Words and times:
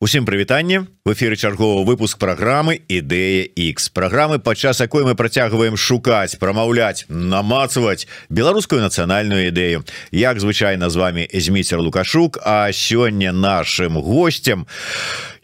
Усім 0.00 0.24
прывітанне 0.24 0.86
в 1.06 1.12
эфиры 1.12 1.36
чарговы 1.36 1.84
выпуск 1.84 2.18
программы 2.18 2.80
ідэя 2.88 3.44
X 3.54 3.90
программы 3.90 4.40
падчас 4.40 4.80
якой 4.80 5.04
мы 5.04 5.14
працягваем 5.14 5.76
шукаць 5.76 6.34
прамаўляць 6.34 7.06
намацаваць 7.08 8.08
беларускую 8.28 8.82
нацыянальную 8.82 9.46
ідэю 9.46 9.86
як 10.10 10.40
звычайна 10.40 10.90
з 10.90 10.96
вами 10.96 11.28
зміцер 11.32 11.78
лукашук 11.78 12.42
а 12.42 12.72
сёння 12.72 13.30
нашим 13.30 14.02
гостцем 14.02 14.66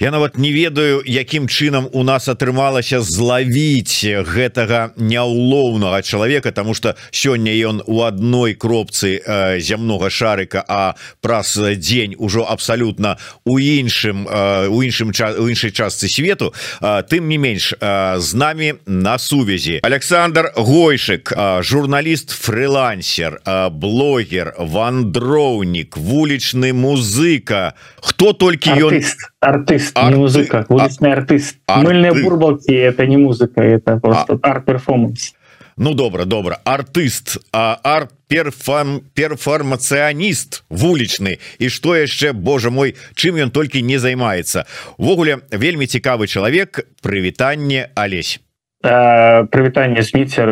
я 0.01 0.11
нават 0.11 0.37
не 0.37 0.51
ведаю 0.51 0.99
якім 1.07 1.47
чынам 1.47 1.87
у 1.93 2.03
нас 2.03 2.27
атрымалася 2.27 2.99
злавіць 2.99 4.03
гэтага 4.03 4.99
няўлоўнага 4.99 6.03
чалавека 6.03 6.51
тому 6.51 6.75
что 6.75 6.97
сёння 7.13 7.55
ён 7.55 7.87
у 7.87 8.03
адной 8.03 8.55
кропцы 8.59 9.23
э, 9.23 9.61
зямнога 9.61 10.11
шарыка 10.11 10.65
а 10.67 10.97
праз 11.21 11.55
дзень 11.55 12.19
ужо 12.19 12.43
абсалютна 12.51 13.17
у 13.45 13.63
іншым 13.63 14.27
у 14.27 14.75
у 14.75 14.83
іншым 14.83 15.15
у 15.39 15.52
іншай 15.53 15.71
частцы 15.71 16.09
свету 16.09 16.53
тым 16.81 17.29
не 17.29 17.39
менш 17.39 17.73
з 17.77 18.31
нами 18.35 18.75
на 18.87 19.19
сувязі 19.19 19.81
Александр 19.85 20.53
гойшик 20.57 21.33
журналіст 21.61 22.31
фрилансер 22.33 23.41
блогер 23.71 24.55
вандроўнік 24.59 25.97
вулічны 25.97 26.73
музыка. 26.73 27.75
Хто 28.01 28.33
толькі 28.33 28.73
ён 28.73 29.03
артыст 29.41 29.93
Ар... 29.99 30.17
музыка 30.17 30.65
артыст 30.69 31.57
мыльные 31.69 32.13
бурбалки 32.15 32.73
это 32.73 33.07
не 33.07 33.17
музыка 33.17 33.61
это 33.61 33.99
просто 33.99 34.39
арт 34.43 34.65
перформанс 34.65 35.35
Ну 35.77 35.95
добра 35.95 36.25
добра. 36.25 36.59
Артыст 36.65 37.39
а 37.53 37.79
арт 37.83 38.13
перфам 38.33 39.03
перфармацыяніст 39.13 40.63
вулічны 40.73 41.37
і 41.61 41.69
што 41.69 41.97
яшчэ 42.01 42.33
Божа 42.33 42.73
мой 42.73 42.97
чым 43.13 43.37
ён 43.45 43.53
толькі 43.53 43.85
не 43.85 44.01
займаецца 44.01 44.65
ввогуле 44.97 45.45
вельмі 45.53 45.85
цікавы 45.85 46.27
чалавек 46.33 46.81
прывітанне 47.05 47.93
Алесь 47.95 48.41
прывітанне 48.83 50.03
сміцер 50.03 50.49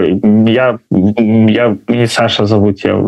я 0.47 0.79
я 0.91 1.77
не 1.89 2.07
Саша 2.07 2.47
зовут. 2.47 2.85
Я 2.85 3.01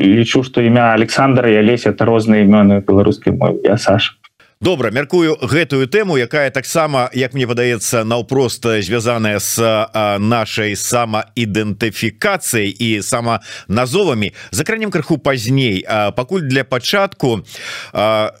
лічу 0.00 0.42
что 0.42 0.62
імя 0.62 0.94
Александра 0.94 1.50
і 1.50 1.58
Алесь 1.58 1.86
это 1.86 2.06
розныя 2.06 2.46
імёны 2.46 2.80
беларускай 2.86 3.34
мовы 3.34 3.60
я 3.64 3.76
Саша 3.76 4.19
добра 4.60 4.90
мяркую 4.92 5.40
гэтую 5.40 5.88
тэму 5.88 6.20
якая 6.20 6.52
таксама 6.52 7.08
як 7.16 7.32
мне 7.32 7.48
падаецца 7.48 8.04
наўпрост 8.04 8.60
звязаная 8.84 9.40
с 9.40 9.56
нашай 10.20 10.76
самаідэнтыфікацыяй 10.76 12.68
і 12.68 13.00
сама 13.00 13.40
назовамі 13.72 14.36
закранем 14.52 14.92
крыху 14.92 15.16
пазней 15.16 15.80
пакуль 16.12 16.44
для 16.44 16.64
пачатку 16.68 17.40
а 17.96 18.36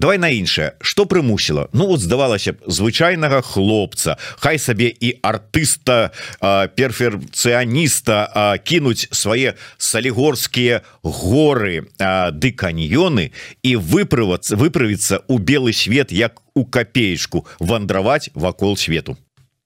давай 0.00 0.18
на 0.18 0.32
іншае. 0.32 0.72
Что 0.80 1.04
прымусіла? 1.04 1.68
Ну 1.72 1.86
вот 1.86 2.00
здавалася 2.00 2.52
б 2.52 2.56
звычайнага 2.66 3.44
хлопца. 3.44 4.16
Хай 4.40 4.58
сабе 4.58 4.88
і 4.88 5.20
артыста 5.20 6.10
перферцыяніста 6.40 8.56
кінуць 8.64 9.12
свае 9.12 9.54
салігорскія 9.76 10.80
горы 11.04 11.84
ды 12.32 12.48
каньёны 12.56 13.30
і 13.62 13.76
выправацца 13.76 14.56
выправіцца 14.56 15.20
у 15.28 15.38
белы 15.38 15.76
свет 15.76 16.12
як 16.12 16.40
у 16.56 16.64
капеечку 16.64 17.44
вандраваць 17.60 18.30
вакол 18.34 18.76
свету. 18.76 19.16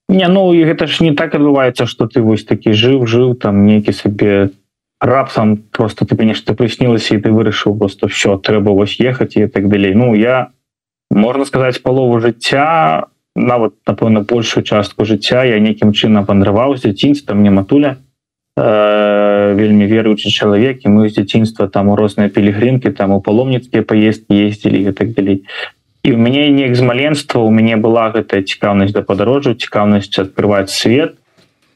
Не 0.09 0.29
ну 0.29 0.53
і 0.53 0.67
гэта 0.67 0.91
ж 0.91 1.07
не 1.07 1.15
так 1.15 1.39
адбываецца 1.39 1.87
что 1.87 2.11
ты 2.11 2.21
вось 2.21 2.45
такі 2.45 2.75
жыў 2.75 3.07
жыў 3.07 3.39
там 3.39 3.71
нейкі 3.71 3.95
сабе 3.95 4.51
рапсам 5.05 5.57
просто 5.71 6.05
ты 6.05 6.17
нешта 6.25 6.55
прыснілася 6.55 7.15
і 7.15 7.21
ты 7.21 7.31
вырашыў 7.31 7.77
просто 7.79 8.09
все 8.09 8.39
трэба 8.39 8.73
вось 8.73 8.97
ехаць 9.01 9.37
і 9.37 9.47
так 9.47 9.69
далей 9.69 9.95
Ну 9.95 10.15
я 10.15 10.51
можна 11.11 11.45
сказаць 11.45 11.83
палову 11.83 12.21
жыцця 12.21 13.07
нават 13.37 13.75
напэўна 13.87 14.21
большую 14.21 14.65
частку 14.65 15.05
жыцця 15.05 15.45
я 15.45 15.61
нейкім 15.61 15.93
чынам 15.93 16.25
вандраваў 16.25 16.77
з 16.77 16.89
дзяцінства 16.89 17.35
мне 17.35 17.51
матуля 17.51 17.97
э, 18.57 19.55
вельмі 19.55 19.87
веруючы 19.87 20.31
чалавек 20.31 20.87
і 20.87 20.89
мы 20.89 21.09
з 21.09 21.21
дзяцінства 21.21 21.69
там 21.69 21.89
у 21.89 21.97
розныя 21.97 22.29
пілігрымкі 22.29 22.91
там 22.91 23.13
у 23.13 23.21
паломніцкія 23.21 23.83
паездкі 23.83 24.35
ездзілі 24.49 24.89
і 24.89 24.93
так 24.93 25.13
далей. 25.13 25.45
І 26.05 26.13
у 26.13 26.19
мяне 26.19 26.49
неяк 26.51 26.77
з 26.77 26.83
маленства 26.85 27.41
у 27.41 27.51
мяне 27.51 27.77
была 27.77 28.13
гэтая 28.13 28.45
цікаўнасць 28.45 28.93
да 28.93 29.03
падарожжу 29.03 29.55
цікаўнасць 29.55 30.19
адкрываць 30.21 30.71
свет. 30.71 31.17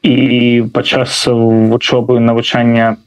І 0.01 0.63
падчас 0.73 1.27
вучобы 1.27 2.19
навучання 2.19 2.97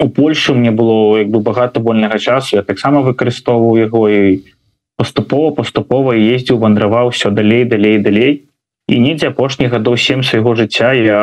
у 0.00 0.08
Польшу 0.08 0.54
мне 0.54 0.70
было 0.70 1.18
як 1.18 1.28
бы 1.28 1.40
багата 1.40 1.80
вольнага 1.80 2.18
часу. 2.18 2.56
Я 2.56 2.62
таксама 2.62 3.04
выкарыстоўваў 3.04 3.76
яго 3.76 4.08
і 4.08 4.42
поступова 4.96 5.52
поступова 5.54 6.16
ездзіў 6.16 6.58
вандраваў 6.58 7.10
все 7.10 7.30
далей 7.30 7.64
далей 7.64 7.98
далей. 7.98 8.48
І 8.88 8.98
недзе 8.98 9.28
апошніх 9.28 9.70
гадоў 9.70 9.96
сем 9.96 10.24
свайго 10.24 10.56
жыцця 10.56 10.92
я, 10.96 11.20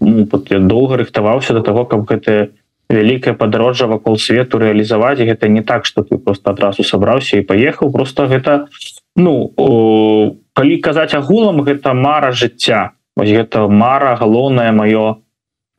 ну, 0.00 0.26
я 0.50 0.58
доўга 0.58 0.98
рыхтаваўся 0.98 1.54
до 1.54 1.62
того 1.62 1.86
каб 1.86 2.04
гэта 2.10 2.50
вялікае 2.90 3.34
падарожжа 3.38 3.86
вакол 3.86 4.18
свету 4.18 4.58
реалізаваць 4.58 5.22
гэта 5.22 5.48
не 5.48 5.62
так 5.62 5.86
что 5.86 6.02
ты 6.02 6.18
просто 6.18 6.50
адразу 6.50 6.82
сабраўся 6.82 7.38
і 7.38 7.46
паехаў. 7.46 7.92
Просто 7.94 8.26
гэта 8.26 8.66
ну 9.14 9.54
о, 9.56 10.34
калі 10.52 10.76
казаць 10.82 11.14
агулам 11.14 11.62
гэта 11.62 11.94
мара 11.94 12.32
жыцця. 12.32 12.90
Гэта 13.16 13.68
мара 13.68 14.16
галоўнае 14.18 14.72
маё 14.74 15.22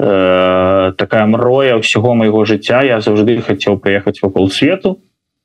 э, 0.01 0.93
такая 0.97 1.25
мроя 1.29 1.77
ўсяго 1.77 2.17
майго 2.17 2.41
жыцця. 2.49 2.81
Я 2.81 2.99
заўжды 3.05 3.37
хацеў 3.45 3.77
прыехаць 3.77 4.19
вакол 4.25 4.49
свету 4.49 4.97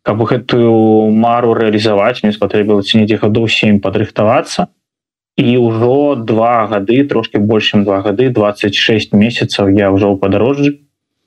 каб 0.07 0.23
гэтую 0.23 1.11
мару 1.11 1.55
рэалізаваць. 1.59 2.23
Мне 2.23 2.31
спатрэбілася 2.31 3.03
недзе 3.03 3.19
гадоў 3.19 3.51
7 3.51 3.83
падрыхтавацца. 3.83 4.71
І 5.37 5.59
ўжо 5.59 6.15
два 6.15 6.71
гады 6.71 7.03
трошки 7.11 7.43
большим 7.43 7.83
два 7.85 8.01
гады 8.07 8.31
26 8.31 9.13
месяцаў 9.13 9.69
я 9.75 9.91
ўжо 9.91 10.15
ў 10.15 10.17
падарожжы 10.23 10.71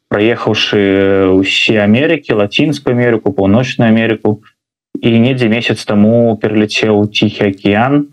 праехаўшы 0.09 1.29
усе 1.35 1.75
Амерыкі 1.83 2.39
лацінскую 2.39 2.95
Амерыку 2.95 3.35
паўночную 3.35 3.91
Амерыку. 3.91 4.41
І 4.95 5.19
недзе 5.19 5.51
месяц 5.51 5.83
таму 5.85 6.39
пераляцеў 6.39 7.03
ціхі 7.11 7.51
акеан 7.51 8.07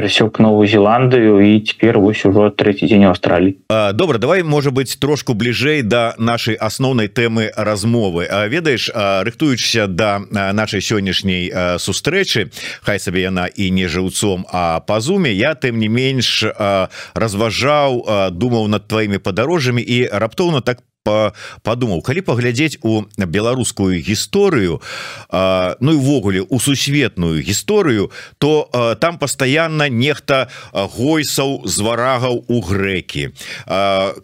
перасек 0.00 0.38
новую 0.40 0.64
Зеландыю 0.64 1.44
і 1.44 1.60
цяпер 1.60 1.98
вось 2.00 2.24
ужо 2.24 2.48
третий 2.48 2.88
дзень 2.88 3.04
Аўстраліі 3.04 3.60
добра 3.92 4.16
давай 4.16 4.40
можа 4.42 4.70
быть 4.72 4.96
трошку 4.96 5.34
бліжэй 5.36 5.84
да 5.84 6.14
нашай 6.16 6.56
асноўнай 6.56 7.12
тэмы 7.12 7.52
размовы. 7.52 8.24
Ведаеш 8.48 8.88
рыхтуючся 8.96 9.84
да 9.86 10.24
нашай 10.32 10.80
сённяшняй 10.80 11.76
сустрэчы 11.76 12.48
Хай 12.80 12.96
сабе 12.96 13.28
яна 13.28 13.44
і 13.52 13.68
не 13.70 13.92
жыўцом 13.92 14.48
а 14.48 14.80
па 14.80 15.00
зуме. 15.04 15.36
Я 15.36 15.52
тым 15.52 15.76
не 15.76 15.92
менш 15.92 16.48
разважаў 17.12 18.32
думаў 18.32 18.72
над 18.72 18.88
тваімі 18.88 19.20
падарожжамі 19.20 19.84
і 19.84 20.08
раптоўна 20.08 20.64
так 20.64 20.80
подумаў 21.04 22.02
калі 22.04 22.20
паглядзець 22.20 22.76
у 22.84 23.08
беларускую 23.16 24.04
гісторыю 24.04 24.80
Ну 25.80 25.92
івогуле 25.96 26.44
у 26.44 26.60
сусветную 26.60 27.40
гісторыю 27.40 28.12
то 28.38 28.68
там 29.00 29.16
пастаянна 29.16 29.88
нехта 29.88 30.48
гойсаў 30.72 31.64
з 31.64 31.80
варагаў 31.80 32.44
у 32.48 32.60
грэкі. 32.60 33.32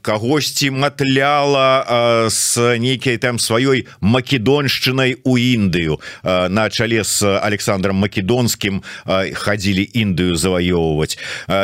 Кагосьці 0.02 0.70
матляла 0.70 2.28
с 2.28 2.60
нейкай 2.76 3.16
там 3.16 3.38
сваёй 3.38 3.86
македоншчынай 4.00 5.16
у 5.24 5.36
Індыю. 5.36 6.00
На 6.22 6.68
чале 6.68 7.04
с 7.04 7.24
Александром 7.24 7.96
македонскім 7.96 8.82
хадзілі 9.06 9.88
Індыю 9.96 10.36
заваёўваць. 10.36 11.16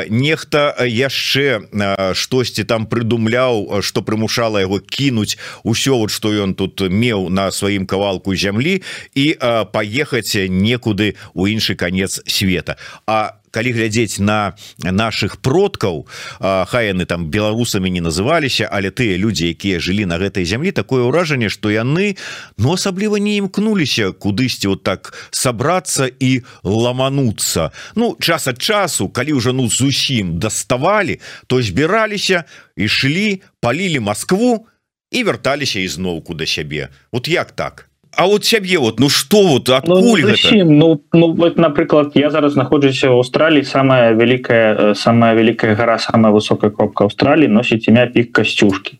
Нехта 0.08 0.72
яшчэ 0.80 1.68
штосьці 2.14 2.64
там 2.64 2.86
прыдумляў 2.86 3.82
что 3.82 4.00
прымушала 4.00 4.64
яго 4.64 4.80
кі 4.80 5.01
кінуць 5.02 5.38
усё 5.66 5.98
вот 5.98 6.14
что 6.14 6.30
ён 6.30 6.54
тут 6.54 6.78
меў 6.86 7.26
на 7.28 7.50
сваім 7.50 7.90
кавалку 7.90 8.38
зямлі 8.38 8.78
і 9.18 9.26
паехаць 9.74 10.38
некуды 10.46 11.14
у 11.34 11.50
іншы 11.50 11.74
канец 11.74 12.22
света. 12.26 12.78
А 13.06 13.42
калі 13.52 13.72
глядзець 13.76 14.18
на 14.18 14.56
наших 14.80 15.36
продкаў 15.44 16.08
хай 16.40 16.88
яны 16.90 17.04
там 17.04 17.28
беларусамі 17.28 17.92
не 17.92 18.00
называліся 18.00 18.66
але 18.72 18.90
тыя 18.90 19.20
людзі 19.20 19.52
якія 19.52 19.78
жылі 19.78 20.08
на 20.08 20.16
гэтай 20.16 20.48
зямлі 20.48 20.72
такое 20.72 21.04
ўражанне 21.04 21.52
что 21.52 21.68
яны 21.68 22.16
но 22.56 22.74
асабліва 22.80 23.20
не 23.20 23.36
імкнуліся 23.44 24.16
кудысьці 24.16 24.72
вот 24.72 24.82
так 24.82 25.12
сабрацца 25.30 26.08
і 26.08 26.42
ламануцца. 26.64 27.70
Ну 27.94 28.16
час 28.16 28.48
ад 28.48 28.58
часу 28.58 29.12
калі 29.12 29.36
ўжо 29.36 29.52
ну 29.52 29.68
зусім 29.68 30.40
даставалі 30.40 31.20
то 31.46 31.60
збіраліся 31.60 32.48
ішлі 32.76 33.44
палілі 33.60 34.00
Москву 34.00 34.71
і 35.12 35.24
вярталіся 35.24 35.80
ізноўку 35.80 36.34
да 36.34 36.46
сябе 36.46 36.88
вот 37.12 37.28
як 37.28 37.52
так? 37.52 37.88
А 38.16 38.26
вот 38.26 38.44
сябе 38.44 38.78
вот 38.78 39.00
ну 39.00 39.08
что 39.08 39.42
вот 39.46 39.68
ну, 39.86 40.16
ну, 40.64 41.00
ну, 41.12 41.32
вот, 41.32 41.56
напрыклад 41.56 42.12
я 42.14 42.30
зараз 42.30 42.52
знаходжуся 42.52 43.10
в 43.10 43.12
Аўстраліі 43.12 43.64
самая 43.64 44.12
великкая 44.12 44.74
э, 44.74 44.94
самая 44.94 45.34
великкая 45.34 45.74
гора 45.74 45.98
самая 45.98 46.32
высокая 46.32 46.70
кропка 46.70 47.04
Аўстраліі 47.04 47.48
носіць 47.48 47.88
імя 47.88 48.06
пік 48.06 48.32
касцюшки 48.32 48.98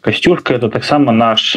касцюшка 0.00 0.54
это 0.54 0.68
таксама 0.68 1.12
наш 1.12 1.56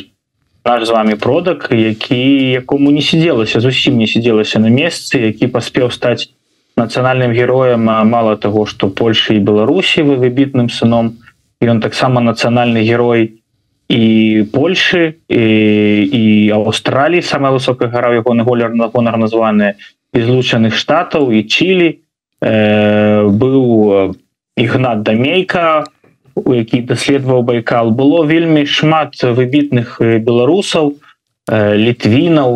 наш 0.66 0.86
з 0.86 0.90
вами 0.90 1.16
продак 1.16 1.70
які 1.72 2.50
якому 2.50 2.92
не 2.92 3.02
сиделася 3.02 3.60
зусім 3.60 3.98
не 3.98 4.08
сиделася 4.08 4.60
на 4.60 4.68
месцы 4.68 5.20
які 5.20 5.48
паспеў 5.48 5.92
стаць 5.92 6.30
нацыянальным 6.78 7.34
героем 7.34 7.84
мало 7.84 8.36
того 8.36 8.66
что 8.66 8.90
Польша 8.90 9.34
і 9.34 9.40
Беларусі 9.40 10.04
вы 10.04 10.16
выбітным 10.16 10.68
сыном 10.70 11.24
ён 11.62 11.80
таксама 11.82 12.22
нацыянальны 12.22 12.84
герой 12.84 13.40
і 13.90 14.46
Польшы 14.52 15.16
і, 15.28 15.44
і 16.12 16.24
Аўстраліі 16.52 17.22
самая 17.24 17.52
высокая 17.56 17.88
гора 17.88 18.12
ягоны 18.16 18.44
голер 18.44 18.76
на 18.76 18.88
гонар 18.88 19.18
названая 19.18 19.76
злучаных 20.14 20.76
штатаў 20.76 21.32
і 21.32 21.44
Чілі. 21.44 22.00
Э, 22.42 23.26
быў 23.26 24.16
ігнат 24.58 25.02
дамейка 25.02 25.86
у 26.36 26.54
які 26.54 26.82
даследаваў 26.86 27.42
байкал. 27.44 27.90
Было 27.92 28.26
вельмі 28.26 28.66
шмат 28.66 29.18
выбітных 29.24 29.98
беларусаў 30.02 30.98
літвінаў 31.48 32.52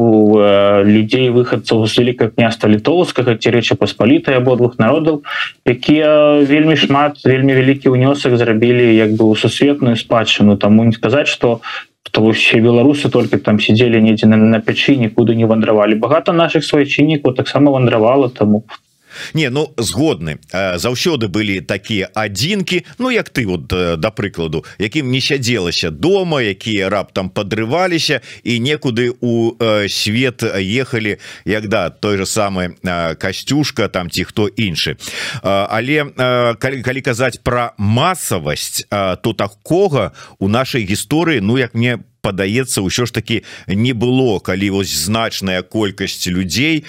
людзей 0.84 1.30
выхадцаў 1.32 1.88
з 1.88 1.96
вялікае 1.96 2.28
княства 2.36 2.68
літоўскага 2.68 3.40
ці 3.40 3.56
рэча 3.56 3.80
паспалітай 3.80 4.36
абодвух 4.36 4.76
народаў 4.84 5.24
якія 5.64 6.44
вельмі 6.44 6.76
шмат 6.76 7.24
вельмі 7.24 7.56
вялікі 7.56 7.88
ўнёсак 7.96 8.36
зрабілі 8.36 8.92
як 8.92 9.16
бы 9.16 9.32
ў 9.32 9.40
сусветную 9.40 9.96
спадчыну 9.96 10.60
таму 10.60 10.84
не 10.84 10.92
сказаць 10.92 11.32
что 11.32 11.62
то 12.12 12.22
усе 12.28 12.60
беларусы 12.60 13.08
только 13.08 13.40
там 13.40 13.64
сидзелі 13.64 14.04
недзе 14.04 14.28
на, 14.28 14.36
на 14.36 14.60
пячы 14.60 15.00
нікуды 15.00 15.40
не 15.40 15.48
вандравалі 15.48 15.96
багата 15.96 16.36
наших 16.36 16.68
свайчыннікаў 16.68 17.32
таксама 17.32 17.72
вандравала 17.72 18.28
таму 18.28 18.68
у 18.68 18.91
не 19.34 19.50
ну 19.50 19.74
згодны. 19.78 20.40
Заўсёды 20.54 21.28
былі 21.28 21.62
такія 21.62 22.10
адзінкі 22.14 22.84
Ну 23.00 23.12
як 23.12 23.30
ты 23.30 23.46
вот 23.46 23.68
да 23.68 24.12
прыкладу 24.12 24.66
якім 24.80 25.12
не 25.12 25.22
сядзелася 25.22 25.90
дома 25.90 26.42
якія 26.42 26.90
раптам 26.90 27.30
подрываліся 27.30 28.22
і 28.44 28.60
некуды 28.60 29.14
у 29.22 29.56
свет 29.88 30.44
ехалі 30.44 31.18
як 31.46 31.68
да 31.68 31.90
той 31.90 32.18
же 32.18 32.26
самы 32.26 32.76
касцюшка 33.18 33.88
там 33.88 34.10
ці 34.10 34.24
хто 34.24 34.48
іншы. 34.48 34.98
Але 35.44 36.06
калі, 36.60 36.82
калі 36.82 37.02
казаць 37.02 37.38
про 37.44 37.72
масавасць 37.78 38.86
то 38.90 39.34
такога 39.34 40.12
у 40.40 40.48
нашай 40.48 40.86
гісторыі 40.86 41.42
Ну 41.42 41.58
як 41.58 41.76
мне 41.76 42.00
падаецца 42.22 42.86
ўсё 42.86 43.10
ж 43.10 43.12
таки 43.12 43.44
не 43.68 43.94
было. 43.94 44.40
Калі 44.40 44.70
вось 44.70 44.94
значная 44.94 45.62
колькасць 45.62 46.28
людзей 46.28 46.86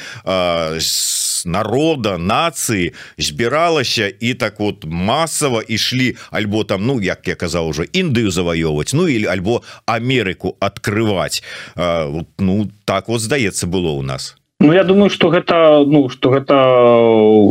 с 1.42 1.46
народа 1.46 2.18
нацыі 2.18 2.92
збіралася 3.18 4.12
і 4.20 4.34
так 4.34 4.60
вот 4.60 4.84
масава 4.86 5.62
ішлі 5.68 6.14
альбо 6.30 6.64
там 6.64 6.86
ну 6.86 7.00
як 7.00 7.28
я 7.28 7.34
казаў 7.34 7.68
уже 7.68 7.82
Індыю 7.92 8.30
заваёўваць 8.30 8.94
Ну 8.94 9.08
или 9.08 9.26
альбо 9.26 9.62
Амерыку 9.86 10.56
открывать. 10.60 11.42
Ну 12.38 12.70
так 12.84 13.08
вот 13.08 13.20
здаецца 13.20 13.66
было 13.66 13.90
у 13.90 14.02
нас. 14.02 14.36
Ну 14.60 14.72
я 14.72 14.84
думаю 14.84 15.10
что 15.10 15.30
гэта 15.30 15.84
ну 15.86 16.08
что 16.08 16.30
гэта 16.30 16.54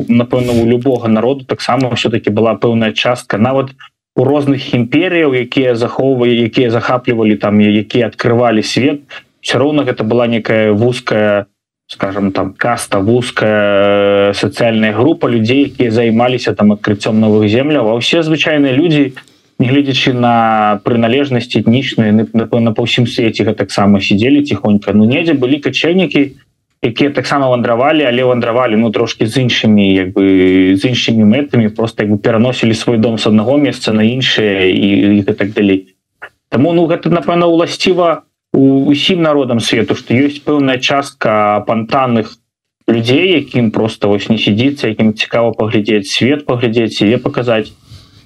напэўна 0.08 0.52
у 0.54 0.66
любого 0.66 1.08
народу 1.08 1.46
таксама 1.46 1.94
все-таки 1.96 2.30
была 2.30 2.56
пэўная 2.56 2.94
частка. 2.94 3.38
Нават 3.38 3.72
у 4.16 4.24
розных 4.24 4.74
імперыяў 4.74 5.36
якія 5.36 5.76
захоўвалі 5.76 6.44
якія 6.44 6.72
захаплівалі 6.72 7.36
там 7.36 7.60
якія 7.60 8.08
открывалі 8.08 8.64
свет 8.64 9.02
все 9.42 9.58
роўно 9.58 9.84
гэта 9.84 10.04
была 10.04 10.28
некая 10.28 10.72
вузкая 10.72 11.48
скажем 11.92 12.32
там 12.32 12.54
каста 12.54 13.00
вузкая 13.00 14.32
сацыяльная 14.32 14.94
група 14.94 15.28
людзей 15.28 15.66
якія 15.66 15.92
займаліся 15.92 16.54
там 16.54 16.72
адкрыццём 16.72 17.20
новых 17.20 17.52
земляў 17.52 17.92
а 17.92 18.00
ўсе 18.00 18.24
звычайныя 18.24 18.72
людзі 18.72 19.20
гледзячы 19.60 20.16
на 20.16 20.80
прыналежнасць 20.88 21.52
этнічную 21.52 22.32
напэўна 22.32 22.72
па 22.72 22.88
ўсім 22.88 23.12
свеце 23.12 23.44
гэтаксама 23.44 24.00
сидзелі 24.00 24.48
ціхонька 24.48 24.96
ну 24.96 25.04
недзе 25.04 25.36
былі 25.36 25.60
качэнікі 25.60 26.40
якія 26.80 27.12
таксама 27.12 27.52
вандравалі 27.52 28.08
але 28.08 28.24
вандравалі 28.24 28.80
ну 28.80 28.88
трошки 28.96 29.28
з 29.28 29.44
іншымі 29.44 29.92
як 29.92 30.16
бы 30.16 30.80
з 30.80 30.88
іншымі 30.88 31.28
мэтамі 31.28 31.76
просто 31.76 32.08
як 32.08 32.16
бы 32.16 32.18
пераносілі 32.24 32.72
свой 32.72 33.04
дом 33.04 33.20
с 33.20 33.28
аднаго 33.28 33.60
месца 33.60 33.92
на 33.92 34.08
іншае 34.08 34.72
і, 34.72 35.20
і 35.20 35.24
так 35.28 35.52
далей 35.52 35.92
Таму 36.52 36.72
ну 36.72 36.88
гэта 36.88 37.12
напэўна 37.12 37.52
уласціва 37.52 38.24
у 38.24 38.31
усім 38.54 39.22
народам 39.22 39.60
свету 39.60 39.96
что 39.96 40.14
ёсць 40.14 40.44
пэўная 40.44 40.78
частка 40.78 41.64
пантанных 41.68 42.36
людзей 42.88 43.40
якім 43.40 43.72
просто 43.72 44.08
вось 44.08 44.28
не 44.30 44.38
сидзіцца 44.38 44.92
якім 44.92 45.14
цікава 45.14 45.54
паглядзець 45.56 46.12
свет 46.12 46.46
паглядзець 46.46 46.94
себе 47.00 47.18
показать 47.18 47.72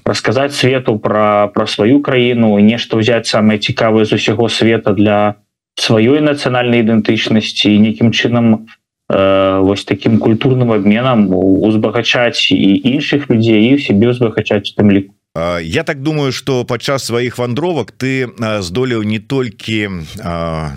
расказаць 0.05 0.55
свету 0.55 0.97
про 0.99 1.51
про 1.53 1.67
сваю 1.67 2.01
краіну 2.01 2.57
нешта 2.59 2.97
взять 2.97 3.27
самое 3.27 3.59
цікавае 3.59 4.05
з 4.05 4.13
усяго 4.13 4.49
света 4.49 4.93
для 4.93 5.35
сваёй 5.75 6.21
нацыянальнай 6.21 6.81
ідэнтычнасці 6.81 7.69
нейкім 7.77 8.09
чынам 8.11 8.65
э, 9.09 9.59
вось 9.61 9.85
таким 9.85 10.17
культурным 10.17 10.71
обменам 10.71 11.29
узбагачаць 11.35 12.49
і 12.51 12.81
іншых 12.81 13.29
людзей 13.29 13.75
і 13.75 13.77
себе 13.77 14.09
узбагачаць 14.09 14.73
там 14.73 14.89
ліку 14.89 15.13
Я 15.35 15.83
так 15.83 16.01
думаю 16.01 16.31
что 16.31 16.63
падчас 16.63 17.05
сваіх 17.05 17.37
вандровак 17.37 17.91
ты 17.91 18.31
здолеў 18.39 19.03
не 19.03 19.19
толькі 19.19 20.07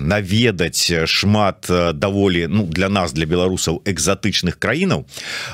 наведаць 0.02 1.06
шмат 1.06 1.70
даволі 1.94 2.46
ну 2.50 2.66
для 2.66 2.88
нас 2.88 3.12
для 3.14 3.26
беларусаў 3.26 3.82
экзатычных 3.86 4.58
краінаў 4.58 5.06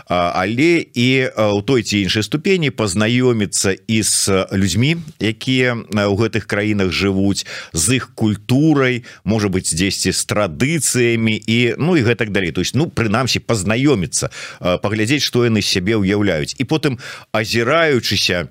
але 0.09 0.89
і 0.95 1.29
у 1.37 1.61
той 1.61 1.83
ці 1.85 2.01
іншай 2.01 2.25
ступені 2.25 2.73
пазнаёміцца 2.73 3.77
і 3.77 4.03
з 4.03 4.49
людзьмі 4.57 4.97
якія 5.21 5.77
у 6.09 6.17
гэтых 6.17 6.49
краінах 6.49 6.89
жывуць 6.89 7.45
з 7.77 8.01
іх 8.01 8.17
культурай 8.17 9.05
можа 9.25 9.53
быть 9.53 9.69
дзесьці 9.69 10.17
з 10.17 10.21
традыцыямі 10.25 11.37
і 11.45 11.77
ну 11.77 12.01
і 12.01 12.09
гэтак 12.09 12.33
далей. 12.33 12.57
То 12.57 12.65
есть 12.65 12.73
ну 12.73 12.89
прынамсі 12.89 13.45
пазнаёміцца 13.45 14.33
паглядзець 14.81 15.21
што 15.21 15.45
яны 15.45 15.61
сябе 15.61 16.01
ўяўляюць 16.01 16.57
і 16.57 16.65
потым 16.65 16.97
азіраючыся 17.37 18.49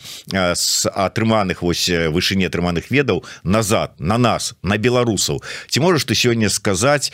з 0.56 0.92
атрыманых 0.92 1.64
вось 1.64 1.88
вышыні 1.88 2.50
атрыманых 2.52 2.92
ведаў 2.92 3.24
назад 3.44 3.96
на 4.00 4.18
нас 4.18 4.54
на 4.64 4.78
беларусаў. 4.78 5.42
Ці 5.72 5.80
можаш 5.80 6.06
ты 6.06 6.16
сёння 6.16 6.50
сказаць 6.50 7.12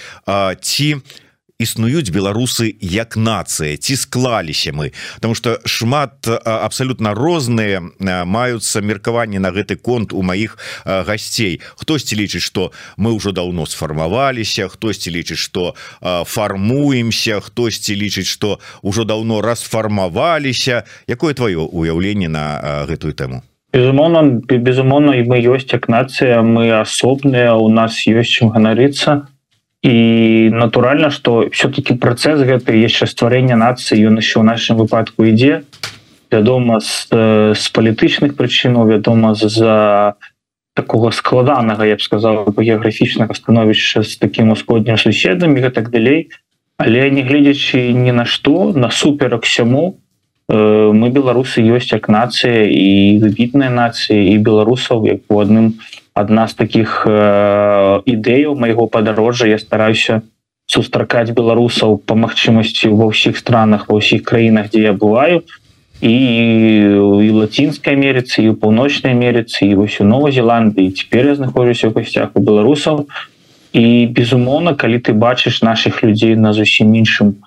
ці 0.61 0.89
у 0.95 1.28
існуюць 1.59 2.07
беларусы 2.07 2.71
як 2.79 3.19
нацыя 3.19 3.75
ці 3.75 3.95
склаліся 3.99 4.71
мы. 4.71 4.95
Потому 5.15 5.35
что 5.35 5.59
шмат 5.65 6.23
абсолютно 6.45 7.13
розныя 7.13 7.83
маюцца 7.99 8.79
меркаванні 8.79 9.43
на 9.43 9.51
гэты 9.51 9.75
конт 9.75 10.15
у 10.15 10.23
маіх 10.23 10.55
гасцей. 10.87 11.59
Хтосьці 11.75 12.15
лічыць 12.15 12.47
что 12.47 12.71
мы 12.95 13.11
ўжо 13.11 13.35
давно 13.35 13.67
сфармаваліся 13.67 14.71
хтосьці 14.71 15.11
лічыць 15.11 15.43
что 15.43 15.75
фармуемся 15.99 17.43
хтосьці 17.43 17.91
лічыць 17.91 18.31
что 18.31 18.63
ўжо 18.81 19.03
давно 19.03 19.41
расфармаваліся. 19.43 20.87
Якое 21.11 21.35
твоё 21.35 21.67
уяўленне 21.67 22.31
на 22.31 22.87
гэтую 22.87 23.11
тэму? 23.11 23.43
Безумоўно 23.75 24.47
безумоўно 24.47 25.11
і 25.11 25.27
мы 25.27 25.43
ёсць 25.43 25.75
як 25.75 25.91
нацыя 25.91 26.39
мы 26.39 26.71
асобныя 26.71 27.59
у 27.59 27.67
нас 27.67 28.07
ёсць 28.07 28.31
чым 28.39 28.55
ганарыцца 28.55 29.27
і 29.83 30.49
натуральна 30.53 31.09
что 31.09 31.47
все-таки 31.51 31.95
працэс 31.95 32.43
гэты 32.43 32.75
яшчэ 32.75 33.07
стварэння 33.07 33.55
нацыі 33.55 34.11
ён 34.11 34.19
еще 34.19 34.43
ў 34.43 34.45
нашем 34.45 34.75
выпадку 34.75 35.23
ідзе. 35.23 35.63
Вядома 36.29 36.83
з, 36.83 37.07
з 37.55 37.65
палітычных 37.71 38.35
прычынаў 38.35 38.91
вядома 38.91 39.33
з-за 39.39 40.19
такого 40.75 41.11
складанага 41.11 41.87
я 41.87 41.95
б 41.95 42.01
сказал 42.03 42.51
геаграфічнага 42.51 43.33
становішча 43.33 44.03
з 44.03 44.19
таким 44.19 44.51
усходнім 44.51 44.99
суседам 44.99 45.55
і 45.55 45.63
гэтак 45.63 45.89
далей. 45.89 46.29
Але 46.77 47.09
не 47.11 47.23
гледзячы 47.23 47.95
ні 47.95 48.11
на 48.11 48.27
што 48.27 48.75
насуперак 48.75 49.47
сяму 49.47 49.95
э, 50.51 50.91
мы 50.91 51.07
беларусы 51.07 51.63
ёсць 51.63 51.95
як 51.95 52.11
нацыя 52.11 52.67
і 52.67 53.19
выбітная 53.23 53.71
нацыя 53.71 54.19
і 54.19 54.35
беларусаў 54.43 55.07
як 55.07 55.23
у 55.31 55.39
адным 55.39 55.79
у 55.79 55.98
одна 56.19 56.47
з 56.47 56.53
таких 56.53 57.07
э, 57.07 58.01
ідэяў 58.05 58.55
майго 58.59 58.87
падарожжа. 58.87 59.47
Я 59.47 59.57
стараюся 59.57 60.21
сустракаць 60.67 61.31
беларусаў 61.31 61.97
по 62.03 62.19
магчымасці 62.19 62.91
ва 62.91 63.07
ўсіх 63.09 63.39
странах 63.39 63.87
ва 63.87 64.03
ўсіх 64.03 64.27
краінах 64.27 64.69
дзе 64.69 64.91
я 64.91 64.93
бываю. 64.93 65.47
І 66.03 66.15
і 67.23 67.29
лацінскай 67.35 67.95
Амерыцы 67.95 68.43
і 68.43 68.51
у 68.51 68.55
паўночнай 68.59 69.15
Амерыцы 69.15 69.63
і 69.67 69.79
вось 69.79 69.99
у 69.99 70.05
Новой 70.07 70.35
Зеландыі 70.35 70.91
цяпер 70.91 71.31
я 71.31 71.35
знаходжуся 71.39 71.87
ў 71.87 71.95
гасцях 71.95 72.35
у 72.35 72.43
беларусаў. 72.43 73.07
І 73.71 74.11
безумоўна 74.11 74.75
калі 74.75 74.99
ты 74.99 75.15
бачыш 75.15 75.63
наших 75.63 76.03
людзей 76.03 76.35
на 76.35 76.51
зусім 76.51 76.91
іншым 76.99 77.39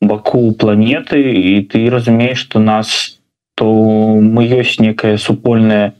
баку 0.00 0.52
планеты 0.52 1.20
і 1.20 1.60
ты 1.68 1.88
разумееш 1.90 2.40
что 2.40 2.58
нас 2.58 3.20
то 3.54 3.64
мы 3.64 4.48
ёсць 4.48 4.80
некая 4.80 5.16
супольная 5.16 5.94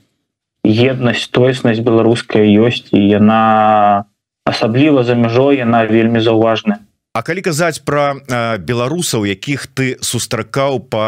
еднасць 0.65 1.27
тоеснасць 1.31 1.85
беларуская 1.85 2.43
ёсць 2.43 2.89
і 2.91 3.01
яна 3.01 4.05
асабліва 4.45 5.03
за 5.05 5.15
мяжой 5.15 5.61
яна 5.61 5.85
вельмі 5.85 6.19
заўважная 6.25 6.84
А 7.15 7.21
калі 7.23 7.39
казаць 7.47 7.79
про 7.79 8.19
беларусаў 8.59 9.23
якіх 9.23 9.71
ты 9.71 9.95
сустракаў 10.03 10.81
по 10.91 11.03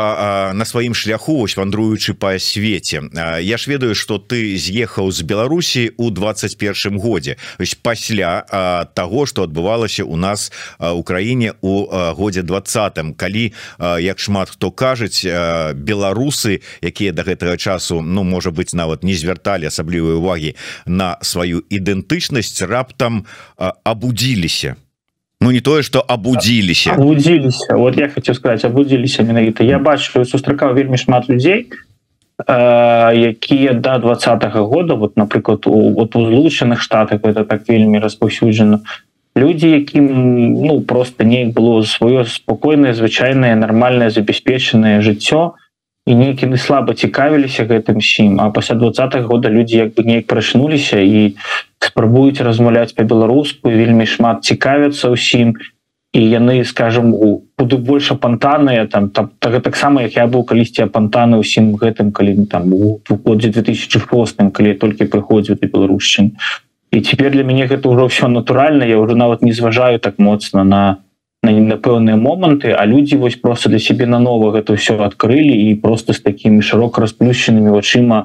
на 0.56 0.64
сваім 0.64 0.96
шляху 0.96 1.36
ось 1.44 1.58
вандруючы 1.60 2.16
по 2.16 2.32
свеце. 2.40 3.04
Я 3.44 3.58
ж 3.60 3.68
ведаю 3.68 3.92
что 3.92 4.16
ты 4.16 4.56
з'ехаў 4.56 5.12
з 5.12 5.28
Беларусі 5.28 5.92
у 6.00 6.08
21 6.08 6.96
годзе. 6.96 7.36
Ось 7.60 7.76
пасля 7.76 8.48
того 8.96 9.26
что 9.26 9.44
адбывалася 9.44 10.08
у 10.08 10.16
нас 10.16 10.48
у 10.80 11.04
краіне 11.04 11.60
у 11.60 11.92
годзе 12.16 12.40
двадцатым. 12.42 13.12
Калі 13.12 13.52
як 14.00 14.24
шмат 14.24 14.56
хто 14.56 14.72
кажуць 14.72 15.28
беларусы 15.76 16.64
якія 16.80 17.12
до 17.12 17.28
гэтага 17.28 17.60
часу 17.60 18.00
ну 18.00 18.24
можа 18.24 18.56
быть 18.56 18.72
нават 18.72 19.04
не 19.04 19.12
звярталі 19.12 19.68
асаблівай 19.68 20.16
увагі 20.16 20.56
на 20.88 21.20
сваю 21.20 21.68
ідэнтычнасць 21.68 22.64
раптам 22.64 23.28
абудзіліся 23.60 24.80
Ну 25.42 25.52
не 25.52 25.62
тое 25.62 25.84
что 25.84 26.04
абудзіліся 26.08 26.94
абудзіліся 26.94 27.76
вот 27.76 27.98
я 27.98 28.10
хочу 28.10 28.34
сказать 28.34 28.66
абудзіліся 28.66 29.24
менавіта 29.24 29.64
я 29.64 29.80
бачу 29.80 30.26
сустракаў 30.26 30.74
вельмі 30.74 30.98
шмат 30.98 31.30
людзей 31.30 31.70
э, 32.48 33.16
якія 33.16 33.74
до 33.74 33.80
да 33.80 33.98
двадцатого 33.98 34.66
года 34.66 34.96
вот 34.96 35.18
напрыклад 35.18 35.68
у 35.68 35.94
вот 35.94 36.16
у 36.16 36.26
злучаных 36.26 36.82
штатах 36.82 37.22
это 37.24 37.44
так 37.44 37.70
вельмі 37.70 38.00
распаўсюджана. 38.00 38.80
Люди 39.38 39.70
якім 39.70 40.08
ну 40.66 40.82
просто 40.82 41.24
неяк 41.24 41.54
было 41.54 41.82
сваё 41.84 42.26
спокойное 42.26 42.94
звычайное 42.94 43.56
нормальное 43.56 44.10
забяспечанае 44.10 45.02
жыццё 45.02 45.54
і 46.08 46.16
нейкіны 46.16 46.56
слабо 46.56 46.96
цікавіліся 46.96 47.68
гэтым 47.68 48.00
сім 48.00 48.40
а 48.40 48.50
пасля 48.56 48.80
двадцатых 48.80 49.28
года 49.28 49.52
люди 49.52 49.76
як 49.76 49.92
бы 49.94 50.08
неяк 50.08 50.28
прачнуліся 50.32 51.04
і 51.04 51.36
спрабуюць 51.84 52.40
размаўляць 52.40 52.96
по-беларуску 52.96 53.70
вельмі 53.70 54.08
шмат 54.08 54.48
цікавяцца 54.48 55.12
ўсім. 55.12 55.58
І 56.16 56.22
яны 56.24 56.64
скажем 56.64 57.12
у 57.14 57.44
буду 57.60 57.78
больше 57.78 58.16
пантаныя 58.16 58.88
там 58.88 59.10
там 59.10 59.30
так 59.40 59.62
таксама 59.62 60.08
як 60.08 60.16
я 60.16 60.26
быў 60.26 60.48
калісьці 60.48 60.88
апантаны 60.88 61.38
ўсім 61.44 61.76
гэтым 61.76 62.16
калі 62.16 62.48
там 62.48 62.72
у 62.74 63.04
годзе 63.12 63.52
2006 63.52 64.40
калі 64.56 64.74
толькі 64.80 65.12
прыходзіў 65.12 65.60
ты 65.60 65.68
беларусчын 65.68 66.32
і 66.96 66.98
цяпер 67.04 67.36
для 67.36 67.44
мяне 67.44 67.68
гэта 67.68 67.92
ўжо 67.92 68.08
все 68.08 68.32
натуральна 68.32 68.88
я 68.88 68.98
уже 68.98 69.20
нават 69.20 69.44
не 69.44 69.52
зважаю 69.52 70.00
так 70.00 70.18
моцна 70.18 70.64
на 70.64 70.80
на 70.96 71.07
на 71.52 71.78
пэўныя 71.78 72.18
моманты 72.18 72.72
а 72.72 72.86
людзі 72.86 73.16
вось 73.18 73.36
просто 73.36 73.70
для 73.70 73.80
сябе 73.80 74.06
на 74.06 74.20
нова 74.20 74.52
гэта 74.52 74.74
ўсё 74.74 74.98
адкрылі 75.04 75.56
і 75.72 75.76
просто 75.76 76.14
з 76.14 76.20
такімі 76.20 76.62
шырока 76.62 77.02
расплюшчанымі 77.02 77.72
вачыма 77.72 78.20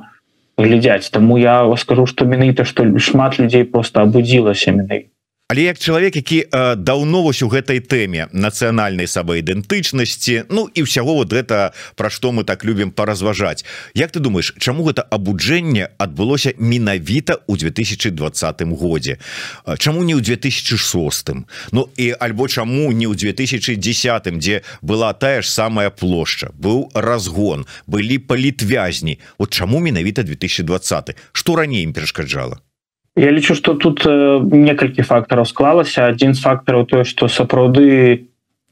у 0.59 0.62
глядяць 0.62 1.11
Таму 1.11 1.38
я 1.38 1.64
вас 1.64 1.81
скажу 1.81 2.07
что 2.07 2.25
менавіта 2.25 2.64
что 2.64 2.87
шмат 2.99 3.38
людзей 3.38 3.64
просто 3.64 4.02
абудзілася 4.02 4.73
менавіта 4.73 5.12
Але 5.52 5.62
як 5.62 5.78
чалавек 5.78 6.16
які 6.16 6.47
э, 6.50 6.76
даўно 6.76 7.21
вось 7.23 7.42
у 7.42 7.49
гэтай 7.52 7.85
тэме 7.85 8.32
нацыянальнай 8.32 9.04
самаідэнтычнасці 9.04 10.49
Ну 10.49 10.64
і 10.73 10.88
ўсяго 10.88 11.12
вот 11.12 11.28
гэта 11.28 11.76
пра 11.92 12.09
што 12.09 12.32
мы 12.32 12.49
так 12.49 12.64
любім 12.64 12.88
паразважаць. 12.88 13.61
Як 13.92 14.16
ты 14.16 14.25
думаешь 14.25 14.56
чаму 14.56 14.88
гэта 14.88 15.04
абуджэнне 15.04 15.92
адбылося 16.00 16.56
менавіта 16.56 17.37
ў 17.44 17.68
2020 17.68 18.64
годзе? 18.80 19.21
Чаму 19.76 20.09
не 20.09 20.16
ў 20.16 20.25
2006 20.25 21.44
Ну 21.76 21.88
і 22.00 22.16
альбо 22.16 22.49
чаму 22.49 22.88
не 22.88 23.04
ў 23.04 23.12
2010 23.12 23.76
дзе 24.40 24.64
была 24.80 25.12
тая 25.12 25.44
ж 25.44 25.52
самая 25.52 25.92
плошча? 25.92 26.49
Быў 26.56 26.88
разгон 26.97 27.68
былі 27.85 28.25
палітвязні. 28.25 29.21
Вот 29.37 29.52
чаму 29.52 29.85
менавіта 29.85 30.25
2020 30.25 31.12
што 31.37 31.56
раней 31.61 31.85
ім 31.85 31.92
перашкаджала 31.92 32.64
Я 33.16 33.31
лічу 33.31 33.54
что 33.54 33.75
тут 33.75 34.07
э, 34.07 34.40
некалькі 34.40 35.02
фактараў 35.02 35.45
склалася 35.45 36.07
один 36.07 36.35
з 36.35 36.40
фактараў 36.40 36.87
тое 36.87 37.04
что 37.04 37.28
сапраўды 37.28 38.25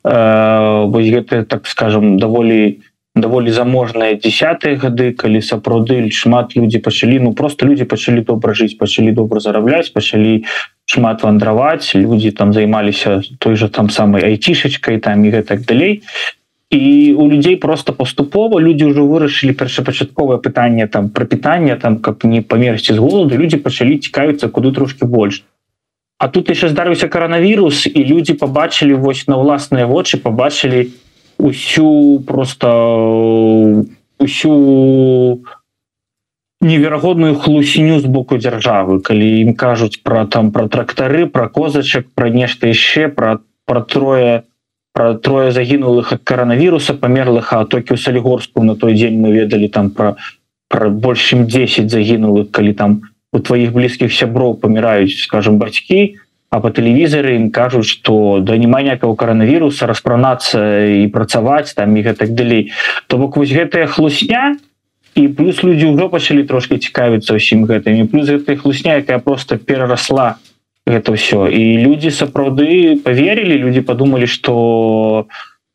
э, 0.05 0.87
гэты 0.89 1.45
так 1.45 1.67
скажем 1.67 2.19
даволі 2.19 2.81
даволі 3.15 3.51
заможныя 3.51 4.17
десятые 4.17 4.81
гады 4.81 5.13
калі 5.13 5.45
сапраўды 5.45 6.09
шмат 6.09 6.57
людзі 6.57 6.79
пачалі 6.79 7.21
ну 7.21 7.33
просто 7.35 7.67
люди 7.67 7.85
пачалі 7.85 8.25
добра 8.25 8.55
жыць 8.55 8.81
пачалі 8.81 9.13
добра 9.13 9.41
зарабляць 9.41 9.93
пачалі 9.93 10.49
шмат 10.87 11.23
вандраваць 11.23 11.93
люди 11.95 12.31
там 12.31 12.53
займаліся 12.53 13.21
той 13.39 13.57
же 13.57 13.69
там 13.69 13.91
самой 13.91 14.25
айцішачкай 14.25 14.99
там 15.05 15.25
і 15.25 15.37
гэтак 15.37 15.69
далей 15.69 16.01
і 16.01 16.03
у 16.73 17.29
людзей 17.29 17.57
просто 17.57 17.93
паступова 17.93 18.61
люди 18.61 18.85
ўжо 18.85 19.03
вырашылі 19.03 19.53
першапачатковае 19.59 20.39
пытанне 20.39 20.87
там 20.87 21.11
про 21.11 21.27
пытанне 21.27 21.75
там 21.75 21.99
каб 21.99 22.23
не 22.25 22.43
памерці 22.43 22.95
з 22.95 22.99
голаду 22.99 23.37
люди 23.37 23.57
пачалі 23.57 23.99
цікавіцца 23.99 24.49
куды 24.49 24.73
трошки 24.73 25.05
больш 25.05 25.43
А 26.21 26.29
тут 26.29 26.51
яшчэ 26.53 26.69
здарыўся 26.69 27.09
коронавірус 27.09 27.87
і 27.89 28.05
люди 28.05 28.35
побачылі 28.37 28.95
вось 28.95 29.27
на 29.27 29.41
ўласныя 29.41 29.89
вочы 29.89 30.21
побачылі 30.21 30.93
усю 31.39 32.21
просто 32.29 32.69
усю 34.21 34.53
неверагодную 36.61 37.35
хлусіню 37.35 37.99
з 37.99 38.07
боку 38.07 38.37
дзяржавы 38.37 39.01
калі 39.01 39.27
ім 39.43 39.55
кажуць 39.57 40.05
про 40.05 40.27
там 40.27 40.53
про 40.53 40.69
трактары 40.69 41.27
про 41.27 41.49
козачак 41.49 42.07
про 42.15 42.29
нешта 42.29 42.69
яшчэ 42.69 43.09
про 43.09 43.41
про 43.65 43.81
трое 43.81 44.45
про 44.45 44.50
трое 44.95 45.53
загінулых 45.53 46.13
ад 46.13 46.23
коронавіруса 46.25 46.95
памерлых 46.95 47.53
а 47.53 47.65
токі 47.65 47.95
у 47.95 47.97
салігорску 47.97 48.63
на 48.65 48.75
той 48.77 48.95
дзень 48.95 49.21
мы 49.21 49.33
ведалі 49.33 49.69
там 49.69 49.91
про 49.91 50.17
про 50.69 50.91
больш 50.91 51.33
чым 51.33 51.47
10 51.47 51.91
загінулых 51.91 52.51
калі 52.51 52.73
там 52.73 53.03
у 53.33 53.39
твоих 53.39 53.73
блізкіх 53.73 54.13
сяброў 54.13 54.59
паміраюць 54.61 55.23
скажем 55.23 55.59
бацькі 55.59 56.19
а 56.51 56.59
по 56.61 56.71
тэлевізары 56.75 57.37
ім 57.39 57.51
кажуць 57.55 57.87
что 57.87 58.41
да 58.43 58.59
няма 58.59 58.83
някакого 58.83 59.15
коронавіруса 59.15 59.87
распранацца 59.87 60.87
і 60.87 61.07
працаваць 61.07 61.75
там 61.75 61.97
і 61.97 62.03
гэтак 62.03 62.35
далей 62.35 62.73
то 63.07 63.19
бок 63.19 63.37
вось 63.37 63.55
гэтая 63.55 63.87
хлусня 63.87 64.59
і 65.15 65.29
плюс 65.29 65.63
людзі 65.63 65.95
ўжо 65.95 66.11
пачалі 66.11 66.43
трошки 66.43 66.79
цікавіцца 66.79 67.39
ўсім 67.39 67.67
гэтымі 67.71 68.11
плюс 68.11 68.27
гэтая 68.27 68.59
хлусня 68.59 68.99
якая 68.99 69.23
просто 69.23 69.59
перарасла 69.59 70.43
это 70.87 71.13
все 71.13 71.49
і 71.51 71.79
люди 71.79 72.11
сапраўды 72.11 72.97
поверили 72.97 73.57
люди 73.57 73.81
подумали 73.81 74.27
что 74.27 75.27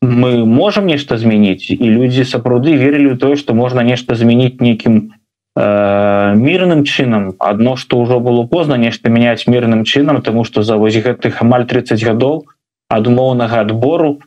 мы 0.02 0.44
можем 0.44 0.86
нешта 0.86 1.18
змяніць 1.18 1.70
і 1.70 1.90
люди 1.90 2.24
сапраўды 2.24 2.76
верили 2.76 3.16
тое 3.16 3.36
что 3.36 3.54
можна 3.54 3.82
нешта 3.82 4.14
змяніць 4.14 4.60
некім 4.60 5.12
э, 5.56 6.34
мирным 6.36 6.84
чынам 6.84 7.34
одно 7.38 7.76
что 7.76 7.98
ўжо 7.98 8.20
было 8.20 8.46
поздно 8.46 8.74
нешта 8.74 9.10
мяняць 9.10 9.46
мирным 9.46 9.84
чынам 9.84 10.22
тому 10.22 10.44
что 10.44 10.62
за 10.62 10.76
вось 10.76 10.96
гэтых 10.96 11.42
амаль 11.42 11.66
30 11.66 12.04
гадоў 12.04 12.44
ад 12.88 13.06
умоўнага 13.06 13.60
адбору 13.60 14.20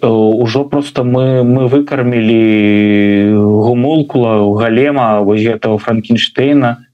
ўжо 0.00 0.64
просто 0.64 1.04
мы 1.04 1.44
мы 1.44 1.68
выкармілі 1.68 3.36
гумулкула 3.36 4.58
галема 4.58 5.20
вось 5.20 5.44
этого 5.44 5.78
франкенштейна 5.78 6.86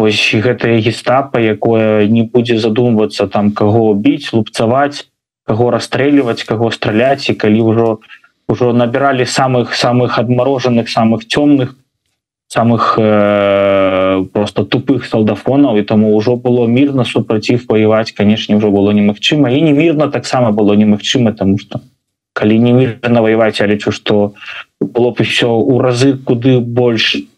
ось 0.00 0.34
гэтае 0.46 0.80
гестапа 0.80 1.40
якое 1.40 2.08
не 2.08 2.22
будзе 2.22 2.58
задумвацца 2.58 3.26
там 3.26 3.52
каго 3.52 3.94
біць 3.94 4.32
лупцаваць 4.32 5.06
каго 5.46 5.70
расстрэльваць 5.70 6.44
каго 6.48 6.70
страляць 6.70 7.28
і 7.30 7.34
калі 7.34 7.60
ўжо 7.68 7.88
ўжо 8.50 8.72
набіралі 8.72 9.26
самых 9.26 9.74
самых 9.74 10.18
адмарожаных 10.18 10.90
самых 10.90 11.26
цёмных 11.26 11.76
самых 12.50 12.98
э, 12.98 14.24
просто 14.32 14.64
тупых 14.64 15.06
салдафонаў 15.06 15.78
і 15.78 15.86
таму 15.86 16.10
ўжо 16.18 16.34
было 16.34 16.66
мірна 16.66 17.06
супраціў 17.06 17.62
воеваць 17.70 18.10
канешне 18.10 18.58
ўжо 18.58 18.74
было 18.74 18.90
немагчыма. 18.90 19.54
І 19.54 19.62
не 19.62 19.72
мірна 19.72 20.10
таксама 20.10 20.50
было 20.50 20.74
немагчыма 20.74 21.32
тому 21.32 21.58
что 21.58 21.80
калі 22.32 22.58
не 22.58 22.72
мірна 22.72 23.22
воеваць 23.22 23.60
я 23.60 23.70
лічу 23.70 23.92
что 23.92 24.34
было 24.80 25.14
б 25.14 25.22
еще 25.22 25.46
у 25.46 25.78
разы 25.78 26.18
куды 26.18 26.58
больше 26.58 27.29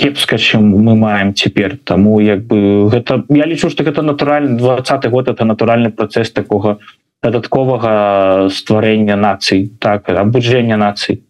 кепска 0.00 0.38
чым 0.40 0.72
мы 0.80 0.96
маем 0.96 1.34
цяпер. 1.34 1.76
Таму 1.84 2.20
як 2.24 2.46
бы 2.48 2.88
гэта 2.88 3.24
я 3.28 3.44
лічу 3.44 3.68
что 3.70 3.84
гэта 3.84 4.02
натуральны 4.02 4.56
двадцатый 4.56 5.10
год 5.10 5.28
это 5.28 5.44
натуральны 5.44 5.90
працэс 5.92 6.32
такога 6.32 6.78
дадатковага 7.22 8.48
стварэння 8.48 9.16
нацый 9.16 9.68
так 9.78 10.08
абуджэння 10.08 10.76
нацый. 10.76 11.20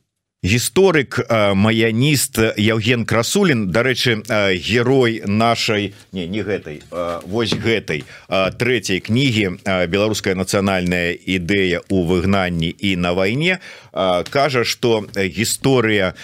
Гісторык 0.40 1.18
маяніст 1.28 2.38
Евген 2.56 3.04
красулін 3.04 3.66
дарэчы 3.68 4.24
герой 4.56 5.20
нашай 5.26 5.92
не 6.16 6.24
не 6.32 6.40
гэтай 6.40 6.80
вось 7.28 7.52
гэтай 7.52 8.08
трэцяй 8.56 9.04
кнігі 9.04 9.60
беларуская 9.92 10.32
нацыянальная 10.32 11.12
ідэя 11.12 11.84
у 11.92 12.08
выгнанні 12.08 12.72
і 12.72 12.96
на 12.96 13.12
вайне 13.12 13.60
кажа 13.92 14.64
что 14.64 15.06
гісторыя 15.14 16.14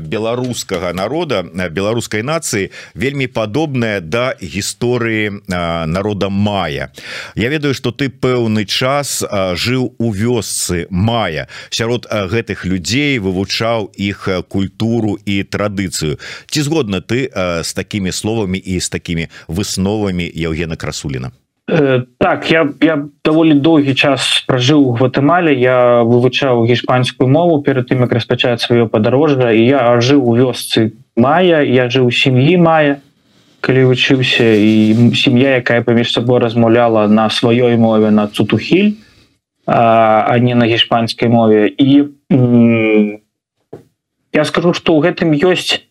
беларускага 0.00 0.92
народа 0.92 1.42
беларускай 1.70 2.22
нацыі 2.22 2.70
вельмі 2.94 3.26
падобная 3.26 4.00
да 4.00 4.34
гісторыі 4.40 5.42
народа 5.48 6.28
мая. 6.28 6.92
Я 7.34 7.48
ведаю 7.48 7.74
что 7.74 7.90
ты 7.90 8.08
пэўны 8.08 8.64
час 8.64 9.24
жыў 9.54 9.94
у 9.98 10.12
вёсцы 10.12 10.86
мая. 10.90 11.48
Сярод 11.70 12.06
гэтых 12.06 12.64
людзей 12.64 13.18
вывучаў 13.18 13.92
іх 13.96 14.28
культуру 14.48 15.18
і 15.24 15.42
традыцыю. 15.42 16.18
Ці 16.46 16.62
згодна 16.62 17.00
ты 17.00 17.30
з 17.62 17.70
такімі 17.72 18.12
словамі 18.12 18.58
і 18.58 18.80
з 18.80 18.88
такімі 18.88 19.28
высновамі 19.48 20.30
Евгена 20.34 20.76
красуліна? 20.76 21.28
Э, 21.28 21.45
так 22.18 22.50
я 22.50 22.68
я 22.80 23.04
даволі 23.24 23.54
доўгі 23.58 23.94
час 23.94 24.46
пражыў 24.46 24.86
у 24.86 24.92
гватэмале 24.94 25.50
я 25.50 26.06
вывучаў 26.06 26.62
гішпанскую 26.62 27.26
мову 27.26 27.58
перад 27.62 27.90
тым 27.90 28.06
як 28.06 28.12
распачаць 28.14 28.62
сваё 28.62 28.86
падарожжа 28.86 29.50
і 29.50 29.66
я 29.66 29.98
жыў 29.98 30.22
у 30.22 30.36
вёсцы 30.38 30.94
мая 31.18 31.66
я 31.66 31.90
жыў 31.90 32.14
сям'і 32.14 32.54
мая 32.62 33.02
калі 33.66 33.90
вучыўся 33.90 34.46
і 34.46 35.10
сям'я 35.18 35.58
якая 35.58 35.82
паміж 35.82 36.14
сабой 36.14 36.38
размаўляла 36.38 37.08
на 37.10 37.26
сваёй 37.34 37.74
мове 37.74 38.14
на 38.14 38.28
цутухіль 38.28 38.94
а, 39.66 40.22
а 40.30 40.38
не 40.38 40.54
на 40.54 40.70
гішпанскай 40.70 41.28
мове 41.28 41.66
і 41.66 42.14
я 44.32 44.44
скажу 44.44 44.70
что 44.72 44.94
ў 44.94 45.10
гэтым 45.10 45.34
ёсць 45.34 45.82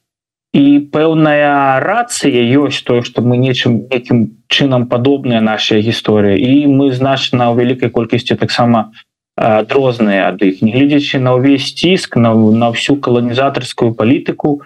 і 0.55 0.87
пэўная 0.87 1.83
рацыя 1.83 2.39
ёсць 2.55 2.79
тое 2.87 3.03
што 3.03 3.19
мы 3.19 3.35
нечым 3.35 3.91
якім 3.91 4.39
чынам 4.47 4.87
падобная 4.87 5.43
наша 5.43 5.83
гісторыя. 5.83 6.39
І 6.39 6.71
мы 6.71 6.95
значна 6.95 7.51
ў 7.51 7.59
вялікай 7.59 7.91
колькасці 7.91 8.39
таксама 8.39 8.95
дрозныя 9.35 10.31
ад 10.31 10.39
іх. 10.39 10.63
Нягледзячы 10.63 11.19
на 11.19 11.35
ўвесь 11.35 11.75
ціск 11.75 12.15
на, 12.15 12.31
на 12.31 12.71
всю 12.71 12.95
каланізатарскую 12.95 13.91
палітыку 13.99 14.63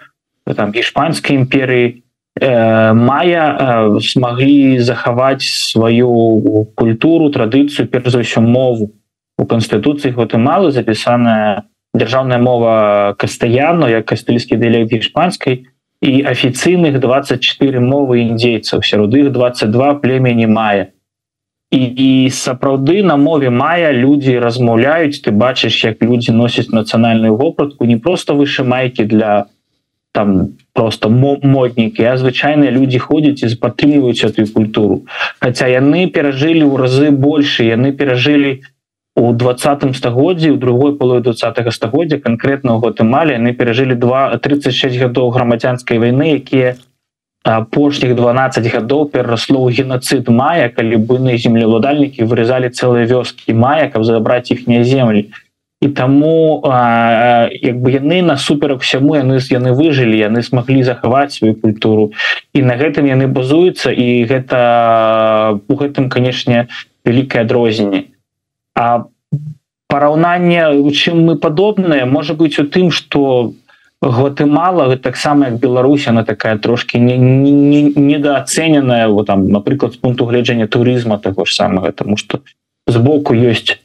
там 0.54 0.70
гішпанскай 0.70 1.36
імперыі 1.36 2.02
э, 2.38 2.94
мая 2.94 3.44
э, 3.58 4.00
смаглі 4.02 4.78
захаваць 4.78 5.46
сваю 5.46 6.70
культуру 6.74 7.34
традыцыю 7.34 7.90
перш 7.90 8.14
за 8.14 8.22
ўсё 8.22 8.42
мову. 8.42 8.94
У 9.38 9.46
канстытуцыі 9.46 10.14
гватэмалы 10.14 10.70
запісаная 10.70 11.66
дзяржаўная 11.94 12.38
мова 12.38 13.14
кастаяну 13.18 13.90
як 13.90 14.06
кастыльскі 14.06 14.54
дыялект 14.54 14.94
гішпанскай 14.94 15.69
і 16.00 16.24
афіцыйных 16.24 16.98
24 17.00 17.80
мовы 17.80 18.24
індзейцаў 18.24 18.82
сярод 18.82 19.14
іх 19.14 19.30
22 19.32 19.94
племені 20.00 20.46
мая 20.46 20.88
і, 21.70 21.82
і 21.84 22.10
сапраўды 22.32 23.02
на 23.04 23.16
мове 23.16 23.50
мая 23.50 23.92
людзі 23.92 24.38
размаўляюць 24.40 25.20
ты 25.20 25.30
бачыш 25.30 25.84
як 25.84 26.02
людзі 26.02 26.32
носяць 26.32 26.72
нацыянальную 26.72 27.36
вопратку 27.36 27.84
не 27.84 27.96
просто 27.96 28.34
выше 28.34 28.64
майкі 28.64 29.04
для 29.04 29.46
там 30.12 30.56
просто 30.72 31.10
моднікі 31.10 32.02
а 32.08 32.16
звычайныя 32.16 32.72
людзі 32.72 32.98
ходзяць 32.98 33.44
і 33.44 33.54
падтрымліваюць 33.60 34.24
эту 34.24 34.46
культуру. 34.52 35.06
Хаця 35.38 35.68
яны 35.68 36.08
перажылі 36.08 36.64
ў 36.66 36.76
разы 36.80 37.10
больше 37.14 37.68
яны 37.68 37.92
перажылі 37.92 38.64
у 38.64 38.79
у 39.16 39.32
двадцатым 39.32 39.94
стагоддзі 39.94 40.50
у 40.50 40.56
другой 40.56 40.96
полу 40.96 41.20
двадцатого 41.20 41.70
стагоддзя 41.70 42.18
конкретно 42.18 42.76
у 42.76 42.80
гватэмале 42.80 43.34
яны 43.34 43.52
перажылі 43.52 43.94
два 43.94 44.36
36 44.36 44.96
гадоў 44.96 45.30
грамадзянскай 45.34 45.98
войны 45.98 46.38
якія 46.38 46.76
апошніх 47.42 48.14
12 48.14 48.72
гадоў 48.72 49.08
перарасло 49.08 49.64
ў 49.64 49.72
геноцид 49.72 50.28
мая 50.28 50.68
калі 50.68 50.96
буйныя 50.96 51.40
землеўладальнікі 51.40 52.24
вырезалі 52.24 52.70
цэлыя 52.70 53.08
вёскі 53.08 53.56
мая 53.56 53.88
каб 53.88 54.04
забраць 54.04 54.50
іхнія 54.50 54.84
землі. 54.84 55.30
І 55.80 55.88
таму 55.88 56.60
як 56.68 57.80
бы 57.80 57.88
яны 57.96 58.20
насуперак 58.20 58.84
всяму 58.84 59.16
яны 59.16 59.40
яны 59.40 59.72
выжылі 59.72 60.20
яны 60.20 60.44
смаглі 60.44 60.84
захаваць 60.84 61.40
сваю 61.40 61.56
культуру. 61.56 62.12
І 62.52 62.62
на 62.62 62.76
гэтым 62.76 63.08
яны 63.08 63.26
базуюцца 63.26 63.88
і 63.88 64.28
гэта 64.28 65.56
у 65.66 65.74
гэтым 65.80 66.12
канешне 66.12 66.68
вялікае 67.08 67.48
адрозненне 67.48 68.19
а 68.74 69.04
параўнанне 69.88 70.70
у 70.70 70.90
чым 70.90 71.26
мы 71.26 71.36
падобныя 71.36 72.06
можа 72.06 72.34
быць 72.34 72.58
у 72.62 72.64
тым 72.64 72.90
что 72.90 73.52
гватэмала 74.02 74.96
таксама 74.96 75.46
як 75.46 75.58
Беларусь 75.58 76.08
она 76.08 76.24
такая 76.24 76.58
трошки 76.58 76.96
недооцененая 76.96 79.08
вот 79.08 79.26
там 79.26 79.48
напрыклад 79.48 79.92
з 79.92 79.96
пункту 79.96 80.26
гледжання 80.26 80.66
турызма 80.66 81.18
того 81.18 81.44
ж 81.44 81.54
самого 81.54 81.92
тому 81.92 82.16
что 82.16 82.40
сбоку 82.86 83.34
есть 83.34 83.82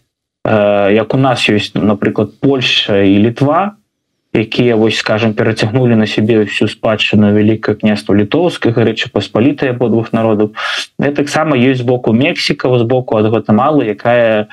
э, 0.47 0.93
як 0.93 1.13
у 1.13 1.17
нас 1.17 1.49
есть 1.49 1.75
напрыклад 1.75 2.29
Польша 2.39 3.01
і 3.01 3.17
літва 3.17 3.71
якія 4.33 4.75
вось 4.75 4.97
скажем 4.97 5.33
перацягнули 5.33 5.95
на 5.95 6.07
себе 6.07 6.43
всю 6.43 6.67
спадчыну 6.67 7.33
великкае 7.33 7.75
княства 7.75 8.13
літоўскай 8.13 8.71
гарэчы 8.71 9.09
паспалітая 9.11 9.73
по 9.73 9.89
двух 9.89 10.13
народаў 10.13 10.53
таксама 10.97 11.57
есть 11.57 11.81
сбоку 11.81 12.13
Мексіка 12.13 12.79
сбоку 12.79 13.17
ад 13.17 13.25
гватэмалы 13.25 13.85
якая 13.85 14.43
у 14.43 14.47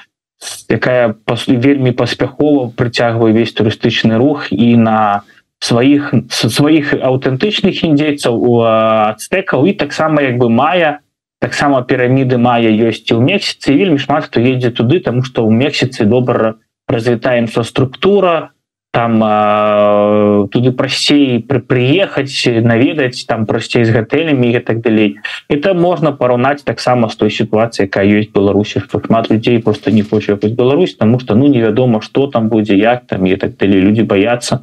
якая 0.68 1.14
вельмі 1.46 1.92
паспяхова 1.92 2.72
прыцягвае 2.76 3.32
весь 3.32 3.52
турыстычны 3.52 4.18
рух 4.18 4.50
і 4.50 4.76
на 4.76 5.22
сваіх 5.62 6.10
сваіх 6.30 6.94
аўтэнтычных 6.98 7.84
індзейцаў 7.86 8.34
у 8.34 8.52
ацтэкаў. 8.66 9.66
І 9.70 9.78
таксама 9.78 10.22
як 10.22 10.38
бы 10.42 10.50
мая 10.50 11.02
таксама 11.42 11.82
піраміды 11.82 12.38
мая 12.38 12.70
ёсць 12.70 13.06
і 13.10 13.18
ў 13.18 13.22
месяцы 13.22 13.74
вельмі 13.74 13.98
шмат 13.98 14.30
хто 14.30 14.42
едзе 14.42 14.70
туды 14.70 15.02
тому 15.02 15.22
что 15.22 15.46
ў 15.46 15.50
месяцы 15.50 16.06
добра 16.06 16.58
развітая 16.86 17.38
інфраструктура 17.42 18.54
там 18.92 19.22
э, 19.24 20.48
туды 20.52 20.70
прасцей 20.76 21.40
пры 21.40 21.64
прыехаць 21.64 22.44
наведаць 22.60 23.24
там 23.24 23.46
прасцей 23.48 23.88
з 23.88 23.90
гатэлямі 23.90 24.52
і 24.52 24.60
так 24.60 24.84
далей. 24.84 25.16
Это 25.48 25.72
можна 25.72 26.12
параўнаць 26.12 26.60
таксама 26.62 27.08
з 27.08 27.16
той 27.16 27.30
сітуацыі 27.32 27.88
якая 27.88 28.04
ёсць 28.04 28.28
беларусі 28.36 28.84
шмат 28.84 29.32
людзей 29.32 29.58
просто 29.64 29.90
не 29.90 30.04
хоць 30.04 30.28
Беларусь 30.28 30.94
тому 30.94 31.18
что 31.20 31.34
ну 31.34 31.48
невядома 31.48 32.02
что 32.02 32.26
там 32.26 32.48
будзе 32.48 32.76
як 32.76 33.06
там 33.08 33.24
і 33.26 33.36
так 33.36 33.56
далей. 33.56 33.80
Люди 33.80 34.02
баяцца 34.02 34.60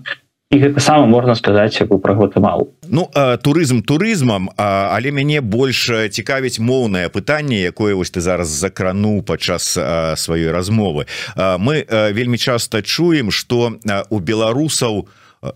і 0.49 0.57
гэта 0.57 0.81
сама 0.81 1.05
можна 1.05 1.35
сказаць 1.35 1.77
як 1.77 1.89
бы 1.89 1.99
пра 2.01 2.17
гватэмалу 2.17 2.73
Ну 2.89 3.05
турызм 3.45 3.81
турызмам 3.85 4.49
але 4.57 5.11
мяне 5.13 5.41
больш 5.41 6.09
цікавіць 6.09 6.57
моўнае 6.57 7.09
пытанне 7.13 7.61
якое 7.69 7.93
вось 7.93 8.09
ты 8.09 8.21
зараз 8.21 8.49
закрануў 8.49 9.21
падчас 9.21 9.77
сваёй 10.17 10.49
размовы. 10.49 11.05
Мы 11.37 11.85
вельмі 11.89 12.37
часта 12.37 12.81
чуем 12.81 13.31
что 13.31 13.77
у 14.09 14.19
беларусаў 14.19 15.07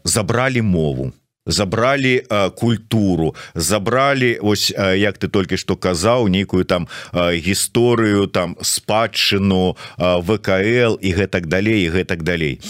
забралі 0.04 0.62
мову 0.62 1.12
забрали 1.46 2.26
э, 2.30 2.50
культуру 2.52 3.36
забрали 3.54 4.40
ось 4.42 4.72
э, 4.76 4.98
як 4.98 5.18
ты 5.18 5.28
только 5.28 5.58
что 5.58 5.76
казаў 5.76 6.28
нейкую 6.28 6.66
там 6.66 6.88
э, 7.12 7.36
гісторыю 7.36 8.28
там 8.28 8.56
спадчыну 8.62 9.76
э, 9.98 10.22
вКл 10.22 10.98
і 11.02 11.14
гэтак 11.14 11.48
далей 11.48 11.90
гэтак 11.90 12.24
далей. 12.24 12.62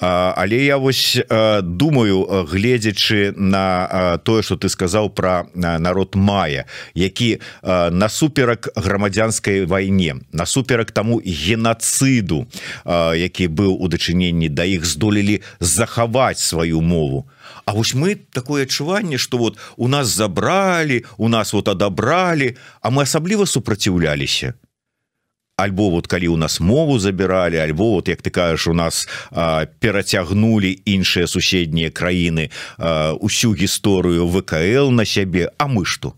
Э, 0.00 0.32
але 0.36 0.64
я 0.64 0.78
вось 0.78 1.16
э, 1.16 1.62
думаю 1.62 2.46
гледзячы 2.50 3.32
на 3.36 3.88
э, 3.90 4.18
тое 4.22 4.42
что 4.42 4.56
ты 4.56 4.68
сказаў 4.68 5.10
про 5.10 5.46
э, 5.54 5.78
народ 5.78 6.14
мая 6.14 6.66
які 6.94 7.40
э, 7.62 7.90
насуперак 7.90 8.68
грамадзянской 8.76 9.66
войне 9.66 10.16
насуперак 10.32 10.92
тому 10.92 11.20
геноциду 11.24 12.46
э, 12.84 13.18
які 13.18 13.48
быў 13.48 13.74
у 13.74 13.88
дачыненні 13.88 14.48
да 14.48 14.64
іх 14.64 14.84
здолелі 14.86 15.42
захаваць 15.58 16.38
сваю 16.38 16.80
мову 16.80 17.26
А 17.64 17.72
вось 17.72 17.94
мы 17.94 18.14
такое 18.14 18.62
адчуванне 18.62 19.18
что 19.18 19.38
вот 19.38 19.58
у 19.76 19.88
нас 19.88 20.08
забрали 20.08 21.04
у 21.16 21.28
нас 21.28 21.52
вот 21.52 21.68
адабралі 21.68 22.56
а 22.80 22.90
мы 22.90 23.02
асабліва 23.02 23.46
супраціўляліся. 23.46 24.54
Альбо 25.56 25.90
вот 25.90 26.06
калі 26.06 26.28
у 26.28 26.36
нас 26.36 26.60
мову 26.60 26.98
забирали 26.98 27.56
альбо 27.56 27.90
вот 27.90 28.08
як 28.08 28.22
ты 28.22 28.30
кажаш 28.30 28.66
у 28.66 28.74
нас 28.74 29.08
а, 29.30 29.66
перацягнули 29.66 30.78
іншыя 30.84 31.26
суседнія 31.26 31.90
краіны 31.90 32.50
а, 32.78 33.12
усю 33.12 33.54
гісторыю 33.54 34.26
вКл 34.26 34.90
на 34.90 35.04
сябе. 35.04 35.50
А 35.58 35.66
мы 35.66 35.84
что 35.84 36.14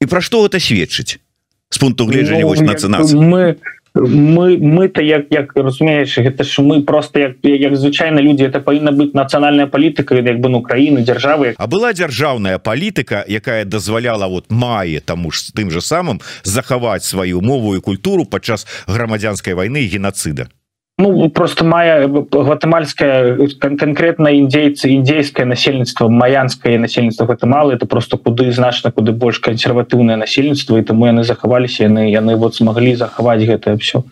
і 0.00 0.06
пра 0.06 0.20
што 0.20 0.46
это 0.46 0.58
сведчыць? 0.58 1.20
С 1.70 1.78
пункту 1.78 2.06
гледжання 2.06 2.42
ну, 2.42 2.54
нацыянацыі 2.66 3.20
мы 3.20 3.56
мы 3.94 4.56
мы-то 4.58 5.02
як 5.02 5.26
як 5.30 5.56
разумееш 5.56 6.18
гэта 6.18 6.44
ж 6.44 6.62
мы 6.62 6.82
просто 6.82 7.18
як 7.18 7.36
як 7.42 7.76
звычайна 7.76 8.22
людзі 8.22 8.44
это 8.44 8.60
павінна 8.60 8.92
быць 8.92 9.12
нацыянальная 9.12 9.66
палітыка 9.66 10.14
як 10.14 10.40
бы 10.40 10.48
ну 10.48 10.62
краіны 10.62 11.04
дзяржавы. 11.04 11.54
А 11.58 11.66
была 11.66 11.92
дзяржаўная 11.92 12.58
палітыка 12.58 13.24
якая 13.28 13.64
дазваляла 13.64 14.26
вот 14.26 14.50
мае 14.50 15.00
таму 15.00 15.30
ж 15.30 15.52
тым 15.52 15.70
же 15.70 15.80
самым 15.80 16.20
захаваць 16.42 17.04
сваю 17.04 17.40
мову 17.40 17.76
і 17.76 17.80
культуру 17.80 18.24
падчас 18.24 18.66
грамадзянскай 18.86 19.54
войны 19.54 19.84
геноцида 19.86 20.48
Ну 20.98 21.30
просто 21.30 21.64
мая 21.64 22.06
гватемальская 22.06 23.36
кон 23.60 23.78
конкретно 23.78 24.28
індзейцы 24.28 24.90
індзейское 24.92 25.46
насельніцтва 25.46 26.08
маянское 26.08 26.78
насельніцтва 26.78 27.26
гэта 27.26 27.46
мало 27.46 27.72
это 27.72 27.86
просто 27.86 28.18
куды 28.18 28.52
значна 28.52 28.92
куды 28.92 29.12
больш 29.12 29.40
кансерватыўнае 29.40 30.16
насельніцтва 30.16 30.78
і 30.78 30.84
таму 30.84 31.08
яны 31.08 31.24
захаваліся 31.24 31.88
яны 31.88 32.12
яны 32.12 32.36
вот 32.36 32.54
смогли 32.54 32.94
захаваць 32.94 33.40
гэтае 33.40 33.76
все 33.80 34.04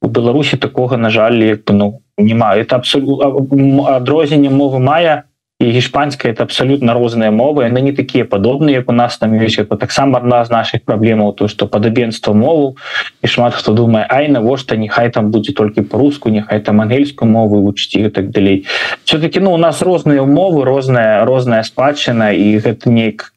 у 0.00 0.08
беларусі 0.08 0.56
такога 0.56 0.96
на 0.96 1.10
жаль 1.10 1.42
як 1.42 1.68
ну 1.70 2.02
нема 2.16 2.54
это 2.56 2.76
абсолютно 2.76 3.88
адрозненне 3.90 4.48
мовы 4.48 4.78
мая 4.78 5.24
і 5.62 5.70
гішпанская 5.70 6.32
это 6.32 6.42
абсолютно 6.42 6.92
розныя 6.94 7.30
мовы 7.30 7.70
яны 7.70 7.80
не 7.86 7.92
такія 7.94 8.24
падобныя 8.26 8.82
як 8.82 8.90
у 8.90 8.92
нас 8.92 9.18
там 9.18 9.30
ёсць 9.38 9.62
это 9.62 9.78
таксама 9.78 10.18
адна 10.18 10.44
з 10.44 10.50
наших 10.50 10.82
праблемаў 10.82 11.32
то 11.38 11.46
что 11.46 11.66
падабенства 11.70 12.34
мову 12.34 12.76
і 13.22 13.26
шмат 13.30 13.54
хто 13.54 13.72
думае 13.72 14.06
Ай 14.10 14.26
навошта 14.28 14.76
нехай 14.76 15.10
там 15.10 15.30
будзе 15.30 15.52
толькі 15.52 15.86
по-руску 15.86 16.30
нехай 16.30 16.60
там 16.60 16.80
ангельскую 16.80 17.30
мову 17.30 17.62
вучці 17.62 18.10
так 18.10 18.30
далей. 18.30 18.66
Все-таки 19.04 19.40
ну 19.40 19.52
у 19.52 19.56
нас 19.56 19.82
розныя 19.82 20.22
умовы 20.22 20.64
розная 20.64 21.24
розная 21.24 21.62
спадчына 21.62 22.32
і 22.32 22.58
гэта 22.58 22.90
неяк. 22.90 23.32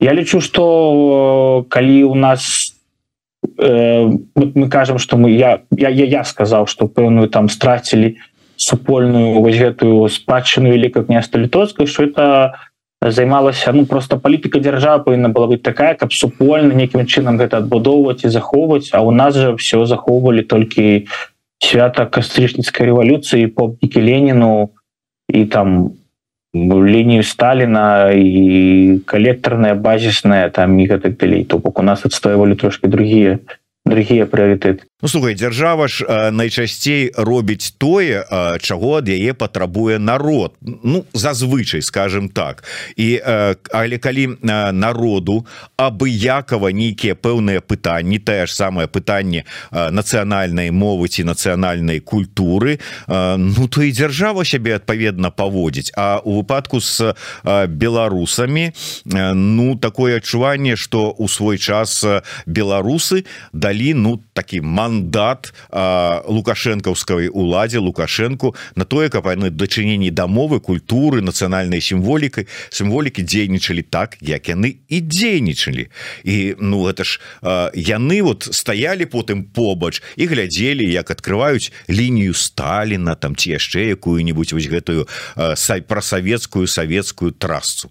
Я 0.00 0.12
лічу 0.12 0.40
что 0.40 1.64
калі 1.68 2.04
у 2.04 2.14
нас 2.14 2.74
э, 3.58 4.10
мы 4.34 4.68
кажам 4.68 4.98
что 4.98 5.16
мы 5.16 5.30
я 5.30 5.60
я 5.70 5.88
я, 5.88 6.04
я 6.04 6.24
сказал 6.24 6.66
что 6.66 6.86
пэўную 6.86 7.28
там 7.28 7.48
страцілі 7.48 8.16
супольную 8.56 9.40
вось 9.40 9.58
гэтую 9.58 10.08
спадчыну 10.08 10.70
великка 10.70 11.04
княства 11.04 11.38
літоцкую 11.38 11.86
что 11.86 12.04
это 12.04 12.54
займалася 13.00 13.72
ну 13.72 13.86
просто 13.86 14.16
палітыка 14.16 14.60
дзяржава 14.60 15.02
павінна 15.04 15.28
была 15.28 15.46
быть 15.46 15.62
такая 15.62 15.94
каб 15.94 16.12
супольна 16.12 16.74
нейкім 16.74 17.06
чынам 17.06 17.38
гэта 17.38 17.58
адбудоўваць 17.58 18.24
і 18.24 18.28
захоўваць 18.28 18.90
а 18.92 19.00
у 19.00 19.10
нас 19.10 19.34
же 19.34 19.54
все 19.56 19.86
захоўвалі 19.86 20.42
толькі 20.42 21.06
свята 21.62 22.06
кастрычніцкай 22.06 22.86
рэвалюцыі 22.90 23.46
помнікі 23.46 24.02
леніну 24.02 24.70
і 25.28 25.44
там 25.44 25.92
лінію 26.54 27.22
сталина 27.22 28.12
і 28.12 29.00
калектарная 29.06 29.74
базісная 29.74 30.50
там 30.50 30.78
і 30.78 30.86
гэтак 30.86 31.16
далей. 31.16 31.44
То 31.44 31.58
бок 31.58 31.78
у 31.78 31.82
нас 31.82 32.04
адстаивалі 32.04 32.54
трошки 32.54 32.88
другие 32.88 33.38
другие 33.84 34.26
прыоритеты 34.26 34.84
Ну, 35.02 35.08
слухай 35.08 35.34
держава 35.34 35.88
ж 35.88 36.30
найчасцей 36.30 37.10
робіць 37.16 37.74
тое 37.78 38.22
чаго 38.62 39.02
ад 39.02 39.08
яе 39.10 39.34
патрабуе 39.34 39.98
народ. 39.98 40.54
Ну 40.62 41.04
зазвычай 41.12 41.82
скажем 41.82 42.28
так. 42.28 42.62
І 42.96 43.18
але 43.74 43.98
калі 43.98 44.38
народу 44.72 45.42
абыякова 45.74 46.70
нейкія 46.70 47.18
пэўныя 47.18 47.58
пытанні 47.58 48.22
тае 48.22 48.46
ж 48.46 48.54
самае 48.54 48.86
пытанне 48.86 49.42
нацыянальнай 49.74 50.70
мовы 50.70 51.10
ці 51.10 51.26
нацыянальнай 51.26 51.98
культуры 51.98 52.78
Ну 53.10 53.66
то 53.66 53.82
і 53.82 53.90
держава 53.90 54.44
сябе 54.44 54.78
адпаведна 54.78 55.34
паводзіць. 55.34 55.90
А 55.98 56.22
у 56.22 56.38
выпадку 56.38 56.78
с 56.78 57.14
беларусамі 57.66 58.70
Ну 59.34 59.74
такое 59.74 60.22
адчуванне 60.22 60.76
что 60.76 61.10
у 61.10 61.26
свой 61.26 61.58
час 61.58 62.06
беларусы 62.46 63.26
далі 63.72 63.94
ну 63.94 64.20
такі 64.36 64.60
ман 64.60 64.92
мандат 64.92 65.52
лукашэнкаўскай 65.72 67.32
уладзе 67.32 67.78
лукашэнку 67.80 68.54
на 68.76 68.84
тое 68.84 69.08
каб 69.08 69.26
яны 69.26 69.48
дачыненні 69.48 70.10
дамовы 70.12 70.60
культуры 70.60 71.24
нацыянальнай 71.24 71.80
сімволікай 71.80 72.46
сімволікі 72.68 73.24
дзейнічалі 73.24 73.82
так 73.82 74.16
як 74.20 74.48
яны 74.52 74.76
і 74.88 75.00
дзейнічалі. 75.00 75.88
І 76.24 76.56
ну 76.58 76.84
это 76.88 77.04
ж 77.04 77.20
яны 77.72 78.22
вот 78.22 78.48
стаялі 78.52 79.08
потым 79.08 79.44
побач 79.44 80.02
і 80.16 80.26
глядзелі 80.26 80.84
як 80.92 81.10
открываюць 81.10 81.72
лінію 81.88 82.34
Сталіна 82.34 83.14
там 83.14 83.36
ці 83.36 83.56
яшчэ 83.56 83.96
якую-нибудь 83.96 84.52
вось 84.52 84.68
гэтую 84.68 85.08
сай 85.56 85.80
пра 85.80 86.02
савецкую 86.02 86.66
савецкую 86.66 87.32
трасцу 87.32 87.88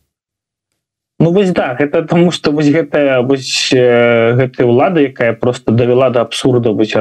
Ну 1.21 1.31
вось 1.31 1.51
да 1.51 1.77
это 1.79 2.01
тому 2.01 2.31
что 2.31 2.51
вось 2.51 2.69
гэтая 2.73 3.21
вось 3.21 3.69
гэтая 3.71 4.65
ўлада 4.65 5.01
якая 5.05 5.33
просто 5.33 5.71
давяла 5.71 6.09
до 6.09 6.21
абсурда 6.21 6.71
вось 6.71 6.95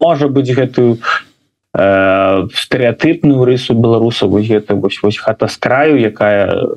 можа 0.00 0.26
быть 0.26 0.50
гэтую 0.50 0.98
э, 1.72 2.48
стэеатыпную 2.52 3.44
рысу 3.44 3.74
беларусаў 3.74 4.34
вось 4.34 4.48
гэта 4.50 4.74
вось 4.74 4.98
вось 5.00 5.18
хата 5.18 5.46
с 5.46 5.56
краю 5.58 5.94
якая 5.94 6.74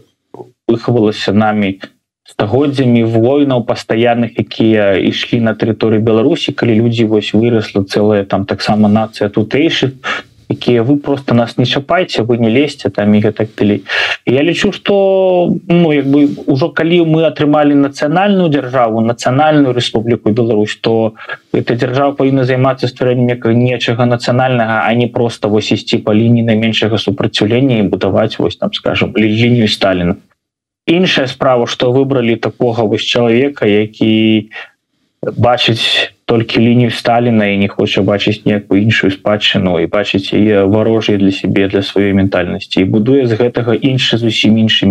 выхавалася 0.67 1.33
нами 1.33 1.81
стагоддзямі 2.29 3.01
войнаў 3.01 3.65
пастаянных 3.65 4.37
якія 4.37 4.93
ішлі 5.01 5.41
на 5.41 5.57
тэрыторыі 5.57 6.05
беларусі 6.05 6.53
калі 6.53 6.77
людзі 6.85 7.09
вось 7.09 7.33
вырасла 7.33 7.81
цэлая 7.81 8.29
там 8.29 8.45
таксама 8.45 8.85
нацыя 8.85 9.33
тутэйшых 9.33 9.97
якія 10.49 10.83
вы 10.83 10.97
просто 10.97 11.33
нас 11.33 11.57
не 11.57 11.65
чапайце 11.65 12.23
вы 12.23 12.37
не 12.37 12.49
лезьце 12.49 12.89
там 12.89 13.13
і 13.13 13.21
гэтак 13.21 13.53
далей 13.57 13.83
я 14.25 14.41
лічу 14.43 14.71
что 14.71 15.53
ну 15.67 15.93
як 15.93 16.09
бы 16.09 16.25
ўжо 16.47 16.69
калі 16.69 17.05
мы 17.05 17.23
атрымалі 17.29 17.77
нацыянальную 17.77 18.49
дзяржаву 18.49 19.01
нацыянальную 19.01 19.73
Рэспубліку 19.73 20.31
Беларусь 20.31 20.75
то 20.81 21.13
эта 21.53 21.75
дзяржава 21.75 22.17
павінна 22.17 22.43
займацца 22.43 22.89
стварэннем 22.89 23.37
нечага 23.53 24.05
нацыянальнага 24.05 24.81
а 24.89 24.93
не 24.93 25.07
просто 25.07 25.49
вось 25.49 25.71
ісці 25.71 26.01
па 26.01 26.13
лініі 26.13 26.43
найменшага 26.43 26.97
супраціўлення 26.97 27.79
і 27.79 27.89
будаваць 27.93 28.39
вось 28.39 28.57
там 28.57 28.73
скажем 28.73 29.13
лінію 29.17 29.67
Сталіна. 29.67 30.15
Іншая 30.87 31.27
справа 31.27 31.67
что 31.67 31.91
выбралі 31.91 32.35
такога 32.35 32.83
вось 32.83 33.05
чалавека 33.05 33.65
які 33.65 34.49
бачыць 35.21 36.13
толькі 36.29 36.61
лінію 36.61 36.91
Сталіна 36.93 37.45
і 37.49 37.57
не 37.57 37.67
хоча 37.67 38.01
бачыць 38.05 38.45
некую 38.45 38.81
іншую 38.85 39.09
спадчыну 39.09 39.79
і 39.81 39.89
бачыць 39.89 40.29
яе 40.37 40.61
варожай 40.69 41.17
для 41.17 41.33
сябе 41.33 41.65
для 41.67 41.81
сваёй 41.81 42.13
ментальнасці 42.13 42.85
і 42.85 42.85
будуе 42.85 43.25
з 43.25 43.33
гэтага 43.33 43.73
іншы 43.73 44.21
зусім 44.21 44.61
іншы 44.61 44.85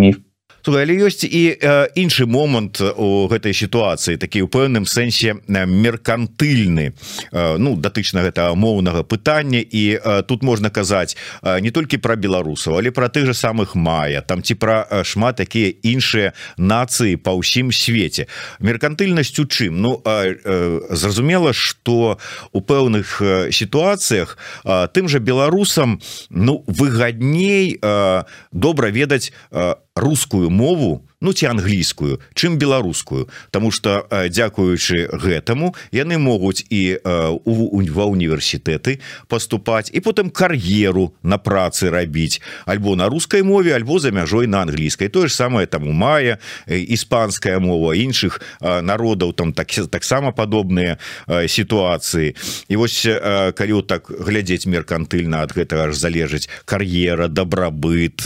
міф 0.66 0.76
але 0.76 0.94
ёсць 0.98 1.24
і 1.24 1.56
іншы 1.94 2.26
момант 2.26 2.80
у 2.80 3.28
гэтай 3.28 3.54
сітуацыі 3.54 4.18
такі 4.18 4.42
ў 4.44 4.48
пэўным 4.48 4.84
сэнсе 4.86 5.40
меркантыльны. 5.48 6.92
Ну 7.32 7.76
датычна 7.76 8.22
гэта 8.22 8.54
моўнага 8.54 9.02
пытання. 9.02 9.62
І 9.62 10.24
тут 10.28 10.42
можна 10.42 10.70
казаць 10.70 11.16
не 11.42 11.70
толькі 11.70 11.98
пра 11.98 12.16
беларусаў 12.16 12.78
але 12.78 12.90
пра 12.90 13.08
тых 13.08 13.26
же 13.26 13.34
самых 13.34 13.74
мая 13.74 14.20
там 14.20 14.42
ці 14.42 14.54
пра 14.54 15.04
шмат 15.04 15.36
такія 15.36 15.72
іншыя 15.82 16.32
нацыі 16.58 17.16
па 17.16 17.32
ўсім 17.32 17.72
свеце. 17.72 18.26
Меркантыльнасць 18.60 19.38
у 19.38 19.46
чым? 19.46 19.80
Ну 19.80 20.02
зразумела 20.90 21.52
что 21.52 22.18
у 22.52 22.60
пэўных 22.60 23.22
сітуацыях 23.52 24.38
тым 24.92 25.08
же 25.08 25.18
беларусам 25.18 26.00
ну 26.30 26.64
выгадней 26.66 27.80
добра 28.52 28.90
ведаць 28.90 29.32
рускую 29.98 30.50
мову 30.50 31.02
ну 31.20 31.32
ці 31.32 31.46
англійскую 31.50 32.20
чым 32.34 32.58
беларускую. 32.58 33.28
Таму 33.50 33.70
что 33.70 34.06
дзякуючы 34.10 35.10
гэтаму 35.10 35.74
яны 35.90 36.18
могуць 36.18 36.62
і 36.70 36.98
ва 37.02 38.04
універсітэты 38.06 39.02
поступаць 39.26 39.90
і 39.90 40.00
потым 40.00 40.30
кар'еру 40.30 41.14
на 41.22 41.38
працы 41.38 41.90
рабіць 41.90 42.40
альбо 42.66 42.94
на 42.94 43.08
рускай 43.08 43.42
мове 43.42 43.74
альбо 43.74 43.98
за 43.98 44.10
мяжой 44.10 44.46
на 44.46 44.62
англійскай. 44.62 45.08
Тое 45.08 45.28
ж 45.28 45.34
самае 45.34 45.66
там 45.66 45.88
у 45.88 45.92
мая 45.92 46.38
іспанская 46.66 47.58
мова 47.58 47.98
іншых 47.98 48.38
народаў 48.62 49.32
там 49.32 49.52
так 49.52 49.68
таксама 49.90 50.30
падобныя 50.32 50.98
сітуацыі. 51.26 52.36
І 52.68 52.76
вось 52.76 53.06
калі 53.58 53.82
так 53.82 54.06
глядзець 54.06 54.70
меркантыльна 54.70 55.42
ад 55.42 55.50
гэтага 55.50 55.90
ж 55.90 55.98
залежыць 55.98 56.48
кар'ера 56.64 57.26
дабрабыт 57.26 58.22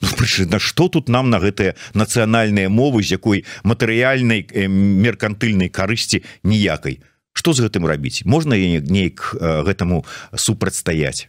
ну, 0.00 0.08
на 0.50 0.58
что 0.58 0.88
тут 0.88 1.08
нам 1.08 1.30
на 1.30 1.38
гэтыя 1.38 1.74
на 1.94 2.04
нацыянальныя 2.04 2.68
мовы 2.68 3.02
з 3.02 3.14
якой 3.14 3.44
матэрыяльнай 3.62 4.46
меркантыльнай 4.68 5.68
карысці 5.68 6.24
ніякай? 6.42 7.00
Что 7.32 7.52
з 7.52 7.62
гэтым 7.62 7.86
рабіць? 7.86 8.24
Можна 8.24 8.58
неяк 8.58 9.36
гэтаму 9.38 10.04
супрацьстаяць? 10.34 11.28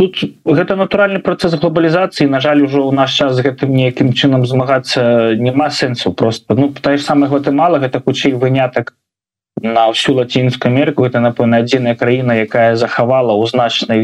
Тут 0.00 0.16
гэта 0.48 0.80
натуральны 0.80 1.20
працэс 1.20 1.60
глобалізацыі 1.60 2.24
на 2.32 2.40
жаль 2.40 2.64
ужо 2.64 2.88
ў 2.88 2.96
наш 2.96 3.12
час 3.12 3.36
гэтым 3.36 3.68
неякім 3.76 4.16
чынам 4.16 4.48
змагацца 4.48 5.36
няма 5.36 5.68
сэнсу. 5.68 6.16
Просто 6.16 6.56
ну 6.56 6.72
та 6.72 6.96
ж 6.96 7.04
самае 7.04 7.28
гэта 7.28 7.52
мала 7.52 7.76
гэта 7.76 8.00
хутчэй 8.00 8.32
вынятак 8.32 8.96
на 9.60 9.92
ўсю 9.92 10.16
лацінскую 10.16 10.72
Амерыку. 10.72 11.04
Это 11.04 11.20
напэўна 11.20 11.60
адзіная 11.60 12.00
краіна 12.00 12.32
якая 12.40 12.80
захавала 12.80 13.36
ў 13.36 13.44
значнай 13.52 14.00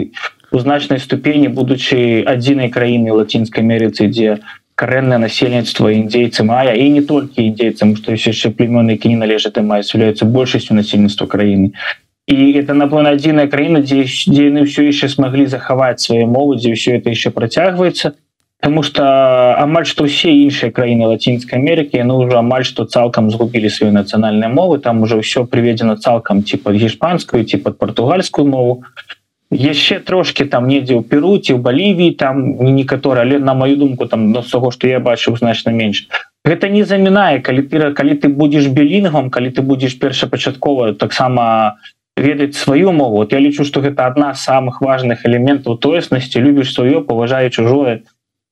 у 0.52 0.58
значнай 0.58 1.00
ступені 1.00 1.48
будучы 1.48 2.22
адзінай 2.26 2.70
краіны 2.70 3.12
лацінскай 3.12 3.64
Амерыцы 3.64 4.08
дзе 4.08 4.38
карэнное 4.76 5.18
насельніцтва 5.18 5.92
індзейцы 5.96 6.44
мая 6.44 6.74
і 6.74 6.90
не 6.90 7.02
толькі 7.02 7.46
індзейцам 7.48 7.96
што 7.96 8.12
ёсць 8.12 8.28
яшчэ 8.28 8.52
племёны 8.58 8.98
які 8.98 9.08
не 9.14 9.20
належаць 9.22 9.56
мае 9.60 9.82
з'яўляюцца 9.82 10.28
большасцю 10.28 10.76
насельніцтва 10.76 11.26
краіны 11.26 11.72
і 12.26 12.36
это 12.60 12.74
напэўна 12.74 13.16
адзіная 13.16 13.48
краіна 13.48 13.80
дзе 13.80 14.04
дзе 14.04 14.52
яны 14.52 14.68
ўсё 14.68 14.86
яшчэ 14.90 15.08
смаглі 15.16 15.46
захаваць 15.46 16.04
свае 16.04 16.26
мовы 16.26 16.60
дзе 16.60 16.76
ўсё 16.76 17.00
это 17.00 17.10
еще 17.10 17.30
працягваецца 17.30 18.14
Таму 18.60 18.82
что 18.82 19.04
амаль 19.60 19.84
што 19.84 20.06
ўсе 20.08 20.32
іншыя 20.32 20.72
краіны 20.72 21.06
лацінскай 21.12 21.60
Амерыкі 21.60 22.00
яны 22.00 22.16
ўжо 22.16 22.40
амаль 22.40 22.64
што 22.64 22.86
цалкам 22.88 23.28
згубілі 23.30 23.68
сваю 23.68 23.92
нацыянальныя 23.92 24.48
мовы. 24.48 24.80
Там 24.80 25.04
уже 25.04 25.20
ўсё 25.20 25.44
прыведзена 25.44 26.00
цалкам 26.00 26.40
ці 26.40 26.56
под 26.64 26.80
гішпанскую 26.80 27.44
ці 27.44 27.60
под 27.60 27.76
португальскую 27.76 28.48
мову 28.48 28.82
яшчэ 29.50 30.00
трошки 30.00 30.44
там 30.44 30.66
недзе 30.66 30.98
ў 30.98 31.02
перуці 31.06 31.54
у 31.54 31.58
Балівіі 31.62 32.18
там 32.18 32.58
не 32.58 32.72
некаторы 32.72 33.22
але 33.22 33.38
на 33.38 33.54
мою 33.54 33.76
думку 33.76 34.06
там 34.06 34.32
до 34.32 34.42
того 34.42 34.70
что 34.70 34.88
я 34.88 35.00
бачыў 35.00 35.36
значна 35.36 35.70
менш. 35.70 36.08
Гэта 36.44 36.68
не 36.68 36.84
замінае 36.84 37.40
калі 37.40 37.62
ты 37.62 37.92
калі 37.94 38.14
ты 38.18 38.28
будешь 38.28 38.66
белінгам 38.66 39.30
калі 39.30 39.50
ты 39.50 39.62
будешь 39.62 39.98
першапачаткова 39.98 40.94
таксама 40.94 41.78
ведаць 42.16 42.56
сваю 42.56 42.92
мову. 42.92 43.16
Вот 43.22 43.32
я 43.32 43.38
лічу 43.38 43.64
что 43.64 43.80
гэта 43.80 44.06
одна 44.06 44.34
з 44.34 44.42
самых 44.42 44.80
важных 44.80 45.26
элементаў 45.26 45.78
тоеснасці. 45.78 46.40
Любіш 46.40 46.74
сваё 46.74 47.02
паважаю 47.02 47.50
чужое 47.50 48.02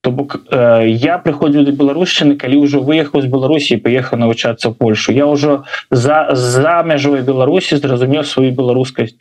то 0.05 0.11
бок 0.11 0.37
э, 0.53 0.87
я 0.87 1.19
прыходзіў 1.19 1.65
до 1.65 1.73
беларушчыны 1.73 2.37
калі 2.37 2.61
ўжо 2.63 2.85
выехаў 2.85 3.25
з 3.25 3.27
беларусі 3.27 3.81
поехаў 3.83 4.19
навучацца 4.21 4.71
Польшу. 4.71 5.13
Я 5.13 5.27
ўжо 5.27 5.65
за 5.91 6.29
за 6.37 6.85
мяжой 6.87 7.23
беларусі 7.23 7.81
зразумеў 7.83 8.23
сваю 8.23 8.53
беларускасць 8.53 9.17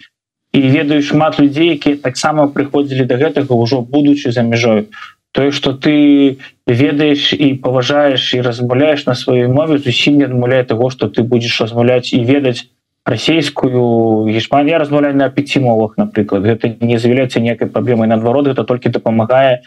і 0.53 0.61
ведаю 0.61 1.01
шмат 1.01 1.39
людзей 1.39 1.77
якія 1.77 1.97
таксама 1.97 2.47
прыходзілі 2.47 3.05
до 3.09 3.17
гэтага 3.17 3.57
ўжо 3.57 3.81
будучы 3.81 4.31
за 4.31 4.43
мяжою 4.43 4.85
тое 5.33 5.51
что 5.51 5.73
ты 5.73 6.37
ведаеш 6.67 7.33
і 7.33 7.53
паважаеш 7.57 8.33
і 8.37 8.41
размаўляешь 8.41 9.05
на 9.05 9.15
сваёй 9.17 9.47
мове 9.47 9.77
зусім 9.77 10.17
не 10.21 10.25
адмаўляе 10.29 10.63
того 10.63 10.89
что 10.89 11.09
ты 11.09 11.23
будешь 11.23 11.61
размаўляць 11.61 12.13
і 12.13 12.23
ведаць 12.23 12.69
расійскую 13.05 14.25
гішпанія 14.31 14.79
размаўляю 14.79 15.15
на 15.15 15.29
пяці 15.29 15.59
мовах 15.59 15.97
напрыклад. 15.97 16.43
Гэта 16.47 16.75
не 16.79 16.97
з'яўляецца 16.97 17.39
некай 17.43 17.67
праблемай. 17.67 18.07
Наадварот 18.07 18.47
гэта 18.47 18.63
толькі 18.63 18.89
дапамагае 18.89 19.59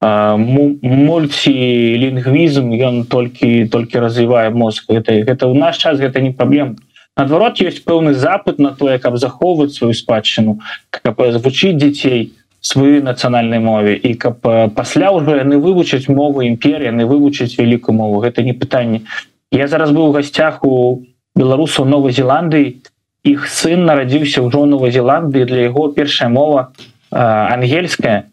мульцілінгвізм 0.00 2.70
ён 2.70 3.04
толькі 3.04 3.68
толькі 3.68 3.98
развівае 3.98 4.50
мозг. 4.50 4.84
Гэта 4.88 5.12
гэта 5.26 5.46
ў 5.50 5.58
наш 5.58 5.76
час 5.76 5.98
гэта 6.00 6.20
не 6.24 6.32
праблема 6.32 6.76
наадварот 7.18 7.60
ёсць 7.60 7.82
пэўны 7.84 8.14
запыт 8.14 8.58
на 8.62 8.72
тое 8.72 8.98
каб 8.98 9.18
захоўваць 9.18 9.74
сваю 9.74 9.92
спадчыну 9.92 10.58
каб 10.90 11.18
звучыць 11.38 11.76
дзяцей 11.76 12.32
сваёй 12.60 13.02
нацыянальнай 13.02 13.58
мове 13.58 13.94
і 13.94 14.14
каб 14.14 14.42
пасля 14.74 15.10
ўжо 15.14 15.38
яны 15.38 15.58
вывучаць 15.62 16.08
мову 16.08 16.42
імперы 16.42 16.90
яны 16.90 17.06
вывучаць 17.06 17.54
вялікую 17.58 17.94
мову. 17.94 18.20
Гэта 18.20 18.42
не 18.42 18.52
пытанне. 18.52 19.06
Я 19.50 19.68
зараз 19.68 19.90
быў 19.90 20.10
у 20.10 20.12
гасцях 20.12 20.64
у 20.64 21.04
беларусаў 21.36 21.86
новой 21.86 22.12
зеландыі. 22.12 22.82
Іх 23.24 23.46
сын 23.46 23.84
нарадзіўся 23.86 24.42
ўжо 24.42 24.66
новой 24.66 24.90
зеландыі. 24.90 25.46
Для 25.46 25.70
яго 25.70 25.88
першая 25.92 26.28
мова 26.28 26.72
ангельская. 27.10 28.26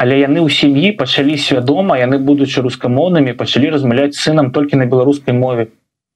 Але 0.00 0.24
яны 0.24 0.40
ў 0.40 0.48
сям'і 0.48 0.96
пачалі 0.96 1.36
свядома 1.36 2.00
яны 2.00 2.16
будучы 2.16 2.64
рускамоўнымі 2.64 3.36
пачалі 3.36 3.76
размаўляць 3.76 4.16
сынам 4.16 4.48
толькі 4.56 4.80
на 4.80 4.88
беларускай 4.88 5.36
мове 5.36 5.68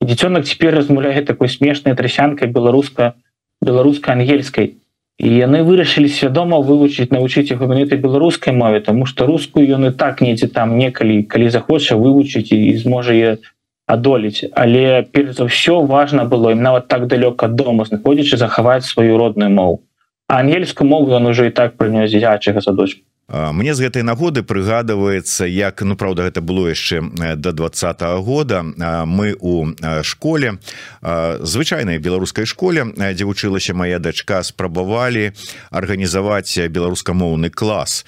дзіцёнак 0.04 0.44
цяпер 0.44 0.74
размаўляе 0.76 1.22
такой 1.22 1.48
смешнай 1.48 1.94
трасянкай 1.96 2.48
беларуска 2.48 3.14
беларуска-ангельскай 3.64 4.74
і 5.18 5.30
яны 5.30 5.62
вырашылі 5.62 6.10
свядома 6.10 6.58
вывучыць 6.58 7.10
навучыць 7.14 7.50
яго 7.50 7.68
менавіта 7.70 7.96
беларускай 7.96 8.54
мове 8.54 8.80
тому 8.80 9.06
что 9.06 9.26
рускую 9.26 9.64
ён 9.78 9.88
і 9.88 9.92
так 10.04 10.20
недзе 10.20 10.48
там 10.48 10.76
некалі 10.78 11.22
калі 11.22 11.50
захоча 11.56 11.96
вывучыць 11.96 12.50
і 12.52 12.76
зможа 12.82 13.14
я 13.14 13.36
адолець 13.86 14.44
але 14.52 15.06
перш 15.16 15.38
за 15.38 15.48
ўсё 15.48 15.80
важна 15.94 16.24
было 16.24 16.52
ім 16.56 16.62
нават 16.66 16.88
так 16.88 17.06
далёка 17.06 17.48
дома 17.48 17.84
знаходзячы 17.84 18.36
захаваць 18.36 18.84
сваю 18.84 19.18
родную 19.18 19.50
мову. 19.50 19.82
Ангельскую 20.28 20.88
мову 20.88 21.12
ён 21.12 21.26
уже 21.30 21.46
і 21.48 21.50
так 21.50 21.76
прынёс 21.76 22.10
дзячага 22.10 22.60
садочку 22.60 23.04
мне 23.28 23.72
з 23.72 23.88
гэтай 23.88 24.04
нагоды 24.04 24.44
прыгадваецца 24.44 25.48
як 25.48 25.80
ну 25.80 25.96
правда 25.96 26.28
гэта 26.28 26.44
было 26.44 26.68
яшчэ 26.68 27.00
до 27.40 27.52
двадца 27.52 27.96
-го 27.96 28.20
года. 28.20 28.60
Мы 29.06 29.34
у 29.40 29.72
школе 30.02 30.60
звычайнай 31.40 31.98
беларускай 31.98 32.44
школе 32.44 32.84
дзе 32.84 33.24
вучылася 33.24 33.72
моя 33.74 33.98
дачка 33.98 34.42
спрабавалі 34.42 35.32
арганізаваць 35.70 36.68
беларускамоўны 36.68 37.48
клас. 37.48 38.04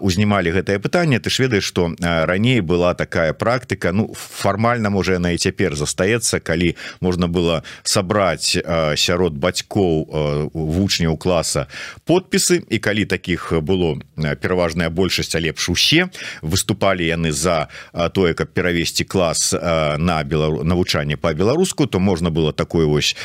Узнімалі 0.00 0.50
гэтае 0.50 0.78
пытанне. 0.78 1.20
Ты 1.20 1.30
ж 1.30 1.46
ведаеш 1.46 1.64
что 1.64 1.94
раней 2.00 2.60
была 2.60 2.94
такая 2.94 3.32
практыка 3.32 3.92
ну 3.92 4.14
фармальна 4.14 4.90
можа 4.90 5.12
яна 5.12 5.30
і 5.30 5.38
цяпер 5.38 5.76
застаецца 5.76 6.40
калі 6.40 6.74
можна 7.00 7.28
было 7.28 7.62
сабраць 7.82 8.58
сярод 8.96 9.38
бацькоў 9.38 10.50
вучняў 10.52 11.16
класа 11.16 11.66
подпісы. 12.04 12.66
І 12.68 12.78
калі 12.78 13.04
таких 13.04 13.52
было 13.62 13.94
перава 14.40 14.55
пераважная 14.56 14.88
большасць 14.88 15.36
а 15.36 15.40
лепш 15.40 15.68
усе. 15.68 16.08
Выступалі 16.40 17.04
яны 17.04 17.32
за 17.32 17.68
тое 17.92 18.32
каб 18.32 18.48
перавесці 18.56 19.04
клас 19.04 19.52
на 19.52 20.24
белару 20.24 20.64
навучанне 20.64 21.16
по-беларуску 21.16 21.86
то 21.86 22.00
можна 22.00 22.30
было 22.30 22.52
такое 22.52 22.86
вось 22.86 23.16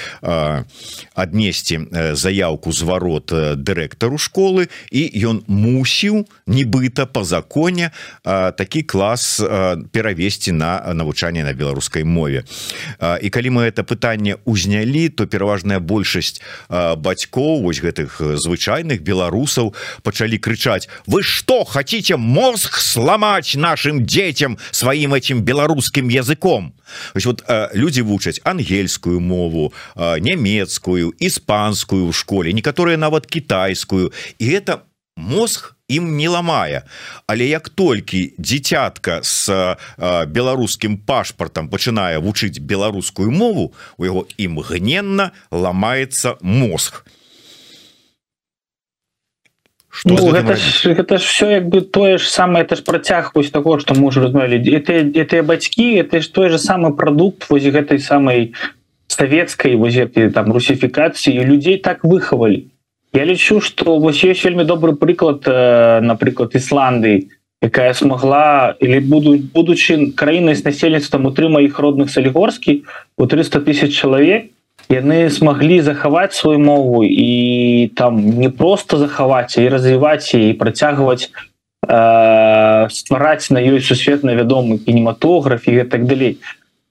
аднесці 1.15 1.88
заявку 2.13 2.72
зварот 2.72 3.32
дырэктару 3.32 4.17
школы 4.20 4.67
і 4.91 5.02
ён 5.24 5.44
мусіў 5.48 6.28
нібыта 6.48 7.06
по 7.08 7.24
законе 7.24 7.91
такі 8.24 8.84
клас 8.84 9.39
перавесці 9.91 10.52
на 10.52 10.91
навучанне 10.94 11.44
на 11.44 11.54
беларускай 11.54 12.04
мове. 12.04 12.44
І 13.00 13.30
калі 13.30 13.50
мы 13.56 13.72
это 13.72 13.88
пытанне 13.88 14.36
узнялі 14.44 15.08
то 15.10 15.26
пераважная 15.26 15.80
большасць 15.80 16.44
бацькоў 16.67 17.63
вось 17.63 17.80
гэтых 17.80 18.20
звычайных 18.36 19.00
беларусаў 19.00 19.72
пачалі 20.04 20.36
крычаць 20.38 20.91
вы 21.08 21.20
что 21.21 21.63
хотите 21.63 22.17
мозг 22.17 22.77
сломать 22.77 23.55
нашим 23.55 24.05
детям 24.05 24.57
своим 24.71 25.13
этим 25.13 25.41
белорусским 25.41 26.10
языком? 26.10 26.73
Вот 27.23 27.43
э, 27.47 27.69
люди 27.73 28.01
вучаць 28.01 28.41
ангельскую 28.43 29.19
мову 29.19 29.73
э, 29.95 30.19
нямецкую 30.19 31.13
испанскую 31.19 32.12
в 32.12 32.13
школе 32.13 32.53
некаторые 32.53 32.97
нават 32.97 33.27
китайскую. 33.27 34.12
И 34.39 34.49
это 34.49 34.84
мозг 35.15 35.75
им 35.88 36.17
не 36.17 36.29
ломая. 36.29 36.84
Але 37.27 37.47
як 37.47 37.69
толькі 37.69 38.34
дзіцятка 38.38 39.19
с 39.23 39.49
э, 39.49 40.25
беларускім 40.25 40.97
пашпартам 40.97 41.69
пачынае 41.69 42.19
вучыць 42.19 42.60
беларускую 42.60 43.31
мову 43.31 43.73
у 43.97 44.05
яго 44.05 44.27
імгненна 44.38 45.31
ламаецца 45.51 46.38
мозг 46.41 47.05
и 50.06 50.10
Ну, 50.10 50.32
гэта, 50.32 50.56
ж, 50.56 50.93
гэта 50.93 51.17
ж 51.17 51.21
все 51.21 51.51
як 51.51 51.67
бы 51.67 51.82
тое 51.82 52.17
ж 52.17 52.30
самае 52.30 52.63
это 52.63 52.75
ж 52.75 52.84
працяг 52.84 53.32
вось 53.36 53.51
таго 53.51 53.77
што 53.80 53.93
мы 53.93 54.08
уже 54.08 54.21
размовілі 54.23 54.63
гэтыя 54.63 55.43
бацькі 55.43 55.99
это 55.99 56.21
ж 56.21 56.32
той 56.32 56.49
же 56.49 56.58
самы 56.58 56.95
прадукт 56.95 57.49
вось 57.49 57.63
гэтай 57.63 57.99
самай 57.99 58.54
савецкай 59.08 59.75
воз 59.75 59.95
там 60.34 60.51
русіфікацыі 60.54 61.43
людзей 61.43 61.77
так 61.77 62.04
выхавалі 62.04 62.71
Я 63.13 63.25
лічу 63.25 63.60
што 63.60 63.99
вось 63.99 64.23
ёсць 64.23 64.47
вельмі 64.47 64.63
добры 64.63 64.95
прыклад 64.95 65.43
э, 65.43 65.99
напрыклад 65.99 66.56
Ісландыі 66.56 67.27
якая 67.62 67.93
смогла 67.93 68.75
или 68.80 68.99
буду 68.99 69.38
будучы 69.38 70.15
краінай 70.15 70.56
з 70.56 70.63
насельніцтвам 70.63 71.27
утрыма 71.27 71.60
іх 71.62 71.77
родных 71.80 72.10
салігорскі 72.10 72.88
у 73.17 73.27
300 73.27 73.60
тысяч 73.60 73.91
чалавек 73.91 74.56
яны 74.91 75.30
смогли 75.30 75.82
захаваць 75.82 76.34
свою 76.36 76.60
мову 76.60 77.04
і 77.04 77.91
там 77.95 78.19
не 78.19 78.49
просто 78.49 78.97
захаваць 78.97 79.58
і 79.58 79.69
развіваць 79.69 80.36
і 80.36 80.54
працягваць 80.54 81.32
э, 81.88 82.88
ствараць 82.91 83.49
на 83.51 83.63
ёй 83.63 83.80
сусветна 83.80 84.36
вядомы 84.36 84.77
кінематограф 84.84 85.67
і 85.67 85.84
так 85.84 86.06
далей. 86.06 86.38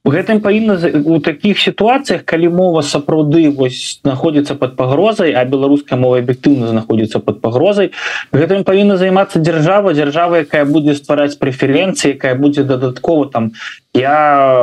У 0.01 0.09
гэтым 0.09 0.41
павінна 0.41 0.81
у 1.05 1.21
таких 1.21 1.61
сітуацыях 1.61 2.25
калі 2.25 2.49
мова 2.49 2.81
сапраўды 2.81 3.53
вось 3.53 4.01
знаходзіцца 4.01 4.57
под 4.57 4.77
пагрозай 4.81 5.37
а 5.37 5.45
беларуская 5.45 6.01
мова 6.01 6.25
аб'ектыўна 6.25 6.73
знаходзіцца 6.73 7.21
под 7.21 7.45
пагрозай 7.45 7.93
гэтым 8.33 8.65
павінна 8.65 8.97
займацца 8.97 9.45
дзяржава 9.45 9.93
дзяржава 9.93 10.41
якая 10.49 10.65
будзе 10.65 10.97
ствараць 10.97 11.37
прэференцыі 11.37 12.17
якая 12.17 12.33
будзе 12.33 12.65
дадаткова 12.65 13.29
там 13.29 13.53
я 13.93 14.17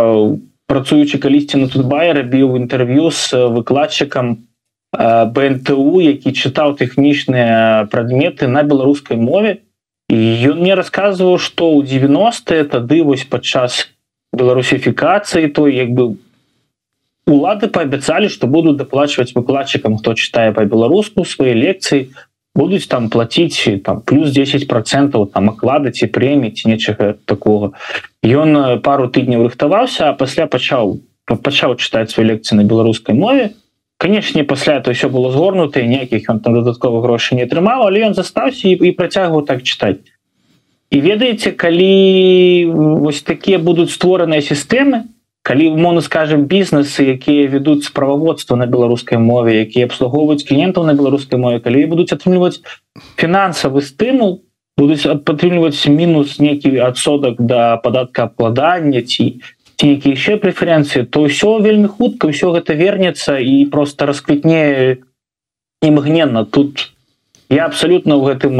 у 0.09 0.41
працуючы 0.67 1.17
калісьці 1.23 1.63
на 1.63 1.67
тутбай 1.71 2.11
рабіў 2.11 2.55
інтэрв'ю 2.59 3.11
з 3.11 3.47
выкладчыкам 3.55 4.35
бнту 4.91 5.99
які 6.03 6.31
чытаў 6.31 6.75
тэхнічныя 6.79 7.87
прадметы 7.91 8.47
на 8.47 8.63
беларускай 8.63 9.17
мове 9.17 9.63
і 10.07 10.17
ён 10.51 10.63
мне 10.63 10.75
расказваў 10.79 11.35
што 11.39 11.71
ў 11.75 11.83
90 11.87 12.71
тады 12.71 13.03
вось 13.03 13.27
падчас 13.27 13.91
беларусіфікацыі 14.31 15.51
той 15.51 15.75
як 15.75 15.91
бы 15.91 16.15
улады 17.27 17.67
паабяцалі 17.67 18.31
што 18.31 18.47
будуць 18.47 18.79
даплачваць 18.79 19.35
выкладчыкам 19.35 19.99
хто 19.99 20.15
чытае 20.15 20.51
па-беларуску 20.55 21.27
свае 21.27 21.53
лекцыі 21.55 22.07
будуць 22.57 22.87
там 22.89 23.09
платіць 23.13 23.69
там 23.85 24.01
плюс 24.01 24.33
10 24.33 24.67
процентов 24.67 25.29
там 25.31 25.49
аклады 25.53 25.93
ці 25.93 26.09
прэмі 26.09 26.49
ці 26.51 26.73
нечага 26.73 27.13
такого 27.25 27.73
ён 28.25 28.81
пару 28.81 29.07
тыдняў 29.07 29.45
рыхтаваўся 29.45 30.09
а 30.09 30.17
пасля 30.17 30.49
пачаў 30.49 30.97
пачаў 31.29 31.77
чытаць 31.77 32.09
свой 32.11 32.33
лекцыі 32.33 32.57
на 32.57 32.63
беларускай 32.63 33.15
мове. 33.15 33.53
Канешне 33.97 34.43
пасля 34.43 34.79
то 34.79 34.93
все 34.93 35.09
было 35.09 35.31
згорнута 35.31 35.81
ніякіх 35.81 36.29
ён 36.29 36.39
там 36.39 36.57
дадатковых 36.57 37.05
грошай 37.05 37.37
не 37.37 37.45
атрымаў 37.45 37.85
але 37.87 38.05
ён 38.09 38.13
застаўся 38.17 38.69
і, 38.69 38.73
і 38.73 38.91
працягваў 38.91 39.45
так 39.45 39.61
чытаць. 39.61 40.01
І 40.89 41.01
ведаеце 41.01 41.51
калі 41.51 42.65
вось 43.03 43.21
такія 43.21 43.59
будуць 43.59 43.91
створаныя 43.91 44.41
сістэмы 44.41 45.03
калі 45.47 45.69
умоўно 45.75 46.03
скажем 46.03 46.43
бізнесы 46.51 47.07
якія 47.15 47.47
вядуць 47.47 47.87
справаводства 47.87 48.59
на 48.59 48.67
беларускай 48.67 49.17
мове 49.17 49.63
якія 49.63 49.87
абслугоўваюць 49.87 50.43
кліентаў 50.43 50.87
на 50.89 50.97
беларускай 50.97 51.39
мове 51.39 51.63
калі 51.63 51.85
будуць 51.93 52.11
атрымліваць 52.11 52.59
фінансавы 53.15 53.81
стымул 53.81 54.41
будуць 54.77 55.07
падтрымліваць 55.07 55.87
мінус 55.87 56.37
нейкі 56.43 56.77
адсотак 56.91 57.39
да 57.39 57.77
падатка 57.83 58.27
абкладання 58.27 59.01
ці 59.01 59.39
які 59.81 60.17
яшчэ 60.17 60.41
прэферэнцыі 60.41 61.05
то 61.07 61.27
ўсё 61.29 61.57
вельмі 61.61 61.87
хутка 61.87 62.33
ўсё 62.33 62.51
гэта 62.57 62.73
вернецца 62.73 63.37
і 63.37 63.69
просто 63.71 64.09
расквітне 64.09 64.97
імгненна. 65.81 66.45
Тут 66.45 66.93
я 67.49 67.65
абсалютна 67.65 68.17
ў 68.17 68.21
гэтым 68.33 68.55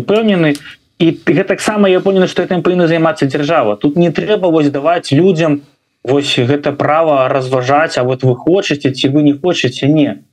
упэўнены. 0.00 0.56
І 1.00 1.16
гэтаксама 1.16 1.88
я 1.88 2.00
понял 2.00 2.28
што 2.28 2.44
этим 2.44 2.60
павінна 2.60 2.88
займацца 2.88 3.24
дзяржава. 3.24 3.76
Тут 3.76 3.96
не 3.96 4.12
трэба 4.12 4.48
вось 4.52 4.68
даваць 4.68 5.12
людям 5.12 5.64
Вось 6.04 6.38
гэта 6.38 6.72
права 6.72 7.28
разважаць 7.28 7.98
А 7.98 8.04
вот 8.04 8.22
вы 8.22 8.36
хочаце 8.36 8.90
ці 8.90 9.08
вы 9.08 9.22
не 9.22 9.34
хочаце 9.34 9.88
не. 9.88 10.24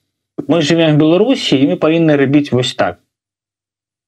Мы 0.47 0.61
живем 0.61 0.97
Беларусі 0.97 1.57
і 1.59 1.73
мы 1.73 1.75
павінны 1.75 2.15
рабіць 2.15 2.51
вось 2.51 2.73
так. 2.73 2.99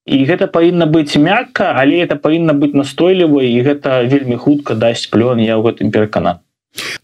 І 0.06 0.26
гэта 0.26 0.48
павінна 0.48 0.86
быць 0.86 1.18
мякка 1.18 1.74
але 1.76 2.02
это 2.06 2.16
павінна 2.16 2.54
быць 2.54 2.74
настойліва 2.74 3.44
і 3.44 3.58
гэта 3.62 4.04
вельмі 4.08 4.38
хутка 4.38 4.76
дасць 4.76 5.10
плён 5.10 5.40
я 5.44 5.58
ў 5.58 5.66
гэтым 5.70 5.92
перакана 5.92 6.40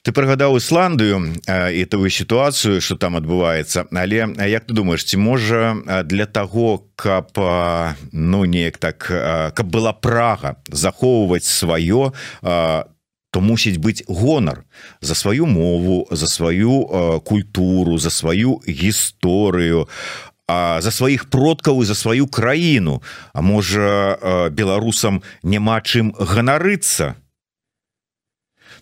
ты 0.06 0.14
прыгадаў 0.14 0.58
Ісландыю 0.62 1.34
і 1.50 1.82
тую 1.90 2.10
сітуацыю 2.10 2.82
что 2.82 2.96
там 2.96 3.18
адбываецца. 3.18 3.90
Але 3.92 4.30
як 4.46 4.70
ты 4.70 4.74
думаешь 4.74 5.06
ці 5.06 5.18
можа 5.18 5.76
для 6.06 6.26
того 6.26 6.86
каб 6.96 7.34
ну 8.14 8.46
неяк 8.46 8.78
так 8.78 9.10
каб 9.58 9.66
была 9.66 9.94
прага 9.94 10.62
захоўваць 10.70 11.50
сваё 11.50 12.14
то 13.36 13.44
мусіць 13.44 13.76
быць 13.84 14.08
гонар 14.08 14.64
за 15.04 15.12
сваю 15.12 15.44
мову 15.44 16.08
за 16.12 16.32
сваю 16.32 17.20
культуру 17.28 18.00
за 18.00 18.10
сваю 18.10 18.64
гісторыю 18.64 19.92
а 20.48 20.80
за 20.82 20.92
сваіх 20.94 21.26
продкаў 21.34 21.82
і 21.82 21.90
за 21.90 21.96
сваю 21.98 22.28
краіну. 22.30 23.02
А 23.34 23.42
можа 23.42 24.50
беларусам 24.54 25.24
няма 25.44 25.82
чым 25.82 26.14
ганарыцца. 26.14 27.18
то 27.18 27.25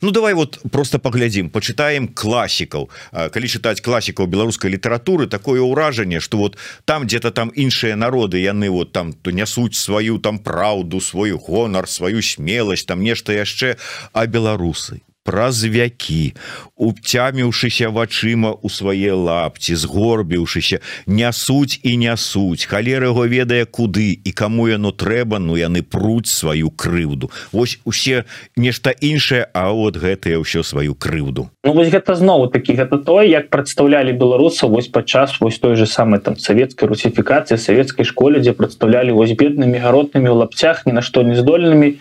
Ну 0.04 0.12
давай 0.12 0.34
вот 0.34 0.60
просто 0.72 1.00
поглядзім 1.00 1.48
почитаем 1.50 2.10
классікаў 2.12 2.90
калі 3.32 3.48
чытаць 3.48 3.80
класікаў 3.80 4.28
беларускай 4.28 4.68
літаратуры 4.76 5.28
такое 5.32 5.64
ўражанне 5.64 6.20
что 6.20 6.44
вот 6.44 6.58
там 6.84 7.08
где-то 7.08 7.32
там 7.32 7.54
іншыя 7.56 7.96
народы 7.96 8.44
яны 8.44 8.68
вот 8.70 8.92
там 8.92 9.14
то 9.14 9.32
нясуць 9.32 9.80
сваю 9.80 10.20
там 10.20 10.44
праўду 10.44 11.00
свой 11.00 11.32
гонар 11.32 11.88
сваю 11.88 12.20
смеласць 12.20 12.84
там 12.84 13.00
нешта 13.00 13.32
яшчэ 13.32 13.80
а 14.12 14.28
беларусы 14.28 15.00
праз 15.24 15.64
вякі 15.64 16.34
уцяміўшыся 16.76 17.90
вачыма 17.90 18.52
у 18.62 18.70
свае 18.70 19.16
лапці 19.16 19.76
згорбіўшыся 19.80 20.80
нясуць 21.08 21.80
і 21.84 21.96
нясуць 22.04 22.68
халер 22.68 23.08
яго 23.08 23.26
ведае 23.32 23.64
куды 23.66 24.12
і 24.20 24.32
каму 24.32 24.68
яно 24.68 24.92
трэба 24.92 25.40
Ну 25.40 25.56
яны 25.56 25.82
пруць 25.84 26.28
сваю 26.28 26.70
крыўду 26.70 27.32
Вось 27.52 27.80
усе 27.86 28.26
нешта 28.56 28.92
іншае 28.92 29.48
А 29.54 29.72
от 29.72 29.98
гэтыя 29.98 30.40
ўсё 30.40 30.64
сваю 30.64 30.96
крыўду. 30.96 31.50
Ну, 31.64 31.74
вось 31.74 31.90
гэта 31.90 32.16
знову 32.16 32.48
такі 32.48 32.76
гэта 32.76 32.98
той 32.98 33.30
як 33.30 33.50
прадстаўлялі 33.50 34.12
беларусаў 34.12 34.76
вось 34.76 34.88
падчас 34.88 35.40
вось 35.40 35.60
той 35.60 35.76
же 35.76 35.88
самой 35.88 36.20
там 36.20 36.38
савецкай 36.38 36.90
русіфікацыі 36.90 37.58
савецкай 37.58 38.06
школе 38.06 38.40
дзе 38.40 38.54
прадстаўлялі 38.54 39.16
вось 39.16 39.32
беднымі 39.32 39.80
гаротнымі 39.80 40.28
ў 40.28 40.36
лапцях 40.44 40.86
ні 40.86 40.94
на 40.94 41.02
што 41.02 41.24
не 41.24 41.36
здольнымі 41.40 42.00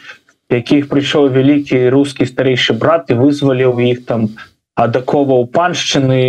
якіх 0.53 0.89
прыйшоў 0.93 1.29
вялікі 1.33 1.89
рускі 1.95 2.29
старэйшы 2.29 2.77
брат 2.79 3.11
і 3.11 3.19
вызваліў 3.21 3.81
іх 3.89 4.05
там 4.07 4.31
адакова 4.75 5.41
ў 5.41 5.45
паншчыны 5.53 6.23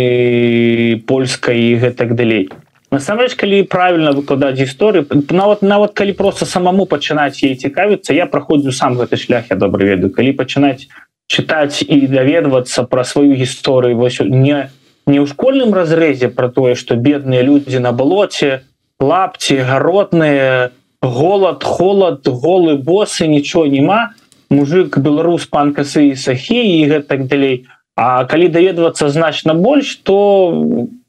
польскай 1.08 1.60
і 1.70 1.80
гэтак 1.84 2.14
далей. 2.16 2.50
Насамрэч 2.94 3.34
калі 3.34 3.62
правильно 3.66 4.12
выкладаць 4.14 4.54
гісторыю 4.60 5.08
нават 5.30 5.62
нават 5.62 5.96
калі 5.98 6.12
просто 6.12 6.46
самому 6.46 6.86
пачынаць 6.86 7.42
ей 7.42 7.56
цікавіцца 7.56 8.14
я 8.14 8.26
праходзіў 8.26 8.72
сам 8.72 8.94
гэты 9.00 9.16
шлях 9.16 9.50
я 9.50 9.56
добра 9.56 9.84
ведаю. 9.84 10.12
Калі 10.14 10.36
пачынаць 10.38 10.86
чытаць 11.26 11.82
і 11.82 12.06
даведвацца 12.06 12.84
пра 12.84 13.04
сваю 13.04 13.34
гісторыю 13.34 13.96
вось 13.96 14.20
не 14.20 14.70
не 15.06 15.18
ў 15.20 15.26
школьным 15.28 15.74
разрэзе 15.74 16.28
про 16.28 16.48
тое 16.48 16.74
что 16.74 16.96
бедныя 16.96 17.42
людзі 17.42 17.80
на 17.80 17.92
балоце 17.92 18.64
лапці 19.00 19.56
гаротныя 19.68 20.70
голод 21.04 21.64
холод 21.64 22.28
голы 22.28 22.76
босы 22.76 23.26
нічого 23.26 23.66
няма. 23.66 24.10
Мужик 24.50 24.98
беларус 24.98 25.46
пан 25.46 25.72
касы 25.74 26.12
і 26.12 26.16
сахі 26.16 26.60
і 26.60 26.88
гэтак 26.88 27.26
далей. 27.26 27.66
А 27.96 28.24
калі 28.24 28.48
даведвацца 28.48 29.08
значна 29.08 29.54
больш 29.54 29.96
то 30.02 30.50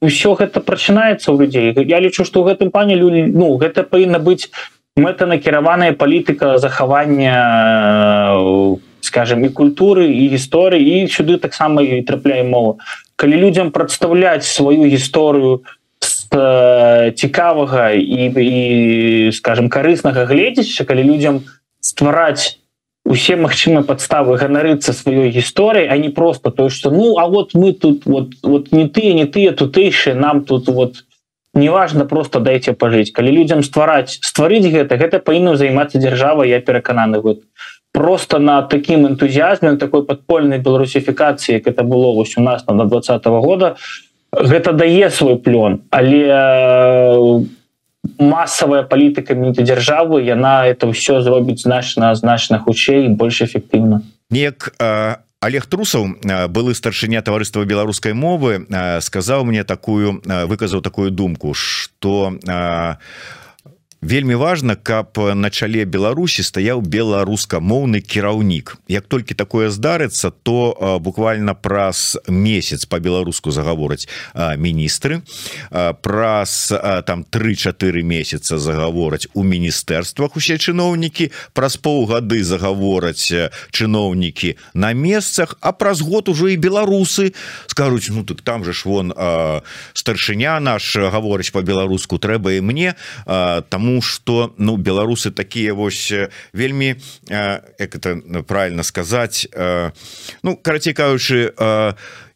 ўсё 0.01 0.35
гэта 0.37 0.61
прачынаецца 0.61 1.31
ў 1.31 1.35
людзей. 1.39 1.73
Я 1.87 1.99
лічу 1.99 2.25
што 2.25 2.43
ў 2.43 2.53
гэтым 2.53 2.69
пане 2.69 2.95
люди 2.95 3.25
ну 3.25 3.57
гэта 3.57 3.83
павінна 3.83 4.19
быць 4.19 4.51
мэтанакіраваная 4.95 5.93
палітыка 5.93 6.57
захавання 6.57 8.35
скажем 9.01 9.45
і 9.45 9.49
культуры 9.49 10.09
і 10.11 10.27
гісторыі 10.33 11.05
і 11.05 11.07
сюды 11.07 11.37
таксама 11.37 11.81
і 11.81 12.01
трапляе 12.01 12.43
мова. 12.43 12.77
Калі 13.15 13.35
людзям 13.37 13.71
прадстаўляць 13.71 14.45
сваю 14.45 14.85
гісторыю 14.85 15.63
то 15.63 15.84
Э, 15.84 15.84
цікавага 17.15 17.91
і, 17.91 18.29
і 18.35 19.31
скажем 19.31 19.69
карыснага 19.69 20.25
гледзяча 20.25 20.85
калі 20.85 21.03
людзям 21.03 21.41
ствараць 21.79 22.59
усе 23.05 23.37
магчымыя 23.37 23.85
падставы 23.85 24.37
ганарыцца 24.41 24.93
сваёй 24.93 25.29
гісторыяй 25.29 25.87
а 25.89 25.97
не 25.97 26.09
просто 26.09 26.51
то 26.51 26.69
что 26.69 26.89
ну 26.89 27.17
а 27.17 27.27
вот 27.27 27.53
мы 27.53 27.73
тут 27.73 28.05
вот 28.05 28.33
вот 28.41 28.71
не 28.71 28.89
тыя 28.89 29.13
не 29.13 29.25
тыя 29.25 29.53
тутэйшыя 29.53 30.15
нам 30.15 30.43
тут 30.43 30.67
вот 30.67 31.05
неважно 31.53 32.05
просто 32.05 32.39
дайте 32.39 32.73
пажыць. 32.73 33.13
Калі 33.13 33.31
людзям 33.31 33.63
ствараць 33.63 34.19
стварыць 34.21 34.67
гэта 34.67 34.97
гэта 34.97 35.19
павінна 35.19 35.55
займацца 35.55 35.99
дзяржава 35.99 36.43
я 36.43 36.59
перакананы 36.59 37.21
вот 37.21 37.43
просто 37.93 38.39
на 38.39 38.61
таким 38.61 39.07
энтузіазме 39.07 39.77
такой 39.77 40.03
подпольнай 40.03 40.59
беларусіфікацыі 40.59 41.61
это 41.61 41.83
было 41.83 42.11
вось 42.11 42.37
у 42.37 42.41
нас 42.41 42.67
на 42.67 42.85
два 42.85 42.99
-го 42.99 43.41
года 43.41 43.69
то 43.69 43.77
гэта 44.41 44.73
дае 44.73 45.09
свой 45.09 45.37
плён 45.37 45.81
але 45.91 46.23
э, 46.27 47.45
масавая 48.19 48.83
палітыка 48.83 49.35
дзяржавы 49.35 50.21
яна 50.23 50.67
это 50.67 50.87
ўсё 50.87 51.21
зробіць 51.21 51.63
значна 51.63 52.13
значна 52.15 52.59
хутчэй 52.59 53.09
больш 53.09 53.41
эфектыўна. 53.41 54.01
Неяк 54.29 54.73
а 54.79 55.21
Олег 55.41 55.65
трусаў 55.69 56.17
былы 56.49 56.73
старшыня 56.73 57.21
таварыства 57.21 57.65
беларускай 57.65 58.13
мовы 58.13 58.65
сказаў 59.01 59.45
мне 59.45 59.63
такую 59.63 60.21
выказаў 60.25 60.81
такую 60.81 61.11
думку 61.11 61.53
что 61.53 62.33
у 62.33 63.44
вельмі 64.05 64.35
важно 64.35 64.75
каб 64.75 65.17
на 65.17 65.49
чале 65.49 65.85
Беларусі 65.85 66.45
стаяў 66.45 66.81
беларускамоўны 66.81 68.01
кіраўнік. 68.05 68.77
Як 68.87 69.09
толькі 69.09 69.33
такое 69.33 69.69
здарыцца 69.69 70.29
то 70.29 70.99
буквально 71.01 71.55
праз 71.55 72.17
месяц 72.27 72.85
по-беларуску 72.85 73.51
загавораць 73.51 74.07
міністры 74.57 75.21
праз 76.01 76.73
там 77.05 77.25
3-4 77.25 78.03
месяца 78.03 78.57
загавораць 78.57 79.27
у 79.33 79.43
міністэрствах 79.43 80.37
усе 80.37 80.57
чыноўнікі 80.57 81.31
праз 81.53 81.77
паўгады 81.77 82.43
загавораць 82.43 83.33
чыноўнікі 83.71 84.55
на 84.73 84.93
месцах 84.93 85.57
а 85.61 85.71
праз 85.71 86.01
год 86.01 86.29
ужо 86.29 86.47
і 86.53 86.57
беларусы 86.57 87.33
скажуць 87.65 88.13
ну 88.13 88.23
так 88.23 88.41
там 88.41 88.63
же 88.63 88.73
ж 88.73 88.85
вон 88.85 89.13
старшыня 89.93 90.59
наш 90.59 90.93
гаворыць 90.93 91.49
по-беларуску 91.49 92.21
трэба 92.21 92.53
і 92.53 92.61
мне 92.61 92.93
таму 93.69 93.94
что 94.01 94.53
ну 94.57 94.77
беларусы 94.77 95.31
такія 95.31 95.73
вось 95.73 96.13
вельмі 96.53 96.95
як 97.29 97.95
это 97.95 98.43
правильно 98.43 98.83
сказать 98.83 99.47
ну 100.43 100.57
карацей 100.57 100.93
кажучы 100.93 101.53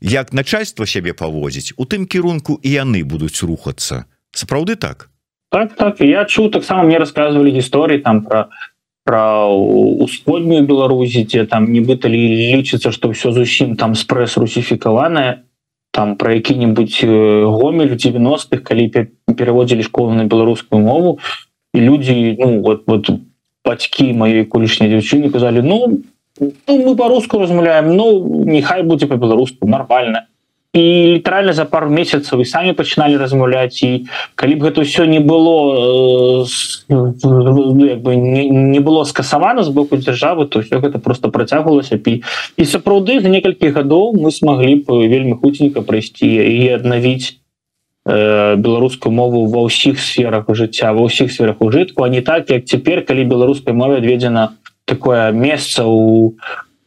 як 0.02 0.34
начальство 0.34 0.86
сябе 0.86 1.14
павозіць 1.14 1.74
у 1.78 1.86
тым 1.86 2.06
кірунку 2.06 2.60
і 2.64 2.70
яны 2.70 3.04
будуць 3.04 3.44
рухацца. 3.44 4.06
Сапраўды 4.32 4.76
так? 4.76 5.10
Так 5.52 5.76
так. 5.76 6.02
Я 6.02 6.26
чу 6.26 6.50
таксама 6.50 6.84
мне 6.84 7.00
рассказывалі 7.00 7.52
гісторыі 7.52 8.00
там 8.00 8.24
про 8.24 8.50
про 9.04 9.50
усходнюю 9.50 10.64
беларусі 10.70 11.26
дзе 11.26 11.46
там 11.46 11.72
нібыта 11.74 12.08
лічыцца 12.08 12.92
что 12.92 13.10
все 13.10 13.32
зусім 13.32 13.76
там 13.76 13.96
спрэс 13.96 14.38
русіфікаваная 14.38 15.44
там 15.92 16.16
про 16.16 16.34
які-нибудь 16.34 17.02
гомель 17.04 17.98
90-х 17.98 18.62
калі 18.62 19.10
пераводзілі 19.26 19.84
школу 19.84 20.14
на 20.14 20.24
беларускую 20.30 20.82
мову 20.82 21.20
і 21.80 21.82
людзі 21.88 22.36
ну 22.40 22.62
вот 22.62 22.84
вот 22.88 23.10
бацькі 23.66 24.12
маёй 24.14 24.44
колішняй 24.46 24.92
дзяўчыны 24.92 25.32
казалі 25.32 25.64
ну, 25.64 26.04
ну 26.40 26.74
мы 26.84 26.96
по-руску 26.96 27.40
размаўляем 27.40 27.96
Ну 27.96 28.44
нехай 28.46 28.84
будзе 28.84 29.08
по-беларуску 29.08 29.68
нормально 29.68 30.28
і 30.74 30.82
літаральна 31.18 31.54
за 31.54 31.66
пару 31.66 31.90
месяцаў 31.90 32.38
вы 32.40 32.46
самі 32.46 32.78
пачыналі 32.78 33.18
размаўляць 33.18 33.82
і 33.82 34.06
калі 34.38 34.54
б 34.62 34.70
гэта 34.70 34.86
ўсё 34.86 35.10
не 35.10 35.18
было 35.18 36.46
э, 36.86 37.96
бы 37.98 38.16
не, 38.16 38.46
не 38.50 38.80
было 38.80 39.02
скасавана 39.04 39.66
з 39.66 39.74
боку 39.74 39.98
дзяржавы 39.98 40.46
то 40.46 40.62
все 40.62 40.78
гэта 40.78 41.02
просто 41.02 41.34
працягвалася 41.34 41.98
пі 41.98 42.22
і 42.54 42.64
сапраўды 42.70 43.18
за 43.18 43.34
некалькі 43.34 43.74
гадоў 43.74 44.14
мы 44.14 44.30
смогли 44.30 44.86
б 44.86 45.10
вельмі 45.10 45.42
хуценька 45.42 45.82
прайсці 45.82 46.30
і 46.30 46.70
аднавіць 46.78 47.39
беларускую 48.10 49.14
мову 49.14 49.46
ва 49.46 49.66
ўсіх 49.70 50.00
сферах 50.02 50.50
жыцця 50.50 50.94
ва 50.94 51.06
ўсіх 51.06 51.32
сферах 51.32 51.62
ужытку 51.62 52.04
а 52.04 52.10
не 52.10 52.22
так 52.22 52.50
як 52.50 52.66
цяпер 52.66 53.06
калі 53.06 53.24
беларускай 53.30 53.74
мове 53.74 54.02
адведзена 54.02 54.58
такое 54.86 55.32
месца 55.32 55.86
у 55.86 56.36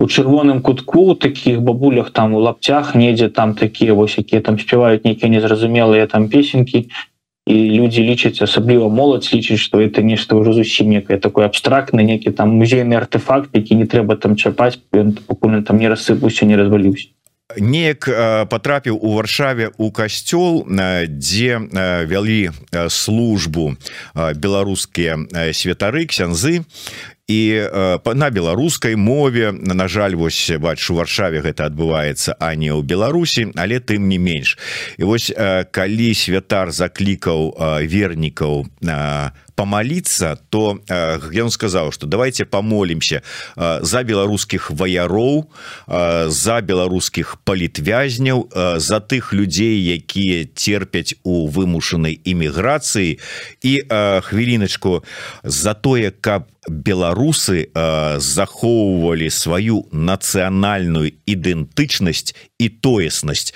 у 0.03 0.07
чырвоным 0.09 0.63
кутку 0.63 1.15
таких 1.15 1.63
бабулях 1.63 2.11
там 2.11 2.35
у 2.35 2.41
лапцях 2.41 2.97
недзе 2.97 3.29
там 3.29 3.55
такія 3.55 3.95
вось 3.95 4.19
якія 4.19 4.43
там 4.43 4.59
спяваюць 4.59 5.05
нейкія 5.05 5.31
незразумелыя 5.31 6.07
там 6.11 6.29
песенькі 6.29 6.91
і 7.47 7.55
людзі 7.55 8.03
лічаць 8.03 8.43
асабліва 8.43 8.89
моладзь 8.89 9.31
лічыць 9.31 9.63
что 9.63 9.79
это 9.79 10.03
нешта 10.03 10.35
ўжо 10.35 10.53
зусім 10.59 10.91
некае 10.91 11.19
такой 11.23 11.47
абстрактны 11.47 12.03
некі 12.03 12.35
там 12.35 12.59
музейны 12.59 12.99
артефакт 12.99 13.55
які 13.55 13.79
не 13.79 13.87
трэба 13.87 14.19
там 14.19 14.35
чапаць 14.35 14.79
пакуль 14.91 15.63
там 15.63 15.79
не 15.79 15.87
рассыпуся 15.87 16.47
не 16.47 16.59
разваліўся 16.59 17.15
неяк 17.59 18.09
потрапіў 18.49 18.99
у 19.01 19.15
варшаве 19.17 19.71
у 19.79 19.91
касцёл 19.91 20.65
дзе 21.09 21.59
вялі 22.07 22.51
службу 22.89 23.77
беларускія 24.15 25.19
святары 25.53 26.07
ксянзы 26.07 26.65
і 27.29 27.41
на 28.15 28.31
беларускай 28.31 28.97
мове 28.97 29.53
на 29.53 29.89
жаль 29.89 30.15
вось 30.15 30.51
бачу 30.59 30.95
варшаве 30.95 31.41
гэта 31.41 31.71
адбываецца 31.71 32.37
а 32.39 32.55
не 32.55 32.69
ў 32.75 32.83
беларусі 32.83 33.53
але 33.57 33.81
тым 33.81 34.09
не 34.09 34.19
менш. 34.19 34.59
І 34.99 35.09
вось 35.09 35.33
калі 35.71 36.11
святар 36.15 36.73
заклікаў 36.73 37.57
вернікаў 37.87 38.67
на 38.81 39.33
помолиться 39.55 40.39
то 40.51 40.81
э, 40.89 41.43
он 41.43 41.51
сказал 41.51 41.93
что 41.93 42.07
давайте 42.07 42.45
помолимся 42.45 43.23
э, 43.57 43.79
за 43.83 44.03
беларускіх 44.03 44.71
ваяроў 44.71 45.51
э, 45.87 46.29
за 46.29 46.61
беларускіх 46.61 47.37
палітвязняў 47.45 48.49
э, 48.51 48.79
за 48.79 49.01
тых 49.01 49.33
людзей 49.33 49.83
якія 49.83 50.45
терпяць 50.45 51.15
у 51.23 51.49
вымушанай 51.49 52.21
іміграцыі 52.25 53.19
і 53.63 53.73
э, 53.89 54.21
хвіліначку 54.21 55.05
за 55.45 55.75
тое 55.75 56.11
каб 56.11 56.53
беларусы 56.69 57.67
э, 57.75 58.21
захоўвалі 58.21 59.31
сваю 59.31 59.87
нацыянальную 59.91 61.11
ідэнтычнасць 61.27 62.35
і 62.59 62.69
тоеснасць. 62.69 63.51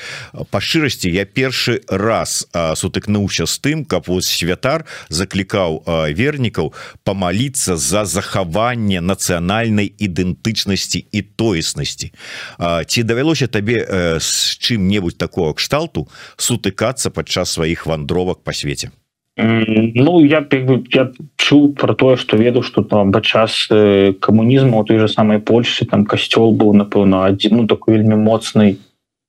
Па 0.51 0.59
шчырасці 0.59 1.15
я 1.15 1.23
першы 1.23 1.87
раз 1.87 2.51
э, 2.51 2.75
сутыкнуўся 2.75 3.47
з 3.47 3.55
тым 3.63 3.79
каб 3.87 4.11
вось 4.11 4.27
святар 4.27 4.91
заклікаў 5.09 5.86
вернікаў 5.87 6.73
памаліцца 7.05 7.77
за 7.77 8.05
захаванне 8.05 9.01
нацыянальнай 9.01 9.87
ідэнтычнасці 9.87 11.01
і 11.13 11.21
тоеснасці 11.23 12.13
э, 12.13 12.85
ці 12.85 13.03
давялося 13.03 13.47
табе 13.47 13.81
э, 13.87 14.19
з 14.21 14.59
чым-небудзь 14.59 15.17
такого 15.17 15.55
кшталту 15.55 16.09
сутыкацца 16.37 17.11
падчас 17.11 17.55
сваіх 17.55 17.87
вандровак 17.87 18.43
па 18.43 18.53
свеце? 18.53 18.91
Ну 19.37 20.25
я 20.25 20.41
бы 20.41 20.85
я 20.91 21.13
чуў 21.37 21.75
про 21.75 21.95
тое 21.95 22.17
что 22.17 22.37
веду 22.37 22.63
что 22.63 22.83
там 22.83 23.13
падчас 23.13 23.69
э, 23.71 24.15
камунізму 24.21 24.85
той 24.85 24.99
же 24.99 25.09
самой 25.09 25.39
Польши 25.39 25.85
там 25.85 26.07
касцёл 26.07 26.57
быў 26.57 26.73
напэўна 26.73 27.27
адзін 27.29 27.57
ну 27.57 27.67
такой 27.67 27.99
вельмі 27.99 28.17
моцнай 28.17 28.79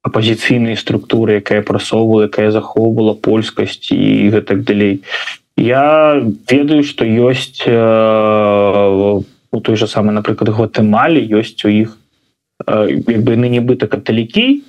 апозіцыйнай 0.08 0.78
структуры 0.78 1.44
якая 1.44 1.62
прасоўвала 1.62 2.32
якая 2.32 2.52
захоўвала 2.56 3.14
польскасць 3.14 3.92
і 3.92 4.32
гэтак 4.32 4.64
далей 4.64 5.04
я 5.58 6.24
ведаю 6.50 6.84
что 6.84 7.04
ёсць 7.04 7.64
э, 7.66 9.22
у 9.52 9.60
той 9.60 9.76
же 9.76 9.88
самой 9.88 10.14
напрыклад 10.14 10.54
гватэмалі 10.54 11.20
ёсць 11.34 11.66
у 11.66 11.70
іх 11.70 11.98
э, 12.66 13.02
як 13.02 13.22
бы 13.26 13.36
ны 13.36 13.50
нібыта 13.50 13.90
каталікі 13.90 14.62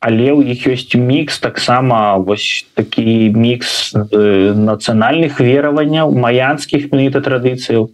але 0.00 0.32
у 0.32 0.40
іх 0.40 0.64
ёсць 0.66 0.96
мікс 0.96 1.38
таксама 1.44 2.16
вось 2.16 2.64
такі 2.74 3.36
мікс 3.36 3.92
э, 3.94 4.56
нацыянальных 4.56 5.44
вераванняў 5.44 6.16
маянскіх 6.16 6.88
менавіта 6.88 7.20
традыцыяў 7.20 7.92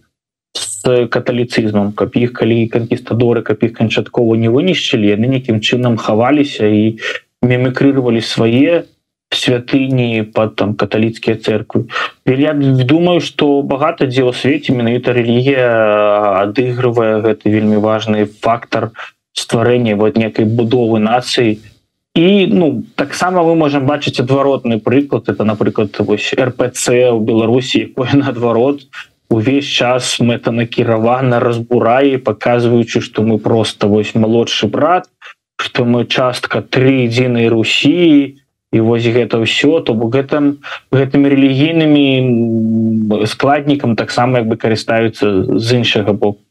з 0.55 1.11
каталіцызмам 1.11 1.93
каб 1.99 2.15
іх 2.15 2.33
калі 2.33 2.71
канкістадоры 2.71 3.43
каб 3.43 3.59
іх 3.67 3.75
канчаткова 3.75 4.39
не 4.39 4.49
вынішчылі 4.55 5.19
яны 5.19 5.35
нейкім 5.35 5.59
чынам 5.59 5.99
хаваліся 5.99 6.71
і 6.71 7.03
мемікрывалі 7.43 8.23
свае 8.23 8.87
святыні 9.31 10.23
под 10.23 10.57
там 10.57 10.75
каталіцкія 10.75 11.37
церквы 11.37 11.87
я 12.27 12.55
думаю 12.55 13.21
что 13.21 13.63
багата 13.63 14.07
дзе 14.07 14.23
ў 14.23 14.33
свеце 14.33 14.73
менавіта 14.73 15.13
рэлігія 15.13 16.47
адыгрывае 16.47 17.23
гэты 17.27 17.51
вельмі 17.51 17.83
важный 17.83 18.27
фактор 18.27 18.93
стварэння 19.35 19.97
вот 19.97 20.17
некай 20.17 20.47
будовы 20.47 21.03
нацыі 21.03 21.59
і 22.15 22.47
ну 22.47 22.85
таксама 22.95 23.43
мы 23.43 23.55
можем 23.55 23.87
бачыць 23.87 24.21
адваротны 24.23 24.79
прыклад 24.79 25.29
это 25.29 25.45
напрыклад 25.45 25.99
вось 25.99 26.33
рпц 26.33 26.89
у 27.11 27.21
беларусі 27.21 27.93
наадварот 28.15 28.87
увесь 29.29 29.67
час 29.67 30.21
мэта 30.23 30.55
накіравана 30.55 31.41
разбурае 31.41 32.19
показваючы 32.19 33.01
что 33.01 33.23
мы 33.23 33.39
просто 33.39 33.89
вось 33.89 34.15
молодшы 34.15 34.67
брат 34.67 35.11
что 35.59 35.85
мы 35.85 36.07
частка 36.07 36.63
три 36.63 37.05
единой 37.05 37.49
Русі 37.49 38.39
і 38.73 38.81
вось 38.81 39.07
гэта 39.07 39.39
ўсё 39.39 39.81
то 39.81 39.95
бок 39.95 40.15
гэтым 40.17 40.59
гэтымі 40.91 41.27
рэлігійнымі 41.31 42.07
складнікам 43.27 43.97
таксама 43.97 44.43
як 44.43 44.49
бы 44.51 44.57
карыстаюцца 44.59 45.59
з 45.59 45.69
іншага 45.73 46.13
боку. 46.13 46.43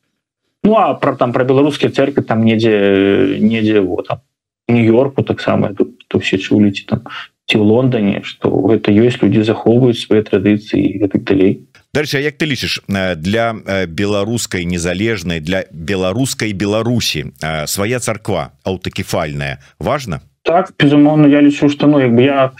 Ну 0.63 0.75
а 0.75 0.93
про 0.93 1.15
там 1.15 1.33
про 1.33 1.43
беларускія 1.45 1.91
церквы 1.91 2.23
там 2.23 2.45
недзе 2.45 3.37
недзе 3.39 3.81
вот 3.81 4.07
там 4.07 4.19
нью-йорку 4.67 5.23
таксама 5.23 5.75
то 6.07 6.19
все 6.19 6.37
чулі 6.37 6.71
ці 6.71 6.85
там 6.87 7.01
ці 7.45 7.57
ў 7.59 7.63
Лондоне 7.63 8.23
что 8.23 8.49
гэта 8.49 8.95
ёсць 8.95 9.21
людзі 9.21 9.43
захоўваюць 9.43 9.99
свае 9.99 10.23
традыцыі 10.23 10.97
гэтак 11.03 11.23
далей. 11.23 11.67
Дальше 11.93 12.19
як 12.19 12.35
ты 12.39 12.47
лічыш 12.47 12.81
для 12.87 13.53
беларускай 13.87 14.65
незалежнай 14.65 15.39
для 15.39 15.63
беларускай 15.71 16.51
Беларусі 16.51 17.35
свая 17.67 17.99
царква 17.99 18.51
аўтакефальная 18.63 19.59
важна 19.79 20.23
так 20.45 20.71
безумоўно 20.79 21.27
я 21.27 21.41
лічу 21.41 21.69
что 21.69 21.87
ну 21.87 21.99
як 21.99 22.13
бы 22.13 22.21
я 22.23 22.51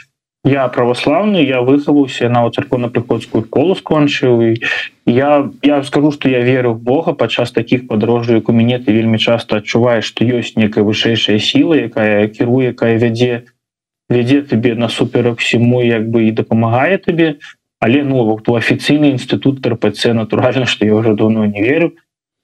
я 0.46 0.68
православны 0.68 1.42
я 1.46 1.62
выхаваўся 1.62 2.30
на 2.30 2.46
царкоўна-прыходскую 2.50 3.46
школу 3.46 3.76
скончыў 3.76 4.42
і 4.42 4.62
я 5.06 5.50
я 5.62 5.84
скажу 5.84 6.12
что 6.12 6.30
я 6.30 6.42
веру 6.42 6.74
в 6.74 6.82
Бога 6.82 7.14
падчас 7.14 7.52
таких 7.52 7.88
падрожжаў 7.88 8.42
як 8.42 8.50
у 8.50 8.54
мяне 8.54 8.80
ты 8.80 8.92
вельмі 8.92 9.18
часто 9.18 9.58
адчуваеш 9.58 10.06
что 10.06 10.26
ёсць 10.26 10.58
некая 10.58 10.84
вышэйшая 10.84 11.40
сіла 11.40 11.78
якая 11.78 12.28
кіруе 12.28 12.74
якая 12.74 12.98
вядзе 12.98 13.46
вядзе 14.10 14.42
тебе 14.42 14.76
насуперак 14.76 15.40
всему 15.40 15.82
як 15.82 16.10
бы 16.10 16.26
і 16.30 16.32
дапамагае 16.32 16.98
табе. 16.98 17.36
Але 17.80 18.04
ну 18.04 18.24
вот 18.24 18.48
афіцыйны 18.50 19.12
інстытут 19.14 19.66
рпц 19.66 20.06
натуральна 20.14 20.66
что 20.66 20.86
я 20.86 20.96
уже 20.96 21.14
давно 21.14 21.46
не 21.46 21.62
верю 21.62 21.94